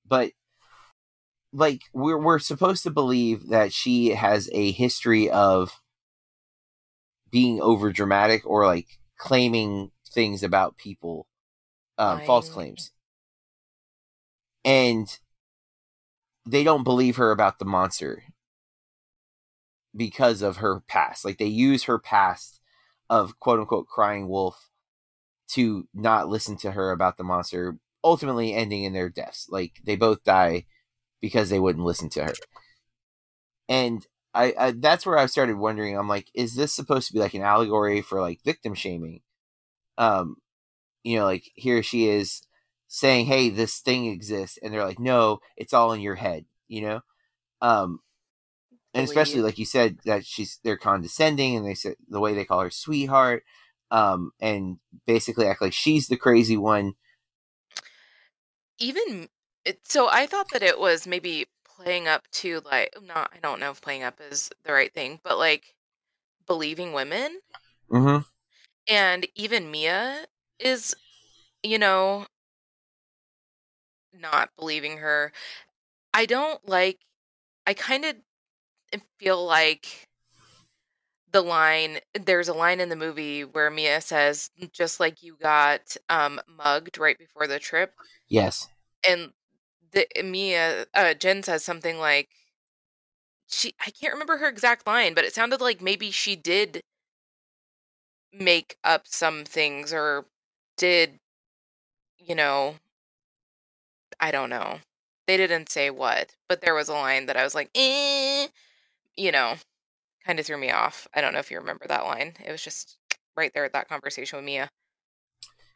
but 0.07 0.32
like 1.53 1.82
we're 1.93 2.18
we're 2.18 2.38
supposed 2.38 2.82
to 2.84 2.91
believe 2.91 3.49
that 3.49 3.72
she 3.72 4.11
has 4.11 4.49
a 4.53 4.70
history 4.72 5.28
of 5.30 5.80
being 7.30 7.61
over 7.61 7.93
dramatic 7.93 8.47
or 8.47 8.66
like 8.66 8.86
claiming 9.18 9.91
things 10.12 10.43
about 10.43 10.76
people 10.76 11.26
um, 12.01 12.20
false 12.22 12.48
claims. 12.48 12.90
And 14.64 15.07
they 16.46 16.64
don't 16.64 16.82
believe 16.84 17.16
her 17.16 17.30
about 17.30 17.59
the 17.59 17.64
monster 17.64 18.24
because 19.94 20.42
of 20.42 20.59
her 20.59 20.80
past. 20.80 21.24
Like 21.24 21.38
they 21.38 21.46
use 21.46 21.84
her 21.84 21.98
past 21.98 22.61
of 23.09 23.38
quote 23.38 23.61
unquote 23.61 23.86
crying 23.86 24.28
wolf 24.28 24.68
to 25.51 25.88
not 25.94 26.28
listen 26.28 26.57
to 26.59 26.72
her 26.72 26.90
about 26.92 27.16
the 27.18 27.24
monster 27.24 27.76
ultimately 28.05 28.55
ending 28.55 28.84
in 28.84 28.92
their 28.92 29.09
deaths. 29.11 29.46
Like 29.51 29.80
they 29.84 29.96
both 29.96 30.24
die 30.24 30.66
because 31.20 31.51
they 31.51 31.61
wouldn't 31.61 31.84
listen 31.84 32.09
to 32.11 32.24
her. 32.24 32.34
And 33.68 34.07
I, 34.34 34.55
I 34.59 34.70
that's 34.72 35.05
where 35.07 35.18
i 35.18 35.26
started 35.26 35.57
wondering. 35.57 35.96
I'm 35.98 36.09
like 36.09 36.30
is 36.34 36.55
this 36.55 36.74
supposed 36.74 37.09
to 37.09 37.12
be 37.14 37.18
like 37.20 37.34
an 37.34 37.42
allegory 37.42 38.01
for 38.03 38.20
like 38.20 38.42
victim 38.44 38.74
shaming? 38.74 39.20
Um 39.98 40.36
you 41.03 41.18
know 41.18 41.24
like 41.24 41.51
here 41.55 41.82
she 41.82 42.09
is 42.09 42.42
saying 42.88 43.26
hey 43.26 43.51
this 43.51 43.78
thing 43.78 44.07
exists 44.07 44.59
and 44.62 44.72
they're 44.72 44.84
like 44.84 44.98
no 44.98 45.40
it's 45.57 45.72
all 45.72 45.92
in 45.92 46.01
your 46.01 46.16
head 46.16 46.44
you 46.68 46.82
know 46.82 47.01
um 47.62 48.01
and 48.94 49.05
especially 49.05 49.40
like 49.42 49.59
you 49.59 49.64
said 49.64 49.98
that 50.05 50.24
she's 50.26 50.59
they're 50.64 50.76
condescending 50.76 51.57
and 51.57 51.66
they 51.66 51.74
said 51.74 51.94
the 52.09 52.20
way 52.20 52.34
they 52.34 52.44
call 52.44 52.61
her 52.61 52.70
sweetheart 52.70 53.44
um 53.90 54.32
and 54.40 54.78
basically 55.07 55.46
act 55.46 55.62
like 55.62 55.72
she's 55.72 56.09
the 56.09 56.16
crazy 56.16 56.57
one 56.57 56.94
Even 58.78 59.28
so, 59.84 60.09
I 60.11 60.26
thought 60.26 60.48
that 60.53 60.62
it 60.62 60.78
was 60.78 61.07
maybe 61.07 61.46
playing 61.64 62.09
up 62.09 62.28
to 62.32 62.61
like 62.64 62.94
not. 63.03 63.30
I 63.34 63.38
don't 63.38 63.61
know 63.61 63.70
if 63.70 63.80
playing 63.80 64.03
up 64.03 64.20
is 64.20 64.51
the 64.64 64.72
right 64.72 64.92
thing, 64.92 65.20
but 65.22 65.38
like 65.38 65.74
believing 66.46 66.92
women. 66.92 67.40
mm-hmm 67.90 68.20
And 68.88 69.26
even 69.34 69.70
Mia 69.70 70.26
is, 70.61 70.94
you 71.62 71.78
know, 71.78 72.26
not 74.12 74.50
believing 74.58 74.98
her. 74.98 75.32
I 76.12 76.26
don't 76.26 76.66
like, 76.68 76.98
I 77.66 77.74
kind 77.74 78.04
of 78.04 78.16
feel 79.18 79.44
like 79.44 80.08
the 81.32 81.42
line, 81.42 81.98
there's 82.14 82.48
a 82.48 82.54
line 82.54 82.80
in 82.80 82.88
the 82.88 82.96
movie 82.96 83.44
where 83.44 83.70
Mia 83.70 84.00
says, 84.00 84.50
just 84.72 84.98
like 84.98 85.22
you 85.22 85.36
got 85.40 85.96
um, 86.08 86.40
mugged 86.48 86.98
right 86.98 87.18
before 87.18 87.46
the 87.46 87.58
trip. 87.58 87.94
yes 88.28 88.68
And 89.08 89.30
the 89.92 90.06
Mia, 90.22 90.86
uh, 90.94 91.14
Jen 91.14 91.42
says 91.42 91.64
something 91.64 91.98
like, 91.98 92.28
she, 93.48 93.74
I 93.84 93.90
can't 93.90 94.12
remember 94.12 94.38
her 94.38 94.48
exact 94.48 94.86
line, 94.86 95.14
but 95.14 95.24
it 95.24 95.34
sounded 95.34 95.61
like 95.61 95.80
maybe 95.80 96.11
she 96.11 96.36
did 96.36 96.82
make 98.32 98.76
up 98.84 99.06
some 99.06 99.44
things 99.44 99.92
or 99.92 100.26
did 100.81 101.18
you 102.18 102.35
know 102.35 102.74
i 104.18 104.31
don't 104.31 104.51
know. 104.51 104.78
They 105.26 105.37
didn't 105.37 105.70
say 105.70 105.91
what 105.91 106.35
but 106.49 106.62
there 106.62 106.74
was 106.74 106.89
a 106.89 106.95
line 106.95 107.26
that 107.26 107.37
i 107.37 107.45
was 107.45 107.55
like 107.55 107.70
eh, 107.76 108.49
you 109.14 109.31
know 109.31 109.57
kind 110.24 110.41
of 110.41 110.47
threw 110.47 110.59
me 110.59 110.70
off. 110.70 111.07
I 111.14 111.20
don't 111.20 111.33
know 111.33 111.39
if 111.39 111.51
you 111.51 111.59
remember 111.59 111.87
that 111.89 112.05
line. 112.05 112.35
It 112.45 112.51
was 112.51 112.62
just 112.62 112.97
right 113.37 113.53
there 113.55 113.64
at 113.64 113.72
that 113.74 113.89
conversation 113.89 114.39
with 114.39 114.47
mia. 114.47 114.70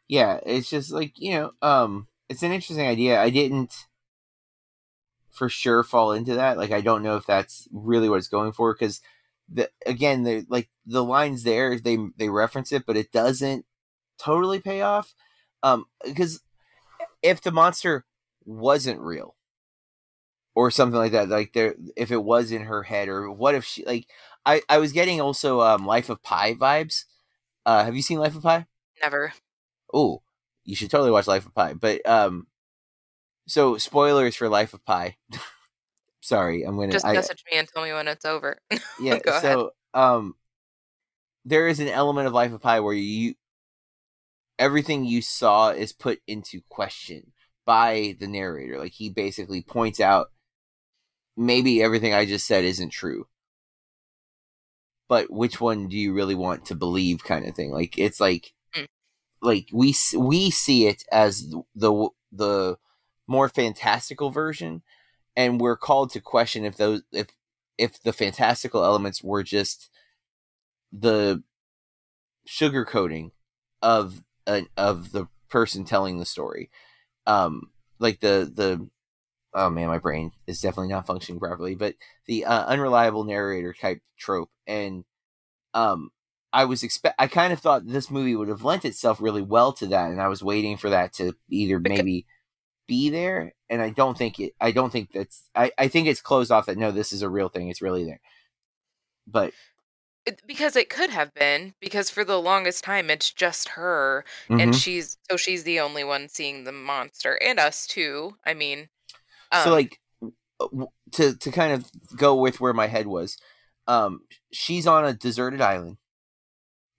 Yeah 0.07 0.39
it's 0.45 0.69
just 0.69 0.91
like 0.91 1.13
you 1.15 1.33
know 1.33 1.51
um 1.61 2.07
it's 2.27 2.43
an 2.43 2.51
interesting 2.51 2.87
idea. 2.87 3.21
I 3.21 3.29
didn't 3.29 3.85
for 5.31 5.49
sure 5.49 5.83
fall 5.83 6.13
into 6.13 6.33
that 6.35 6.57
like 6.57 6.71
i 6.71 6.79
don't 6.79 7.03
know 7.03 7.17
if 7.17 7.25
that's 7.25 7.67
really 7.73 8.07
what 8.07 8.17
it's 8.17 8.29
going 8.29 8.53
for 8.53 8.73
because 8.73 9.01
the 9.51 9.69
again 9.85 10.23
the 10.23 10.45
like 10.49 10.69
the 10.85 11.03
lines 11.03 11.43
there 11.43 11.77
they 11.77 11.97
they 12.17 12.29
reference 12.29 12.71
it 12.71 12.85
but 12.87 12.95
it 12.95 13.11
doesn't 13.11 13.65
totally 14.17 14.59
pay 14.59 14.81
off 14.81 15.13
um 15.63 15.85
because 16.03 16.41
if 17.21 17.41
the 17.41 17.51
monster 17.51 18.05
wasn't 18.45 18.99
real 18.99 19.35
or 20.55 20.71
something 20.71 20.97
like 20.97 21.11
that 21.11 21.29
like 21.29 21.53
there 21.53 21.75
if 21.95 22.11
it 22.11 22.23
was 22.23 22.51
in 22.51 22.63
her 22.63 22.83
head 22.83 23.09
or 23.09 23.29
what 23.29 23.55
if 23.55 23.65
she 23.65 23.85
like 23.85 24.07
i 24.45 24.61
i 24.69 24.77
was 24.77 24.91
getting 24.93 25.19
also 25.19 25.61
um 25.61 25.85
life 25.85 26.09
of 26.09 26.23
pi 26.23 26.53
vibes. 26.53 27.03
Uh 27.65 27.83
have 27.83 27.95
you 27.95 28.01
seen 28.01 28.19
life 28.19 28.35
of 28.35 28.43
pi? 28.43 28.65
Never. 29.01 29.33
Oh 29.93 30.21
you 30.63 30.75
should 30.75 30.89
totally 30.89 31.11
watch 31.11 31.27
life 31.27 31.45
of 31.45 31.53
pi 31.53 31.73
but 31.73 32.07
um 32.07 32.47
so 33.47 33.77
spoilers 33.77 34.35
for 34.35 34.49
life 34.49 34.73
of 34.73 34.83
pi. 34.85 35.17
Sorry 36.21 36.63
i'm 36.63 36.75
gonna 36.77 36.93
just 36.93 37.05
I, 37.05 37.13
message 37.13 37.43
me 37.51 37.57
and 37.57 37.67
tell 37.67 37.83
me 37.83 37.93
when 37.93 38.07
it's 38.07 38.25
over. 38.25 38.59
Yeah 38.99 39.19
Go 39.19 39.31
ahead. 39.31 39.41
so 39.41 39.71
um 39.93 40.35
there 41.43 41.67
is 41.67 41.79
an 41.79 41.89
element 41.89 42.27
of 42.27 42.33
life 42.33 42.53
of 42.53 42.61
pi 42.61 42.79
where 42.79 42.93
you 42.93 43.35
everything 44.59 45.05
you 45.05 45.21
saw 45.21 45.69
is 45.69 45.93
put 45.93 46.19
into 46.27 46.61
question 46.69 47.31
by 47.65 48.15
the 48.19 48.27
narrator. 48.27 48.77
Like 48.79 48.93
he 48.93 49.09
basically 49.09 49.61
points 49.61 49.99
out 49.99 50.27
maybe 51.37 51.83
everything 51.83 52.13
i 52.13 52.25
just 52.25 52.47
said 52.47 52.63
isn't 52.63 52.91
true. 52.91 53.27
But 55.07 55.29
which 55.31 55.59
one 55.61 55.87
do 55.87 55.97
you 55.97 56.13
really 56.13 56.35
want 56.35 56.65
to 56.65 56.75
believe 56.75 57.23
kind 57.23 57.45
of 57.45 57.55
thing? 57.55 57.71
Like 57.71 57.97
it's 57.97 58.19
like 58.19 58.53
Mm. 58.75 58.87
like 59.41 59.69
we 59.71 59.95
we 60.17 60.49
see 60.51 60.87
it 60.87 61.03
as 61.11 61.53
the 61.75 62.09
the 62.31 62.77
more 63.27 63.47
fantastical 63.47 64.29
version 64.29 64.81
and 65.35 65.59
we're 65.61 65.77
called 65.77 66.11
to 66.11 66.19
question 66.19 66.65
if 66.65 66.75
those 66.77 67.03
if 67.11 67.27
if 67.77 68.01
the 68.03 68.11
fantastical 68.13 68.83
elements 68.83 69.23
were 69.23 69.43
just 69.43 69.89
the 70.91 71.41
sugarcoating 72.47 73.31
of 73.81 74.21
uh, 74.47 74.61
of 74.77 75.11
the 75.11 75.27
person 75.49 75.85
telling 75.85 76.17
the 76.17 76.25
story. 76.25 76.69
Um 77.27 77.71
like 77.99 78.19
the 78.19 78.51
the 78.53 78.87
oh 79.53 79.69
man 79.69 79.87
my 79.87 79.99
brain 79.99 80.31
is 80.47 80.59
definitely 80.61 80.91
not 80.91 81.07
functioning 81.07 81.39
properly 81.39 81.75
but 81.75 81.95
the 82.27 82.45
uh, 82.45 82.65
unreliable 82.65 83.23
narrator 83.23 83.73
type 83.73 84.01
trope. 84.17 84.49
And 84.67 85.05
um 85.73 86.11
i 86.53 86.65
was 86.65 86.83
expect 86.83 87.15
i 87.19 87.27
kind 87.27 87.51
of 87.53 87.59
thought 87.59 87.85
this 87.85 88.09
movie 88.09 88.35
would 88.35 88.47
have 88.47 88.63
lent 88.63 88.85
itself 88.85 89.21
really 89.21 89.41
well 89.41 89.73
to 89.73 89.87
that 89.87 90.09
and 90.09 90.21
i 90.21 90.27
was 90.27 90.43
waiting 90.43 90.77
for 90.77 90.89
that 90.89 91.13
to 91.13 91.33
either 91.49 91.79
maybe 91.79 92.25
be 92.87 93.09
there 93.09 93.53
and 93.69 93.81
i 93.81 93.89
don't 93.89 94.17
think 94.17 94.39
it 94.39 94.53
i 94.61 94.71
don't 94.71 94.91
think 94.91 95.11
that's 95.11 95.49
i 95.55 95.71
i 95.77 95.87
think 95.87 96.07
it's 96.07 96.21
closed 96.21 96.51
off 96.51 96.67
that 96.67 96.77
no 96.77 96.91
this 96.91 97.11
is 97.11 97.21
a 97.21 97.29
real 97.29 97.49
thing 97.49 97.67
it's 97.69 97.81
really 97.81 98.05
there. 98.05 98.21
But 99.27 99.53
It- 100.25 100.41
because 100.47 100.75
it 100.75 100.89
could 100.89 101.09
have 101.11 101.33
been 101.33 101.75
because 101.79 102.09
for 102.09 102.23
the 102.25 102.41
longest 102.41 102.83
time 102.83 103.09
it's 103.09 103.31
just 103.31 103.69
her 103.69 104.25
and 104.49 104.73
Mhm. 104.73 104.81
she's 104.81 105.17
so 105.29 105.37
she's 105.37 105.63
the 105.63 105.79
only 105.79 106.03
one 106.03 106.27
seeing 106.29 106.63
the 106.63 106.71
monster 106.71 107.35
and 107.43 107.59
us 107.59 107.85
too. 107.85 108.37
I 108.45 108.53
mean, 108.55 108.89
um, 109.51 109.63
so 109.63 109.71
like 109.71 109.99
to 111.11 111.35
to 111.35 111.51
kind 111.51 111.73
of 111.73 111.89
go 112.15 112.35
with 112.35 112.59
where 112.59 112.73
my 112.73 112.87
head 112.87 113.07
was 113.07 113.37
um 113.87 114.21
she's 114.51 114.87
on 114.87 115.05
a 115.05 115.13
deserted 115.13 115.61
island 115.61 115.97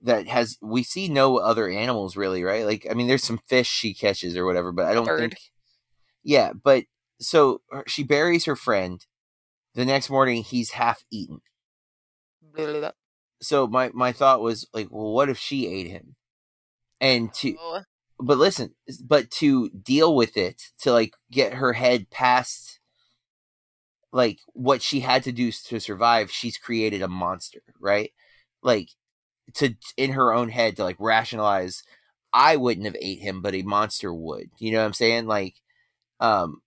that 0.03 0.29
has 0.29 0.59
we 0.61 0.83
see 0.83 1.09
no 1.09 1.39
other 1.39 1.69
animals 1.69 2.17
really 2.17 2.45
right 2.45 2.65
like 2.67 2.87
i 2.91 2.95
mean 2.95 3.07
there's 3.09 3.25
some 3.25 3.41
fish 3.49 3.67
she 3.69 3.95
catches 3.95 4.37
or 4.37 4.45
whatever 4.45 4.71
but 4.73 4.85
i 4.87 4.93
don't 4.95 5.07
bird. 5.07 5.33
think 5.33 5.41
yeah 6.23 6.53
but 6.53 6.85
so 7.19 7.63
her- 7.71 7.85
she 7.89 8.05
buries 8.05 8.45
her 8.45 8.55
friend 8.57 9.07
the 9.75 9.85
next 9.87 10.11
morning 10.11 10.43
he's 10.43 10.71
half 10.73 11.03
eaten. 11.11 11.41
So 13.41 13.67
my 13.67 13.91
my 13.95 14.13
thought 14.13 14.41
was 14.41 14.67
like 14.73 14.89
well 14.91 15.13
what 15.13 15.29
if 15.29 15.39
she 15.39 15.67
ate 15.67 15.89
him 15.89 16.17
and 17.01 17.33
to 17.35 17.57
Oh, 17.61 17.83
but 18.19 18.39
listen, 18.39 18.75
but 19.05 19.31
to 19.33 19.69
deal 19.71 20.15
with 20.15 20.37
it, 20.37 20.71
to 20.81 20.93
like 20.93 21.15
get 21.31 21.55
her 21.55 21.73
head 21.75 22.09
past 22.11 22.81
like 24.13 24.39
what 24.55 24.83
she 24.83 25.01
had 25.01 25.23
to 25.25 25.33
do 25.33 25.53
to 25.53 25.81
survive, 25.81 26.31
she's 26.31 26.57
created 26.57 27.03
a 27.03 27.09
monster, 27.09 27.61
right? 27.81 28.13
Like 28.63 28.91
to 29.55 29.75
in 29.97 30.13
her 30.13 30.33
own 30.33 30.49
head 30.49 30.77
to 30.77 30.85
like 30.85 30.97
rationalize 30.99 31.83
I 32.33 32.57
wouldn't 32.57 32.87
have 32.87 32.97
ate 33.01 33.21
him, 33.21 33.43
but 33.43 33.55
a 33.55 33.63
monster 33.63 34.13
would. 34.13 34.51
You 34.59 34.73
know 34.73 34.79
what 34.81 34.87
I'm 34.87 34.93
saying? 34.95 35.27
Like 35.27 35.57
um 36.21 36.63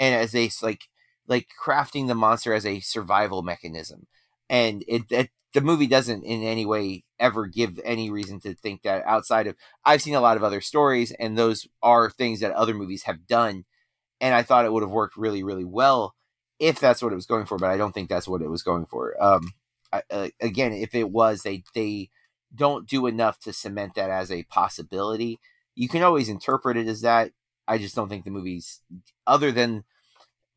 and 0.00 0.14
as 0.14 0.32
they 0.32 0.50
like 0.62 0.82
like 1.28 1.48
crafting 1.62 2.08
the 2.08 2.14
monster 2.14 2.54
as 2.54 2.66
a 2.66 2.80
survival 2.80 3.42
mechanism. 3.42 4.06
And 4.50 4.84
it, 4.88 5.04
it 5.10 5.30
the 5.54 5.60
movie 5.60 5.86
doesn't 5.86 6.24
in 6.24 6.42
any 6.42 6.66
way 6.66 7.04
ever 7.18 7.46
give 7.46 7.78
any 7.84 8.10
reason 8.10 8.40
to 8.40 8.54
think 8.54 8.82
that 8.82 9.04
outside 9.06 9.46
of 9.46 9.56
I've 9.84 10.02
seen 10.02 10.14
a 10.14 10.20
lot 10.20 10.36
of 10.36 10.44
other 10.44 10.60
stories 10.60 11.12
and 11.12 11.36
those 11.36 11.66
are 11.82 12.10
things 12.10 12.40
that 12.40 12.52
other 12.52 12.74
movies 12.74 13.04
have 13.04 13.26
done. 13.26 13.64
And 14.20 14.34
I 14.34 14.42
thought 14.42 14.64
it 14.64 14.72
would 14.72 14.82
have 14.82 14.90
worked 14.92 15.16
really 15.16 15.42
really 15.42 15.64
well 15.64 16.14
if 16.58 16.80
that's 16.80 17.02
what 17.02 17.12
it 17.12 17.16
was 17.16 17.26
going 17.26 17.46
for 17.46 17.58
but 17.58 17.70
I 17.70 17.76
don't 17.76 17.92
think 17.92 18.08
that's 18.08 18.28
what 18.28 18.42
it 18.42 18.50
was 18.50 18.62
going 18.62 18.86
for. 18.86 19.14
Um 19.22 19.52
I, 19.92 20.02
uh, 20.10 20.28
again 20.40 20.72
if 20.72 20.94
it 20.94 21.10
was 21.10 21.42
they 21.42 21.64
they 21.74 22.10
don't 22.54 22.88
do 22.88 23.06
enough 23.06 23.38
to 23.40 23.52
cement 23.52 23.94
that 23.94 24.10
as 24.10 24.30
a 24.30 24.44
possibility. 24.44 25.38
You 25.74 25.88
can 25.88 26.02
always 26.02 26.28
interpret 26.28 26.76
it 26.76 26.86
as 26.86 27.00
that. 27.02 27.32
I 27.66 27.78
just 27.78 27.94
don't 27.94 28.08
think 28.08 28.24
the 28.24 28.30
movies 28.30 28.80
other 29.26 29.52
than 29.52 29.84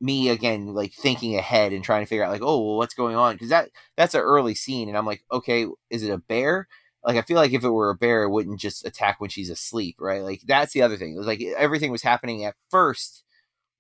me 0.02 0.30
again 0.30 0.74
like 0.74 0.94
thinking 0.94 1.36
ahead 1.36 1.72
and 1.72 1.84
trying 1.84 2.04
to 2.04 2.08
figure 2.08 2.24
out 2.24 2.32
like 2.32 2.42
oh 2.42 2.60
well, 2.60 2.78
what's 2.78 2.94
going 2.94 3.16
on? 3.16 3.36
Because 3.36 3.50
that 3.50 3.70
that's 3.96 4.14
an 4.14 4.22
early 4.22 4.56
scene 4.56 4.90
and 4.90 4.98
i'm 4.98 5.06
like 5.06 5.24
okay 5.32 5.68
is 5.90 6.04
it 6.04 6.12
a 6.12 6.18
bear? 6.18 6.68
Like 7.04 7.18
i 7.18 7.22
feel 7.22 7.38
like 7.38 7.54
if 7.54 7.64
it 7.64 7.70
were 7.70 7.90
a 7.90 7.96
bear 7.96 8.24
it 8.24 8.30
wouldn't 8.30 8.60
just 8.60 8.86
attack 8.86 9.20
when 9.20 9.30
she's 9.30 9.50
asleep 9.50 9.98
right? 10.00 10.22
Like 10.22 10.42
that's 10.46 10.74
the 10.74 10.82
other 10.82 10.98
thing 10.98 11.16
it 11.16 11.18
was 11.18 11.28
like 11.28 11.42
everything 11.58 11.92
was 11.92 12.02
happening 12.02 12.46
at 12.46 12.56
first 12.70 13.24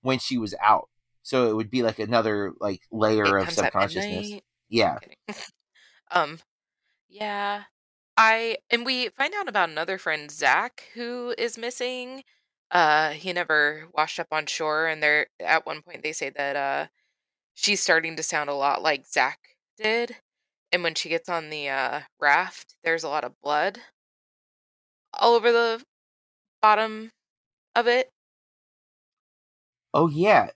when 0.01 0.19
she 0.19 0.37
was 0.37 0.53
out. 0.61 0.89
So 1.23 1.49
it 1.49 1.55
would 1.55 1.71
be 1.71 1.81
like 1.81 1.97
another 1.97 2.53
like 2.61 2.81
layer 2.91 3.37
of 3.37 3.49
subconsciousness. 3.49 4.41
yeah. 4.69 4.99
um, 6.11 6.37
yeah, 7.09 7.63
I 8.15 8.57
and 8.69 8.85
we 8.85 9.09
find 9.09 9.33
out 9.33 9.47
about 9.47 9.69
another 9.69 9.97
friend, 9.97 10.29
Zach, 10.29 10.83
who 10.93 11.33
is 11.37 11.57
missing. 11.57 12.23
Uh, 12.75 13.11
he 13.11 13.31
never 13.33 13.87
washed 13.93 14.19
up 14.19 14.27
on 14.33 14.45
shore, 14.47 14.87
and 14.87 15.01
they're 15.01 15.27
at 15.39 15.65
one 15.65 15.81
point 15.81 16.03
they 16.03 16.11
say 16.13 16.29
that 16.31 16.57
uh, 16.57 16.87
she's 17.55 17.81
starting 17.81 18.17
to 18.17 18.23
sound 18.23 18.49
a 18.49 18.55
lot 18.55 18.81
like 18.83 19.07
Zach 19.07 19.39
did, 19.77 20.17
and 20.71 20.83
when 20.83 20.95
she 20.95 21.09
gets 21.09 21.29
on 21.29 21.49
the 21.51 21.69
uh 21.69 22.01
raft, 22.19 22.75
there's 22.83 23.03
a 23.03 23.09
lot 23.09 23.23
of 23.23 23.33
blood 23.43 23.79
all 25.13 25.35
over 25.35 25.51
the 25.51 25.83
bottom 26.61 27.11
of 27.75 27.87
it. 27.87 28.11
oh 29.93 30.07
yeah 30.09 30.49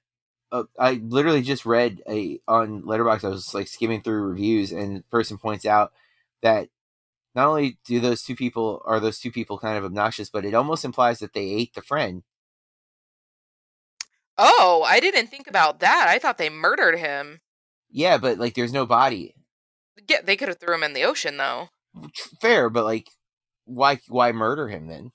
uh, 0.52 0.64
i 0.80 0.94
literally 1.04 1.42
just 1.42 1.66
read 1.66 2.02
a 2.10 2.40
on 2.48 2.84
Letterboxd 2.84 3.26
i 3.26 3.30
was 3.30 3.54
like 3.54 3.68
skimming 3.68 4.02
through 4.02 4.24
reviews 4.24 4.72
and 4.72 5.08
person 5.10 5.38
points 5.38 5.66
out 5.66 5.94
that 6.42 6.70
not 7.36 7.48
only 7.48 7.78
do 7.86 8.00
those 8.00 8.24
two 8.24 8.36
people 8.36 8.82
are 8.86 9.00
those 9.00 9.20
two 9.20 9.32
people 9.32 9.58
kind 9.60 9.78
of 9.78 9.86
obnoxious 9.86 10.30
but 10.30 10.46
it 10.46 10.54
almost 10.54 10.86
implies 10.86 11.20
that 11.20 11.34
they 11.34 11.50
ate 11.50 11.74
the 11.74 11.82
friend 11.82 12.24
Oh, 14.40 14.84
I 14.88 15.00
didn't 15.00 15.28
think 15.28 15.46
about 15.48 15.80
that. 15.82 16.08
I 16.10 16.18
thought 16.18 16.38
they 16.40 16.50
murdered 16.50 16.98
him. 16.98 17.42
yeah 17.92 18.18
but 18.18 18.38
like 18.38 18.54
there's 18.56 18.74
no 18.74 18.86
body 18.86 19.36
Yeah, 20.08 20.22
they 20.22 20.36
could 20.36 20.48
have 20.48 20.58
threw 20.60 20.74
him 20.74 20.82
in 20.84 20.94
the 20.94 21.04
ocean 21.04 21.38
though. 21.38 21.70
fair 22.42 22.70
but 22.70 22.84
like 22.86 23.08
why 23.66 24.00
why 24.08 24.32
murder 24.32 24.68
him 24.68 24.88
then 24.88 25.12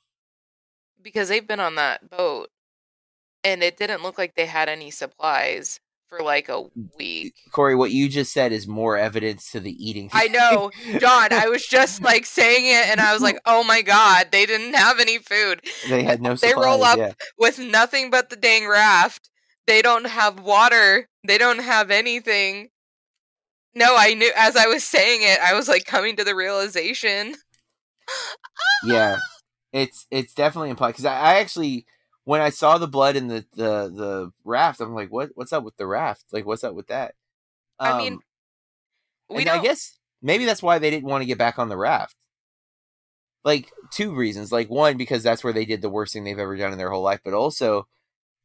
because 1.00 1.28
they've 1.28 1.46
been 1.46 1.60
on 1.60 1.74
that 1.76 2.08
boat 2.10 2.50
and 3.44 3.62
it 3.62 3.76
didn't 3.76 4.02
look 4.02 4.18
like 4.18 4.34
they 4.34 4.46
had 4.46 4.68
any 4.68 4.90
supplies 4.90 5.80
for 6.08 6.20
like 6.20 6.48
a 6.48 6.52
mm, 6.52 6.70
week. 6.98 7.34
corey 7.50 7.74
what 7.74 7.90
you 7.90 8.08
just 8.08 8.32
said 8.32 8.52
is 8.52 8.66
more 8.66 8.96
evidence 8.96 9.50
to 9.50 9.60
the 9.60 9.72
eating 9.72 10.10
I 10.12 10.28
know, 10.28 10.70
John, 10.98 11.32
I 11.32 11.48
was 11.48 11.66
just 11.66 12.02
like 12.02 12.26
saying 12.26 12.66
it 12.66 12.88
and 12.88 13.00
I 13.00 13.12
was 13.12 13.22
like, 13.22 13.38
"Oh 13.46 13.64
my 13.64 13.82
god, 13.82 14.28
they 14.32 14.46
didn't 14.46 14.74
have 14.74 15.00
any 15.00 15.18
food. 15.18 15.60
they 15.88 16.02
had 16.02 16.22
no 16.22 16.34
They 16.34 16.54
roll 16.54 16.84
up 16.84 16.98
yeah. 16.98 17.12
with 17.38 17.58
nothing 17.58 18.10
but 18.10 18.30
the 18.30 18.36
dang 18.36 18.66
raft. 18.66 19.30
They 19.66 19.80
don't 19.82 20.06
have 20.06 20.40
water. 20.40 21.08
They 21.26 21.38
don't 21.38 21.60
have 21.60 21.90
anything." 21.90 22.68
No, 23.74 23.96
I 23.98 24.14
knew 24.14 24.30
as 24.36 24.56
I 24.56 24.66
was 24.66 24.84
saying 24.84 25.22
it, 25.22 25.40
I 25.40 25.54
was 25.54 25.68
like 25.68 25.84
coming 25.84 26.16
to 26.16 26.24
the 26.24 26.34
realization. 26.34 27.34
yeah 28.86 29.16
it's 29.74 30.06
it's 30.10 30.32
definitely 30.32 30.70
implied 30.70 30.92
because 30.92 31.04
I, 31.04 31.18
I 31.18 31.34
actually 31.40 31.84
when 32.24 32.40
i 32.40 32.50
saw 32.50 32.78
the 32.78 32.88
blood 32.88 33.16
in 33.16 33.28
the 33.28 33.44
the 33.54 33.90
the 33.90 34.32
raft 34.44 34.80
i'm 34.80 34.94
like 34.94 35.10
what 35.10 35.30
what's 35.34 35.52
up 35.52 35.64
with 35.64 35.76
the 35.76 35.86
raft? 35.86 36.24
Like 36.32 36.46
what's 36.46 36.64
up 36.64 36.74
with 36.74 36.88
that? 36.88 37.14
I 37.78 37.96
mean, 37.98 38.14
Um, 38.14 38.22
We 39.28 39.48
i 39.48 39.60
guess 39.62 39.98
maybe 40.22 40.44
that's 40.44 40.62
why 40.62 40.78
they 40.78 40.90
didn't 40.90 41.08
want 41.08 41.22
to 41.22 41.26
get 41.26 41.38
back 41.38 41.58
on 41.58 41.68
the 41.68 41.76
raft. 41.76 42.16
Like 43.44 43.70
two 43.90 44.14
reasons 44.14 44.50
like 44.52 44.70
one 44.70 44.96
because 44.96 45.22
that's 45.22 45.44
where 45.44 45.52
they 45.52 45.66
did 45.66 45.82
the 45.82 45.90
worst 45.90 46.12
thing 46.14 46.24
they've 46.24 46.38
ever 46.38 46.56
done 46.56 46.72
in 46.72 46.78
their 46.78 46.90
whole 46.90 47.02
life 47.02 47.20
but 47.24 47.34
also 47.34 47.86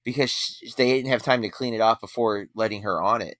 because 0.03 0.31
sh- 0.31 0.73
they 0.77 0.91
didn't 0.93 1.11
have 1.11 1.23
time 1.23 1.41
to 1.41 1.49
clean 1.49 1.73
it 1.73 1.81
off 1.81 2.01
before 2.01 2.47
letting 2.55 2.81
her 2.83 3.01
on 3.01 3.21
it. 3.21 3.37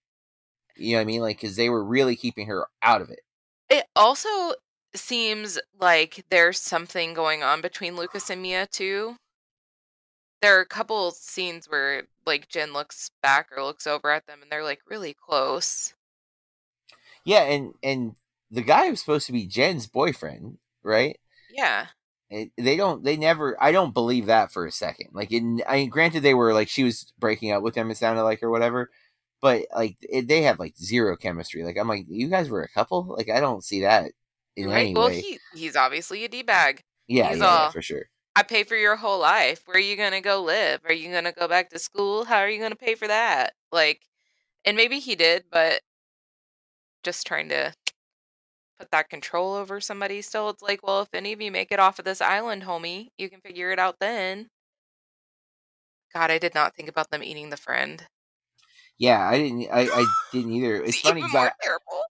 You 0.78 0.94
know 0.94 0.98
what 1.00 1.02
i 1.02 1.06
mean? 1.06 1.22
Like 1.22 1.42
because 1.42 1.58
they 1.58 1.70
were 1.70 1.84
really 1.84 2.16
keeping 2.16 2.48
her 2.48 2.68
out 2.82 3.02
of 3.02 3.10
it. 3.10 3.22
It 3.70 3.86
also 3.96 4.54
seems 4.96 5.60
like 5.80 6.26
there's 6.30 6.60
something 6.60 7.14
going 7.14 7.44
on 7.44 7.62
between 7.62 7.96
Lucas 7.96 8.30
and 8.30 8.42
Mia 8.42 8.68
too. 8.68 9.18
There 10.42 10.58
are 10.58 10.62
a 10.62 10.66
couple 10.66 11.12
scenes 11.12 11.68
where 11.70 12.04
like 12.26 12.50
Jen 12.50 12.74
looks 12.74 13.10
back 13.22 13.50
or 13.56 13.64
looks 13.64 13.88
over 13.88 14.12
at 14.12 14.28
them 14.28 14.42
and 14.42 14.52
they're 14.52 14.64
like 14.66 14.82
really 14.86 15.14
close. 15.14 15.94
yeah 17.26 17.42
and 17.44 17.74
and 17.84 18.16
the 18.52 18.62
guy 18.62 18.90
was 18.90 19.00
supposed 19.00 19.26
to 19.28 19.32
be 19.34 19.46
jen's 19.48 19.88
boyfriend 19.88 20.58
right 20.84 21.18
Yeah. 21.50 21.88
It, 22.30 22.52
they 22.58 22.78
don't. 22.78 23.04
They 23.04 23.18
never. 23.18 23.62
I 23.62 23.72
don't 23.72 23.94
believe 23.94 24.28
that 24.28 24.52
for 24.52 24.66
a 24.68 24.72
second. 24.72 25.10
Like, 25.14 25.32
in, 25.32 25.62
I 25.68 25.78
mean, 25.78 25.90
granted, 25.90 26.22
they 26.22 26.36
were 26.36 26.54
like 26.54 26.70
she 26.70 26.84
was 26.84 27.12
breaking 27.18 27.52
up 27.52 27.64
with 27.64 27.74
him. 27.76 27.90
It 27.90 27.98
sounded 27.98 28.24
like 28.24 28.44
or 28.44 28.52
whatever, 28.52 28.92
but 29.42 29.66
like 29.74 29.98
it, 30.02 30.28
they 30.28 30.44
have 30.44 30.60
like 30.60 30.78
zero 30.78 31.18
chemistry. 31.18 31.64
Like, 31.64 31.78
I'm 31.78 31.88
like, 31.88 32.06
you 32.08 32.30
guys 32.30 32.50
were 32.50 32.62
a 32.64 32.70
couple. 32.70 33.04
Like, 33.18 33.30
I 33.30 33.40
don't 33.40 33.64
see 33.64 33.82
that 33.82 34.12
in 34.56 34.70
right. 34.70 34.80
any 34.80 34.96
Well, 34.96 35.08
way. 35.08 35.22
he 35.22 35.40
he's 35.54 35.76
obviously 35.76 36.24
a 36.26 36.28
D 36.30 36.44
bag. 36.44 36.84
yeah, 37.08 37.34
he's 37.34 37.42
yeah, 37.42 37.54
yeah, 37.54 37.72
for 37.72 37.82
sure. 37.82 38.06
I 38.40 38.44
pay 38.44 38.64
for 38.64 38.78
your 38.78 38.96
whole 38.96 39.20
life. 39.20 39.64
Where 39.66 39.76
are 39.76 39.82
you 39.82 39.98
gonna 39.98 40.22
go 40.22 40.42
live? 40.42 40.80
Are 40.86 40.94
you 40.94 41.12
gonna 41.12 41.34
go 41.34 41.46
back 41.50 41.70
to 41.72 41.80
school? 41.80 42.24
How 42.24 42.38
are 42.38 42.50
you 42.50 42.62
gonna 42.62 42.78
pay 42.78 42.96
for 42.96 43.06
that? 43.06 43.54
Like, 43.70 44.08
and 44.66 44.78
maybe 44.78 45.00
he 45.00 45.16
did, 45.18 45.46
but 45.52 45.82
just 47.04 47.28
trying 47.28 47.50
to 47.50 47.74
put 48.80 48.92
that 48.92 49.10
control 49.10 49.56
over 49.56 49.82
somebody 49.82 50.22
still. 50.22 50.50
It's 50.50 50.62
like, 50.62 50.82
well, 50.88 51.02
if 51.02 51.10
any 51.14 51.34
of 51.34 51.42
you 51.42 51.52
make 51.52 51.72
it 51.74 51.80
off 51.80 52.00
of 52.00 52.06
this 52.06 52.22
island, 52.22 52.64
homie, 52.64 53.10
you 53.18 53.30
can 53.30 53.42
figure 53.42 53.72
it 53.72 53.80
out 53.80 53.98
then. 54.00 54.48
God, 56.14 56.32
I 56.32 56.38
did 56.38 56.56
not 56.56 56.76
think 56.76 56.88
about 56.88 57.12
them 57.12 57.24
eating 57.24 57.50
the 57.50 57.58
friend. 57.58 58.08
Yeah, 58.98 59.20
I 59.28 59.38
didn't. 59.38 59.68
I, 59.70 59.82
I 59.82 60.06
didn't 60.32 60.54
either. 60.54 60.76
It's 60.78 60.90
It's 60.96 60.98
funny 61.00 61.22
even 61.22 61.32
'cause 61.32 61.34
more 61.34 61.52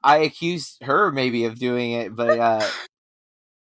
I, 0.04 0.18
I 0.18 0.18
accused 0.20 0.84
her 0.84 1.12
maybe 1.12 1.46
of 1.46 1.58
doing 1.58 1.92
it, 1.94 2.16
but 2.16 2.38
uh, 2.40 2.68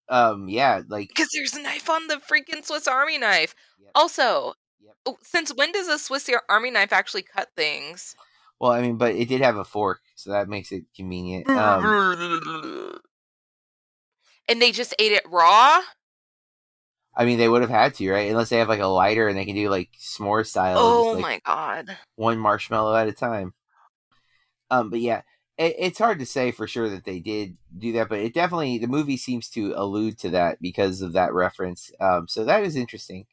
um, 0.10 0.48
yeah, 0.50 0.82
like 0.88 1.10
because 1.10 1.30
there's 1.34 1.54
a 1.54 1.62
knife 1.62 1.90
on 1.90 2.08
the 2.08 2.16
freaking 2.16 2.64
Swiss 2.64 2.88
Army 2.88 3.18
knife. 3.18 3.56
Yep. 3.80 3.92
Also, 3.96 4.54
Yep. 4.82 4.96
oh, 5.06 5.18
since 5.22 5.54
when 5.54 5.72
does 5.72 5.88
a 5.88 6.00
Swiss 6.00 6.30
Army 6.50 6.72
knife 6.72 6.94
actually 6.94 7.24
cut 7.24 7.50
things? 7.56 8.16
well, 8.60 8.72
I 8.72 8.82
mean, 8.82 8.98
but 8.98 9.16
it 9.16 9.28
did 9.28 9.42
have 9.42 9.58
a 9.58 9.64
fork, 9.64 10.02
so 10.16 10.32
that 10.32 10.50
makes 10.50 10.72
it 10.72 10.86
convenient. 10.96 11.48
Um, 11.50 11.84
and 14.48 14.62
they 14.62 14.72
just 14.72 14.96
ate 15.00 15.12
it 15.12 15.26
raw. 15.30 15.82
I 17.16 17.26
mean, 17.26 17.40
they 17.40 17.50
would 17.50 17.62
have 17.62 17.72
had 17.72 17.96
to, 17.96 18.12
right? 18.12 18.30
Unless 18.30 18.50
they 18.50 18.58
have 18.58 18.70
like 18.70 18.80
a 18.80 18.86
lighter 18.88 19.28
and 19.28 19.38
they 19.38 19.46
can 19.46 19.56
do 19.56 19.70
like 19.70 19.90
s'more 20.00 20.46
style. 20.46 20.78
Oh 20.80 21.04
just, 21.04 21.16
like, 21.16 21.22
my 21.24 21.42
god! 21.46 21.98
one 22.16 22.38
marshmallow 22.38 22.96
at 22.96 23.08
a 23.08 23.14
time. 23.14 23.54
Um, 24.70 24.90
but 24.90 25.00
yeah, 25.00 25.22
it, 25.58 25.76
it's 25.78 26.00
hard 26.00 26.20
to 26.20 26.26
say 26.26 26.52
for 26.52 26.68
sure 26.68 26.90
that 26.90 27.06
they 27.06 27.20
did 27.20 27.58
do 27.78 27.92
that, 27.94 28.10
but 28.10 28.20
it 28.20 28.34
definitely 28.34 28.78
the 28.78 28.88
movie 28.88 29.18
seems 29.18 29.50
to 29.50 29.74
allude 29.76 30.18
to 30.20 30.30
that 30.30 30.62
because 30.62 31.02
of 31.02 31.14
that 31.14 31.34
reference. 31.34 31.92
Um, 32.00 32.28
so 32.28 32.46
that 32.46 32.64
is 32.64 32.76
interesting. 32.76 33.26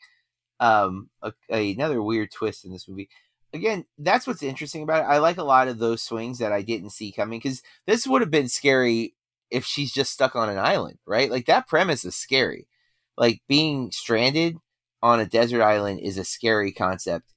Um, 0.60 1.10
a, 1.22 1.32
another 1.50 2.02
weird 2.02 2.30
twist 2.30 2.64
in 2.64 2.72
this 2.72 2.88
movie. 2.88 3.08
Again, 3.52 3.84
that's 3.98 4.26
what's 4.26 4.42
interesting 4.42 4.82
about 4.82 5.04
it. 5.04 5.12
I 5.12 5.18
like 5.18 5.36
a 5.36 5.44
lot 5.44 5.68
of 5.68 5.78
those 5.78 6.02
swings 6.02 6.38
that 6.38 6.52
I 6.52 6.62
didn't 6.62 6.90
see 6.90 7.12
coming 7.12 7.38
because 7.38 7.62
this 7.86 8.06
would 8.06 8.20
have 8.20 8.30
been 8.30 8.48
scary 8.48 9.14
if 9.50 9.64
she's 9.64 9.92
just 9.92 10.12
stuck 10.12 10.34
on 10.34 10.48
an 10.48 10.58
island, 10.58 10.98
right? 11.06 11.30
Like 11.30 11.46
that 11.46 11.68
premise 11.68 12.04
is 12.04 12.16
scary. 12.16 12.66
Like 13.16 13.42
being 13.46 13.92
stranded 13.92 14.56
on 15.02 15.20
a 15.20 15.26
desert 15.26 15.62
island 15.62 16.00
is 16.00 16.18
a 16.18 16.24
scary 16.24 16.72
concept. 16.72 17.32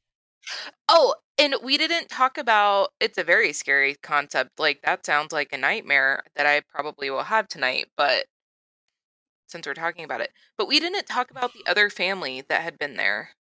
Oh, 0.90 1.14
and 1.40 1.56
we 1.64 1.78
didn't 1.78 2.10
talk 2.10 2.38
about 2.38 2.90
it's 3.00 3.18
a 3.18 3.24
very 3.24 3.54
scary 3.54 3.96
concept. 4.02 4.60
Like 4.60 4.82
that 4.84 5.06
sounds 5.06 5.32
like 5.32 5.54
a 5.54 5.58
nightmare 5.58 6.24
that 6.36 6.46
I 6.46 6.62
probably 6.62 7.10
will 7.10 7.24
have 7.24 7.48
tonight, 7.48 7.88
but 7.96 8.26
since 9.48 9.66
we're 9.66 9.74
talking 9.74 10.04
about 10.04 10.22
it. 10.22 10.32
But 10.58 10.68
we 10.68 10.80
didn't 10.80 11.06
talk 11.06 11.32
about 11.32 11.54
the 11.54 11.70
other 11.70 11.90
family 11.90 12.44
that 12.50 12.62
had 12.62 12.78
been 12.78 12.96
there. 12.98 13.32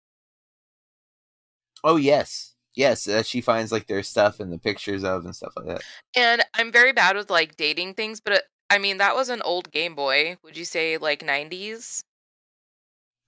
Oh 1.83 1.95
yes. 1.95 2.53
Yes, 2.75 3.05
that 3.05 3.25
she 3.25 3.41
finds 3.41 3.71
like 3.71 3.87
their 3.87 4.03
stuff 4.03 4.39
and 4.39 4.51
the 4.53 4.59
pictures 4.59 5.03
of 5.03 5.25
and 5.25 5.35
stuff 5.35 5.53
like 5.55 5.65
that. 5.67 5.83
And 6.15 6.43
I'm 6.53 6.71
very 6.71 6.93
bad 6.93 7.15
with 7.15 7.29
like 7.31 7.55
dating 7.57 7.95
things, 7.95 8.21
but 8.21 8.33
it, 8.33 8.43
I 8.69 8.77
mean 8.77 8.97
that 8.97 9.15
was 9.15 9.29
an 9.29 9.41
old 9.41 9.71
Game 9.71 9.95
Boy. 9.95 10.37
Would 10.43 10.57
you 10.57 10.65
say 10.65 10.97
like 10.97 11.21
90s? 11.21 12.01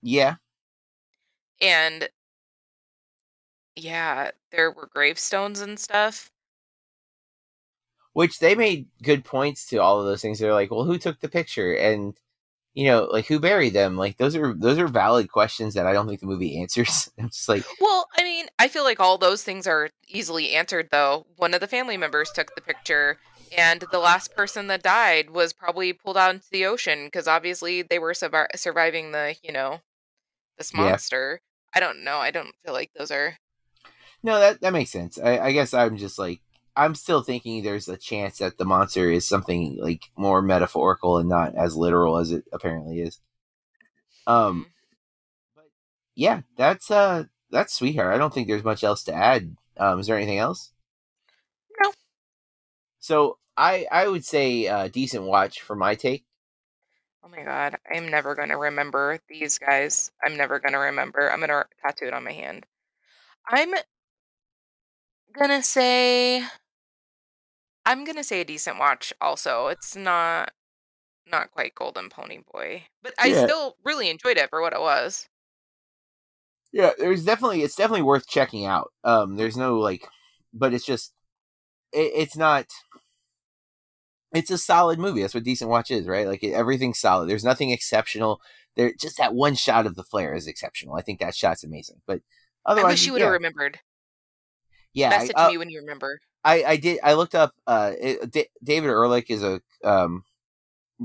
Yeah. 0.02 0.36
And 1.60 2.08
yeah, 3.76 4.30
there 4.52 4.70
were 4.70 4.88
gravestones 4.92 5.60
and 5.60 5.78
stuff. 5.78 6.30
Which 8.12 8.40
they 8.40 8.54
made 8.56 8.88
good 9.02 9.24
points 9.24 9.66
to 9.68 9.76
all 9.78 10.00
of 10.00 10.06
those 10.06 10.20
things. 10.20 10.38
They're 10.38 10.52
like, 10.52 10.70
well, 10.70 10.84
who 10.84 10.98
took 10.98 11.20
the 11.20 11.28
picture? 11.28 11.72
And 11.74 12.14
you 12.74 12.86
know, 12.86 13.04
like 13.04 13.26
who 13.26 13.40
buried 13.40 13.72
them? 13.74 13.96
Like 13.96 14.16
those 14.16 14.36
are 14.36 14.54
those 14.54 14.78
are 14.78 14.88
valid 14.88 15.30
questions 15.30 15.74
that 15.74 15.86
I 15.86 15.92
don't 15.92 16.08
think 16.08 16.20
the 16.20 16.26
movie 16.26 16.60
answers. 16.62 17.10
it's 17.18 17.48
like 17.48 17.64
Well, 17.80 18.06
I 18.18 18.24
mean, 18.24 18.46
I 18.58 18.68
feel 18.68 18.84
like 18.84 19.00
all 19.00 19.18
those 19.18 19.42
things 19.42 19.66
are 19.66 19.90
easily 20.08 20.52
answered 20.54 20.88
though. 20.90 21.26
One 21.36 21.54
of 21.54 21.60
the 21.60 21.66
family 21.68 21.96
members 21.96 22.30
took 22.32 22.54
the 22.54 22.60
picture 22.60 23.18
and 23.56 23.84
the 23.90 23.98
last 23.98 24.34
person 24.36 24.68
that 24.68 24.82
died 24.82 25.30
was 25.30 25.52
probably 25.52 25.92
pulled 25.92 26.16
out 26.16 26.34
into 26.34 26.46
the 26.52 26.66
ocean 26.66 27.06
because 27.06 27.26
obviously 27.28 27.82
they 27.82 27.98
were 27.98 28.12
survi- 28.12 28.46
surviving 28.56 29.12
the, 29.12 29.36
you 29.42 29.52
know, 29.52 29.80
this 30.58 30.72
Yeah. 30.74 30.82
monster. 30.82 31.40
I 31.74 31.80
don't 31.80 32.04
know. 32.04 32.18
I 32.18 32.30
don't 32.30 32.54
feel 32.64 32.74
like 32.74 32.90
those 32.96 33.10
are 33.10 33.36
No, 34.22 34.38
that 34.38 34.60
that 34.60 34.72
makes 34.72 34.90
sense. 34.90 35.18
I, 35.18 35.38
I 35.38 35.52
guess 35.52 35.72
I'm 35.72 35.96
just 35.96 36.18
like 36.18 36.40
I'm 36.76 36.94
still 36.94 37.22
thinking 37.22 37.62
there's 37.62 37.88
a 37.88 37.96
chance 37.96 38.38
that 38.38 38.58
the 38.58 38.64
monster 38.64 39.10
is 39.10 39.26
something 39.26 39.78
like 39.80 40.04
more 40.16 40.42
metaphorical 40.42 41.18
and 41.18 41.28
not 41.28 41.54
as 41.54 41.76
literal 41.76 42.18
as 42.18 42.30
it 42.30 42.44
apparently 42.52 43.00
is. 43.00 43.18
Um, 44.26 44.66
but 45.56 45.66
yeah, 46.14 46.42
that's 46.56 46.90
uh 46.90 47.24
that's 47.50 47.74
sweetheart. 47.74 48.14
I 48.14 48.18
don't 48.18 48.32
think 48.32 48.48
there's 48.48 48.64
much 48.64 48.84
else 48.84 49.04
to 49.04 49.14
add. 49.14 49.56
Um, 49.76 49.98
is 50.00 50.06
there 50.06 50.16
anything 50.16 50.38
else? 50.38 50.72
No. 51.82 51.92
So 52.98 53.38
I 53.56 53.86
I 53.90 54.06
would 54.06 54.24
say 54.24 54.68
uh, 54.68 54.88
decent 54.88 55.24
watch 55.24 55.62
for 55.62 55.74
my 55.74 55.94
take. 55.94 56.24
Oh 57.24 57.28
my 57.28 57.42
god, 57.42 57.76
I'm 57.94 58.08
never 58.08 58.34
going 58.34 58.48
to 58.48 58.56
remember 58.56 59.18
these 59.28 59.58
guys. 59.58 60.10
I'm 60.24 60.36
never 60.36 60.58
going 60.58 60.72
to 60.72 60.78
remember. 60.78 61.30
I'm 61.30 61.40
going 61.40 61.50
to 61.50 61.64
tattoo 61.82 62.06
it 62.06 62.14
on 62.14 62.24
my 62.24 62.32
hand. 62.32 62.64
I'm 63.48 63.74
to 65.34 65.62
say 65.62 66.44
I'm 67.84 68.04
going 68.04 68.16
to 68.16 68.24
say 68.24 68.40
a 68.40 68.44
decent 68.44 68.78
watch 68.78 69.12
also. 69.20 69.66
It's 69.68 69.94
not 69.96 70.52
not 71.26 71.50
quite 71.52 71.74
Golden 71.74 72.10
Pony 72.10 72.40
Boy, 72.52 72.88
but 73.02 73.14
I 73.18 73.32
Yeah. 73.32 73.34
still 73.34 73.76
really 73.84 74.10
enjoyed 74.10 74.38
it 74.38 74.50
for 74.50 74.60
what 74.62 74.74
it 74.74 74.80
was. 74.80 75.28
Yeah, 76.72 76.90
there's 76.98 77.24
definitely 77.24 77.62
it's 77.62 77.74
definitely 77.74 78.02
worth 78.02 78.28
checking 78.28 78.64
out. 78.64 78.92
Um, 79.04 79.36
there's 79.36 79.56
no 79.56 79.78
like, 79.78 80.06
but 80.52 80.72
it's 80.72 80.84
just 80.84 81.12
it, 81.92 82.12
it's 82.14 82.36
not. 82.36 82.66
It's 84.32 84.50
a 84.50 84.58
solid 84.58 84.98
movie. 84.98 85.22
That's 85.22 85.34
what 85.34 85.42
decent 85.44 85.70
watch 85.70 85.90
is, 85.90 86.06
right? 86.06 86.26
Like 86.26 86.44
everything's 86.44 87.00
solid. 87.00 87.28
There's 87.28 87.44
nothing 87.44 87.70
exceptional. 87.70 88.40
There, 88.76 88.92
just 88.98 89.16
that 89.18 89.34
one 89.34 89.54
shot 89.56 89.86
of 89.86 89.96
the 89.96 90.04
flare 90.04 90.34
is 90.34 90.46
exceptional. 90.46 90.94
I 90.94 91.02
think 91.02 91.18
that 91.20 91.34
shot's 91.34 91.64
amazing. 91.64 92.00
But 92.06 92.22
I 92.76 92.82
otherwise, 92.82 92.84
wish 92.84 93.06
you 93.06 93.12
would 93.12 93.20
yeah, 93.20 93.22
have 93.22 93.30
remembered. 93.30 93.78
Yeah. 94.94 95.10
I- 95.10 95.18
Message 95.18 95.36
uh, 95.36 95.48
me 95.50 95.58
when 95.58 95.70
you 95.70 95.80
remember. 95.80 96.20
I, 96.42 96.64
I 96.64 96.76
did. 96.76 97.00
I 97.02 97.14
looked 97.14 97.34
up. 97.34 97.54
Uh, 97.66 97.92
it, 98.00 98.30
D- 98.30 98.48
David 98.64 98.88
Ehrlich 98.88 99.28
is 99.30 99.42
a 99.42 99.60
um, 99.84 100.24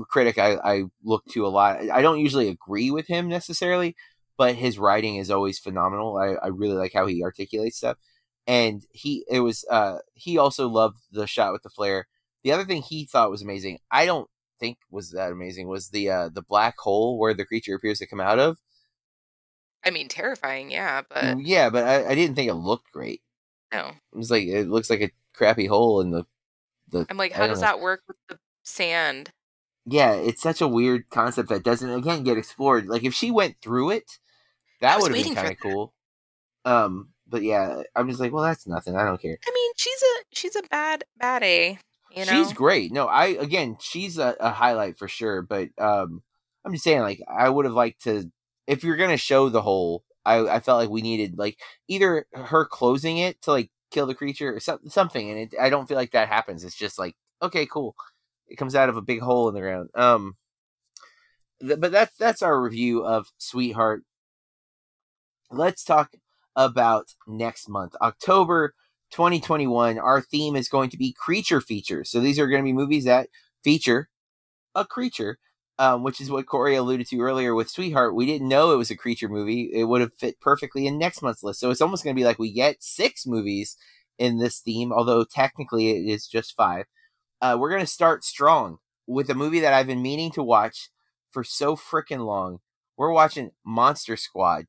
critic 0.08 0.38
I, 0.38 0.56
I 0.56 0.84
look 1.04 1.24
to 1.32 1.46
a 1.46 1.48
lot. 1.48 1.78
I 1.90 2.02
don't 2.02 2.20
usually 2.20 2.48
agree 2.48 2.90
with 2.90 3.06
him 3.06 3.28
necessarily, 3.28 3.96
but 4.36 4.54
his 4.54 4.78
writing 4.78 5.16
is 5.16 5.30
always 5.30 5.58
phenomenal. 5.58 6.16
I, 6.16 6.34
I 6.34 6.48
really 6.48 6.76
like 6.76 6.92
how 6.92 7.06
he 7.06 7.22
articulates 7.22 7.78
stuff. 7.78 7.98
And 8.46 8.84
he 8.92 9.24
it 9.28 9.40
was 9.40 9.64
uh 9.70 9.98
he 10.14 10.38
also 10.38 10.68
loved 10.68 10.98
the 11.10 11.26
shot 11.26 11.52
with 11.52 11.62
the 11.62 11.70
flare. 11.70 12.06
The 12.44 12.52
other 12.52 12.64
thing 12.64 12.82
he 12.82 13.04
thought 13.04 13.30
was 13.30 13.42
amazing, 13.42 13.80
I 13.90 14.06
don't 14.06 14.28
think 14.60 14.78
was 14.90 15.10
that 15.12 15.32
amazing, 15.32 15.68
was 15.68 15.88
the 15.88 16.10
uh 16.10 16.28
the 16.28 16.42
black 16.42 16.78
hole 16.78 17.18
where 17.18 17.34
the 17.34 17.44
creature 17.44 17.74
appears 17.74 17.98
to 17.98 18.06
come 18.06 18.20
out 18.20 18.38
of. 18.38 18.58
I 19.84 19.90
mean, 19.90 20.08
terrifying, 20.08 20.70
yeah, 20.70 21.02
but 21.08 21.38
yeah, 21.38 21.70
but 21.70 21.84
I, 21.84 22.10
I 22.10 22.14
didn't 22.14 22.36
think 22.36 22.48
it 22.50 22.54
looked 22.54 22.92
great. 22.92 23.22
No. 23.72 23.92
It 24.12 24.16
was 24.16 24.30
like 24.30 24.46
it 24.46 24.68
looks 24.68 24.90
like 24.90 25.00
a 25.00 25.10
crappy 25.34 25.66
hole 25.66 26.00
in 26.00 26.10
the 26.10 26.24
the 26.90 27.06
I'm 27.10 27.16
like, 27.16 27.32
how 27.32 27.46
does 27.46 27.60
know. 27.60 27.66
that 27.66 27.80
work 27.80 28.02
with 28.06 28.16
the 28.28 28.38
sand? 28.62 29.30
yeah, 29.86 30.14
it's 30.14 30.42
such 30.42 30.60
a 30.60 30.68
weird 30.68 31.08
concept 31.10 31.48
that 31.48 31.62
doesn't 31.62 31.90
again 31.90 32.24
get 32.24 32.36
explored. 32.36 32.86
Like 32.86 33.04
if 33.04 33.14
she 33.14 33.30
went 33.30 33.56
through 33.62 33.90
it, 33.90 34.18
that 34.80 35.00
would 35.00 35.14
have 35.14 35.24
been 35.24 35.34
kind 35.34 35.52
of 35.52 35.60
cool. 35.60 35.94
Um, 36.64 37.10
but 37.28 37.42
yeah, 37.42 37.82
I'm 37.94 38.08
just 38.08 38.20
like, 38.20 38.32
well, 38.32 38.42
that's 38.42 38.66
nothing. 38.66 38.96
I 38.96 39.04
don't 39.04 39.22
care. 39.22 39.38
I 39.46 39.50
mean, 39.54 39.72
she's 39.76 40.02
a 40.02 40.24
she's 40.32 40.56
a 40.56 40.62
bad 40.70 41.04
bad 41.16 41.44
A. 41.44 41.78
You 42.10 42.24
know, 42.24 42.32
She's 42.32 42.52
great. 42.52 42.92
No, 42.92 43.06
I 43.06 43.26
again, 43.26 43.76
she's 43.80 44.18
a, 44.18 44.34
a 44.40 44.50
highlight 44.50 44.98
for 44.98 45.06
sure. 45.06 45.42
But 45.42 45.68
um, 45.78 46.22
I'm 46.64 46.72
just 46.72 46.84
saying, 46.84 47.00
like, 47.00 47.20
I 47.28 47.48
would 47.48 47.64
have 47.64 47.74
liked 47.74 48.04
to 48.04 48.30
if 48.66 48.82
you're 48.82 48.96
gonna 48.96 49.16
show 49.16 49.48
the 49.48 49.62
whole. 49.62 50.02
I 50.26 50.56
I 50.56 50.60
felt 50.60 50.80
like 50.80 50.90
we 50.90 51.02
needed 51.02 51.38
like 51.38 51.58
either 51.88 52.26
her 52.34 52.64
closing 52.64 53.18
it 53.18 53.40
to 53.42 53.52
like 53.52 53.70
kill 53.90 54.06
the 54.06 54.14
creature 54.14 54.54
or 54.56 54.60
some, 54.60 54.80
something, 54.88 55.30
and 55.30 55.38
it, 55.40 55.54
I 55.60 55.70
don't 55.70 55.88
feel 55.88 55.96
like 55.96 56.12
that 56.12 56.28
happens. 56.28 56.64
It's 56.64 56.76
just 56.76 56.98
like 56.98 57.16
okay, 57.42 57.66
cool. 57.66 57.96
It 58.48 58.56
comes 58.56 58.74
out 58.74 58.88
of 58.88 58.96
a 58.96 59.02
big 59.02 59.20
hole 59.20 59.48
in 59.48 59.54
the 59.54 59.60
ground. 59.60 59.90
Um, 59.94 60.36
th- 61.60 61.80
but 61.80 61.92
that's 61.92 62.16
that's 62.16 62.42
our 62.42 62.60
review 62.60 63.04
of 63.04 63.28
Sweetheart. 63.38 64.02
Let's 65.50 65.84
talk 65.84 66.12
about 66.56 67.14
next 67.26 67.68
month, 67.68 67.94
October 68.00 68.74
2021. 69.12 69.98
Our 69.98 70.20
theme 70.20 70.56
is 70.56 70.68
going 70.68 70.90
to 70.90 70.96
be 70.96 71.12
creature 71.12 71.60
features. 71.60 72.10
So 72.10 72.20
these 72.20 72.38
are 72.38 72.48
going 72.48 72.62
to 72.62 72.68
be 72.68 72.72
movies 72.72 73.04
that 73.04 73.28
feature 73.62 74.08
a 74.76 74.84
creature, 74.84 75.38
um, 75.78 76.02
which 76.02 76.20
is 76.20 76.30
what 76.30 76.46
Corey 76.46 76.74
alluded 76.74 77.06
to 77.08 77.20
earlier 77.20 77.54
with 77.54 77.70
Sweetheart. 77.70 78.14
We 78.14 78.26
didn't 78.26 78.48
know 78.48 78.72
it 78.72 78.76
was 78.76 78.90
a 78.90 78.96
creature 78.96 79.28
movie. 79.28 79.70
It 79.72 79.84
would 79.84 80.00
have 80.00 80.14
fit 80.14 80.40
perfectly 80.40 80.86
in 80.86 80.98
next 80.98 81.22
month's 81.22 81.42
list. 81.42 81.60
So 81.60 81.70
it's 81.70 81.80
almost 81.80 82.04
going 82.04 82.14
to 82.14 82.20
be 82.20 82.24
like 82.24 82.38
we 82.38 82.52
get 82.52 82.82
six 82.82 83.26
movies 83.26 83.76
in 84.18 84.38
this 84.38 84.60
theme, 84.60 84.92
although 84.92 85.24
technically 85.24 85.90
it 85.90 86.10
is 86.10 86.26
just 86.26 86.56
five. 86.56 86.86
Uh, 87.40 87.56
we're 87.58 87.70
going 87.70 87.82
to 87.82 87.86
start 87.86 88.24
strong 88.24 88.78
with 89.06 89.28
a 89.30 89.34
movie 89.34 89.60
that 89.60 89.74
I've 89.74 89.86
been 89.86 90.02
meaning 90.02 90.30
to 90.32 90.42
watch 90.42 90.90
for 91.30 91.44
so 91.44 91.76
freaking 91.76 92.24
long. 92.24 92.60
We're 92.96 93.12
watching 93.12 93.50
Monster 93.64 94.16
Squad 94.16 94.66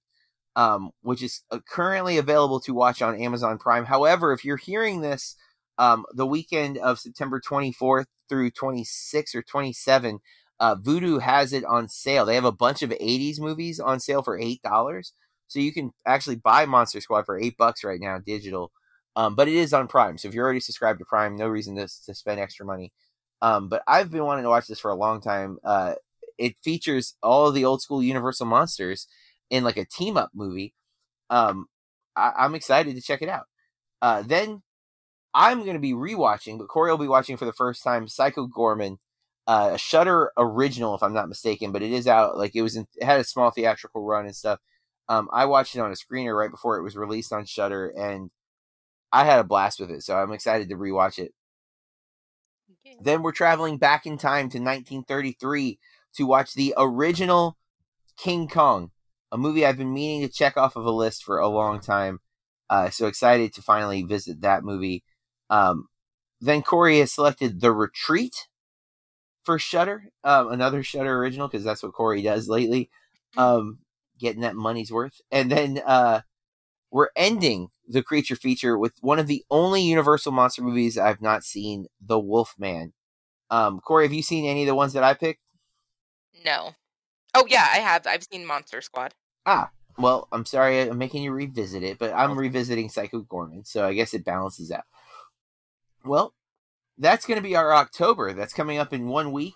um, 0.58 0.89
which 1.03 1.22
is 1.22 1.43
uh, 1.51 1.60
currently 1.70 2.18
available 2.18 2.60
to 2.62 2.74
watch 2.74 3.03
on 3.03 3.22
Amazon 3.22 3.60
Prime. 3.60 3.86
However, 3.86 4.34
if 4.34 4.43
you're 4.43 4.58
hearing 4.58 5.01
this 5.01 5.36
um, 5.78 6.03
the 6.12 6.26
weekend 6.26 6.80
of 6.80 6.99
September 6.99 7.39
24th 7.39 8.08
through 8.28 8.49
26 8.49 9.36
or 9.36 9.43
27, 9.43 10.20
uh, 10.60 10.76
Vudu 10.76 11.22
has 11.22 11.53
it 11.53 11.64
on 11.66 11.88
sale. 11.88 12.26
They 12.26 12.36
have 12.36 12.45
a 12.45 12.51
bunch 12.51 12.82
of 12.82 12.89
80s 12.89 13.39
movies 13.39 13.80
on 13.80 13.99
sale 13.99 14.24
for 14.24 14.39
$8. 14.39 15.12
So 15.47 15.60
you 15.60 15.72
can 15.72 15.91
actually 16.05 16.36
buy 16.36 16.66
Monster 16.66 16.99
Squad 16.99 17.26
for 17.26 17.39
8 17.39 17.55
bucks 17.58 17.84
right 17.84 17.99
now, 17.99 18.20
digital. 18.20 18.72
Um, 19.16 19.36
but 19.36 19.47
it 19.47 19.55
is 19.55 19.74
on 19.74 19.88
Prime. 19.88 20.18
So 20.18 20.28
if 20.28 20.34
you're 20.34 20.43
already 20.43 20.60
subscribed 20.60 20.99
to 20.99 21.05
Prime, 21.05 21.36
no 21.36 21.47
reason 21.47 21.76
to, 21.76 21.88
to 22.05 22.14
spend 22.14 22.39
extra 22.39 22.66
money. 22.66 22.91
Um, 23.41 23.70
but 23.70 23.84
I've 23.88 24.12
been 24.12 24.26
wanting 24.26 24.43
to 24.43 24.49
watch 24.49 24.68
this 24.68 24.80
for 24.80 24.91
a 24.91 24.95
long 24.95 25.22
time. 25.22 25.58
Uh, 25.64 25.95
it 26.38 26.55
features 26.64 27.16
all 27.24 27.47
of 27.47 27.55
the 27.55 27.66
old 27.66 27.82
school 27.82 28.03
Universal 28.03 28.47
monsters 28.47 29.08
in 29.49 29.64
like 29.64 29.78
a 29.78 29.86
team 29.86 30.18
up 30.18 30.32
movie. 30.34 30.74
Um, 31.30 31.68
I, 32.16 32.34
I'm 32.38 32.55
excited 32.55 32.95
to 32.95 33.01
check 33.01 33.22
it 33.22 33.30
out. 33.30 33.45
Uh, 34.01 34.22
then 34.24 34.62
I'm 35.34 35.64
going 35.64 35.74
to 35.74 35.80
be 35.80 35.93
rewatching, 35.93 36.58
but 36.58 36.68
Corey 36.68 36.91
will 36.91 36.97
be 36.97 37.08
watching 37.08 37.38
for 37.38 37.45
the 37.45 37.53
first 37.53 37.84
time 37.84 38.08
Psycho 38.08 38.47
Goreman, 38.47 38.97
uh, 39.48 39.72
a 39.74 39.78
Shudder 39.78 40.32
original, 40.38 40.93
if 40.93 41.02
I'm 41.02 41.14
not 41.14 41.30
mistaken, 41.30 41.72
but 41.72 41.82
it 41.82 41.91
is 41.91 42.08
out. 42.08 42.38
Like 42.38 42.56
it 42.56 42.62
was, 42.62 42.76
in, 42.76 42.86
it 42.95 43.06
had 43.06 43.20
a 43.20 43.24
small 43.24 43.50
theatrical 43.50 44.04
run 44.04 44.26
and 44.26 44.36
stuff. 44.36 44.60
Um, 45.10 45.30
I 45.32 45.45
watched 45.45 45.76
it 45.76 45.80
on 45.80 45.91
a 45.91 45.95
screener 45.95 46.38
right 46.38 46.52
before 46.52 46.78
it 46.78 46.84
was 46.84 46.98
released 46.98 47.32
on 47.32 47.45
Shudder, 47.45 47.88
and 47.98 48.30
I 49.12 49.24
had 49.24 49.39
a 49.39 49.45
blast 49.45 49.80
with 49.80 49.89
it. 49.89 50.04
So 50.04 50.18
I'm 50.18 50.34
excited 50.34 50.68
to 50.70 50.76
rewatch 50.76 51.18
it. 51.18 51.34
Then 53.02 53.22
we're 53.22 53.32
traveling 53.32 53.78
back 53.78 54.06
in 54.06 54.18
time 54.18 54.50
to 54.50 54.60
1933 54.60 55.80
to 56.16 56.26
watch 56.26 56.54
the 56.54 56.74
original 56.78 57.58
King 58.18 58.48
Kong, 58.48 58.91
a 59.32 59.38
movie 59.38 59.66
I've 59.66 59.78
been 59.78 59.93
meaning 59.93 60.28
to 60.28 60.34
check 60.34 60.58
off 60.58 60.76
of 60.76 60.86
a 60.86 60.91
list 60.91 61.24
for 61.24 61.38
a 61.38 61.48
long 61.48 61.80
time. 61.80 62.20
Uh, 62.70 62.89
so 62.89 63.08
excited 63.08 63.54
to 63.54 63.62
finally 63.62 64.04
visit 64.04 64.41
that 64.41 64.64
movie. 64.64 65.04
Um, 65.50 65.88
then 66.41 66.62
Corey 66.62 67.00
has 67.00 67.14
selected 67.14 67.62
The 67.62 67.72
Retreat 67.72 68.48
for 69.48 69.58
Shudder, 69.58 70.04
um, 70.26 70.52
another 70.52 70.84
Shudder 70.84 71.18
original 71.18 71.48
because 71.48 71.64
that's 71.64 71.82
what 71.82 71.93
Corey 71.93 72.22
does 72.22 72.50
lately, 72.50 72.89
um, 73.38 73.80
getting 74.20 74.41
that 74.41 74.58
money's 74.58 74.91
worth. 74.91 75.22
And 75.32 75.50
then 75.50 75.82
uh, 75.86 76.20
we're 76.91 77.08
ending 77.16 77.70
the 77.88 78.04
creature 78.04 78.36
feature 78.36 78.78
with 78.78 78.91
one 79.00 79.20
of 79.20 79.28
the 79.28 79.45
only 79.50 79.82
Universal 79.84 80.34
monster 80.34 80.62
movies 80.62 80.98
I've 80.98 81.22
not 81.22 81.45
seen, 81.45 81.88
The 82.06 82.20
Wolf 82.20 82.56
Man. 82.60 82.91
Um, 83.50 83.80
Corey, 83.80 84.04
have 84.04 84.12
you 84.12 84.22
seen 84.22 84.43
any 84.43 84.64
of 84.64 84.68
the 84.68 84.76
ones 84.76 84.91
that 84.91 85.04
I 85.04 85.14
picked? 85.14 85.39
No. 86.43 86.76
Oh 87.34 87.45
yeah, 87.48 87.70
I 87.72 87.78
have. 87.78 88.06
I've 88.06 88.28
seen 88.30 88.45
Monster 88.45 88.82
Squad. 88.82 89.14
Ah, 89.45 89.70
well, 89.98 90.28
I'm 90.34 90.43
sorry 90.43 90.82
I'm 90.82 90.98
making 90.98 91.24
you 91.24 91.32
revisit 91.32 91.84
it, 91.84 92.00
but 92.00 92.12
I'm 92.14 92.38
revisiting 92.38 92.89
Psycho 92.89 93.22
Goreman, 93.22 93.66
so 93.66 93.86
I 93.88 93.93
guess 93.93 94.14
it 94.14 94.26
balances 94.26 94.72
out. 94.72 94.84
Well, 96.04 96.34
that's 96.98 97.26
going 97.26 97.38
to 97.38 97.43
be 97.48 97.56
our 97.56 97.74
October. 97.74 98.34
That's 98.34 98.54
coming 98.54 98.78
up 98.78 98.93
in 98.93 99.08
one 99.08 99.32
week. 99.32 99.54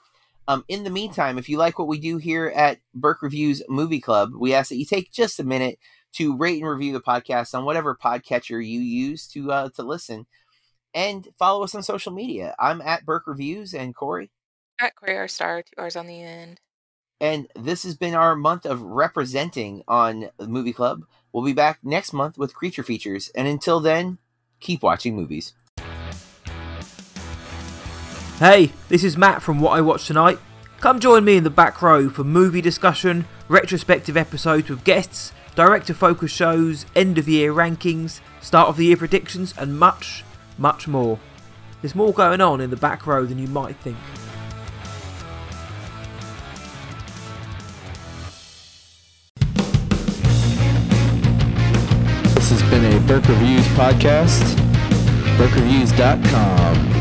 Um, 0.48 0.66
in 0.68 0.84
the 0.84 0.90
meantime, 0.90 1.38
if 1.38 1.48
you 1.50 1.58
like 1.58 1.78
what 1.80 1.88
we 1.88 2.00
do 2.00 2.18
here 2.18 2.48
at 2.56 2.80
Burke 2.94 3.22
Reviews 3.22 3.62
Movie 3.70 4.02
Club, 4.02 4.32
we 4.38 4.54
ask 4.54 4.70
that 4.70 4.78
you 4.78 4.86
take 4.86 5.12
just 5.12 5.40
a 5.40 5.44
minute 5.44 5.78
to 6.14 6.36
rate 6.36 6.62
and 6.62 6.70
review 6.70 6.92
the 6.94 7.00
podcast 7.02 7.54
on 7.54 7.64
whatever 7.64 7.96
podcatcher 7.96 8.64
you 8.66 8.80
use 8.82 9.28
to 9.28 9.52
uh, 9.52 9.70
to 9.76 9.84
listen, 9.84 10.26
and 10.94 11.28
follow 11.40 11.64
us 11.64 11.74
on 11.76 11.84
social 11.84 12.12
media. 12.12 12.54
I'm 12.60 12.82
at 12.82 13.06
Burke 13.06 13.28
Reviews 13.28 13.74
and 13.74 13.96
Corey, 13.96 14.32
At 14.80 14.96
Corey 14.96 15.16
R 15.16 15.28
Star, 15.28 15.62
two 15.62 15.72
R's 15.78 15.96
on 15.96 16.08
the 16.08 16.22
end. 16.22 16.60
and 17.22 17.48
this 17.56 17.84
has 17.84 17.96
been 17.96 18.16
our 18.16 18.36
month 18.36 18.66
of 18.66 18.82
representing 18.82 19.84
on 19.88 20.30
the 20.38 20.48
Movie 20.48 20.74
Club. 20.74 21.04
We'll 21.32 21.46
be 21.46 21.54
back 21.54 21.80
next 21.84 22.12
month 22.14 22.38
with 22.38 22.56
creature 22.56 22.84
features, 22.84 23.30
and 23.36 23.48
until 23.48 23.80
then, 23.80 24.18
keep 24.60 24.84
watching 24.84 25.16
movies. 25.16 25.54
Hey, 28.42 28.72
this 28.90 29.04
is 29.04 29.18
Matt 29.18 29.44
from 29.44 29.60
What 29.60 29.78
I 29.78 29.82
Watched 29.82 30.08
Tonight. 30.08 30.40
Come 30.80 31.00
join 31.00 31.24
me 31.24 31.38
in 31.38 31.44
the 31.44 31.52
back 31.52 31.80
row 31.80 32.10
for 32.10 32.24
movie 32.24 32.60
discussion, 32.60 33.26
retrospective 33.48 34.18
episodes 34.18 34.68
with 34.68 34.84
guests, 34.84 35.32
director 35.54 35.94
focus 35.94 36.32
shows, 36.32 36.88
end 36.96 37.20
of 37.20 37.30
year 37.30 37.54
rankings, 37.54 38.20
start 38.42 38.68
of 38.68 38.78
the 38.78 38.86
year 38.86 38.98
predictions, 38.98 39.54
and 39.60 39.78
much, 39.78 40.24
much 40.58 40.88
more. 40.88 41.20
There's 41.84 41.94
more 41.94 42.14
going 42.14 42.42
on 42.42 42.62
in 42.62 42.72
the 42.72 42.78
back 42.78 43.06
row 43.06 43.28
than 43.28 43.38
you 43.38 43.48
might 43.48 43.76
think. 43.76 43.98
This 52.34 52.50
has 52.50 52.64
been 52.72 52.92
a 52.92 53.00
Burke 53.02 53.28
Reviews 53.28 53.68
podcast. 53.68 54.42
BurkeReviews.com. 55.38 57.01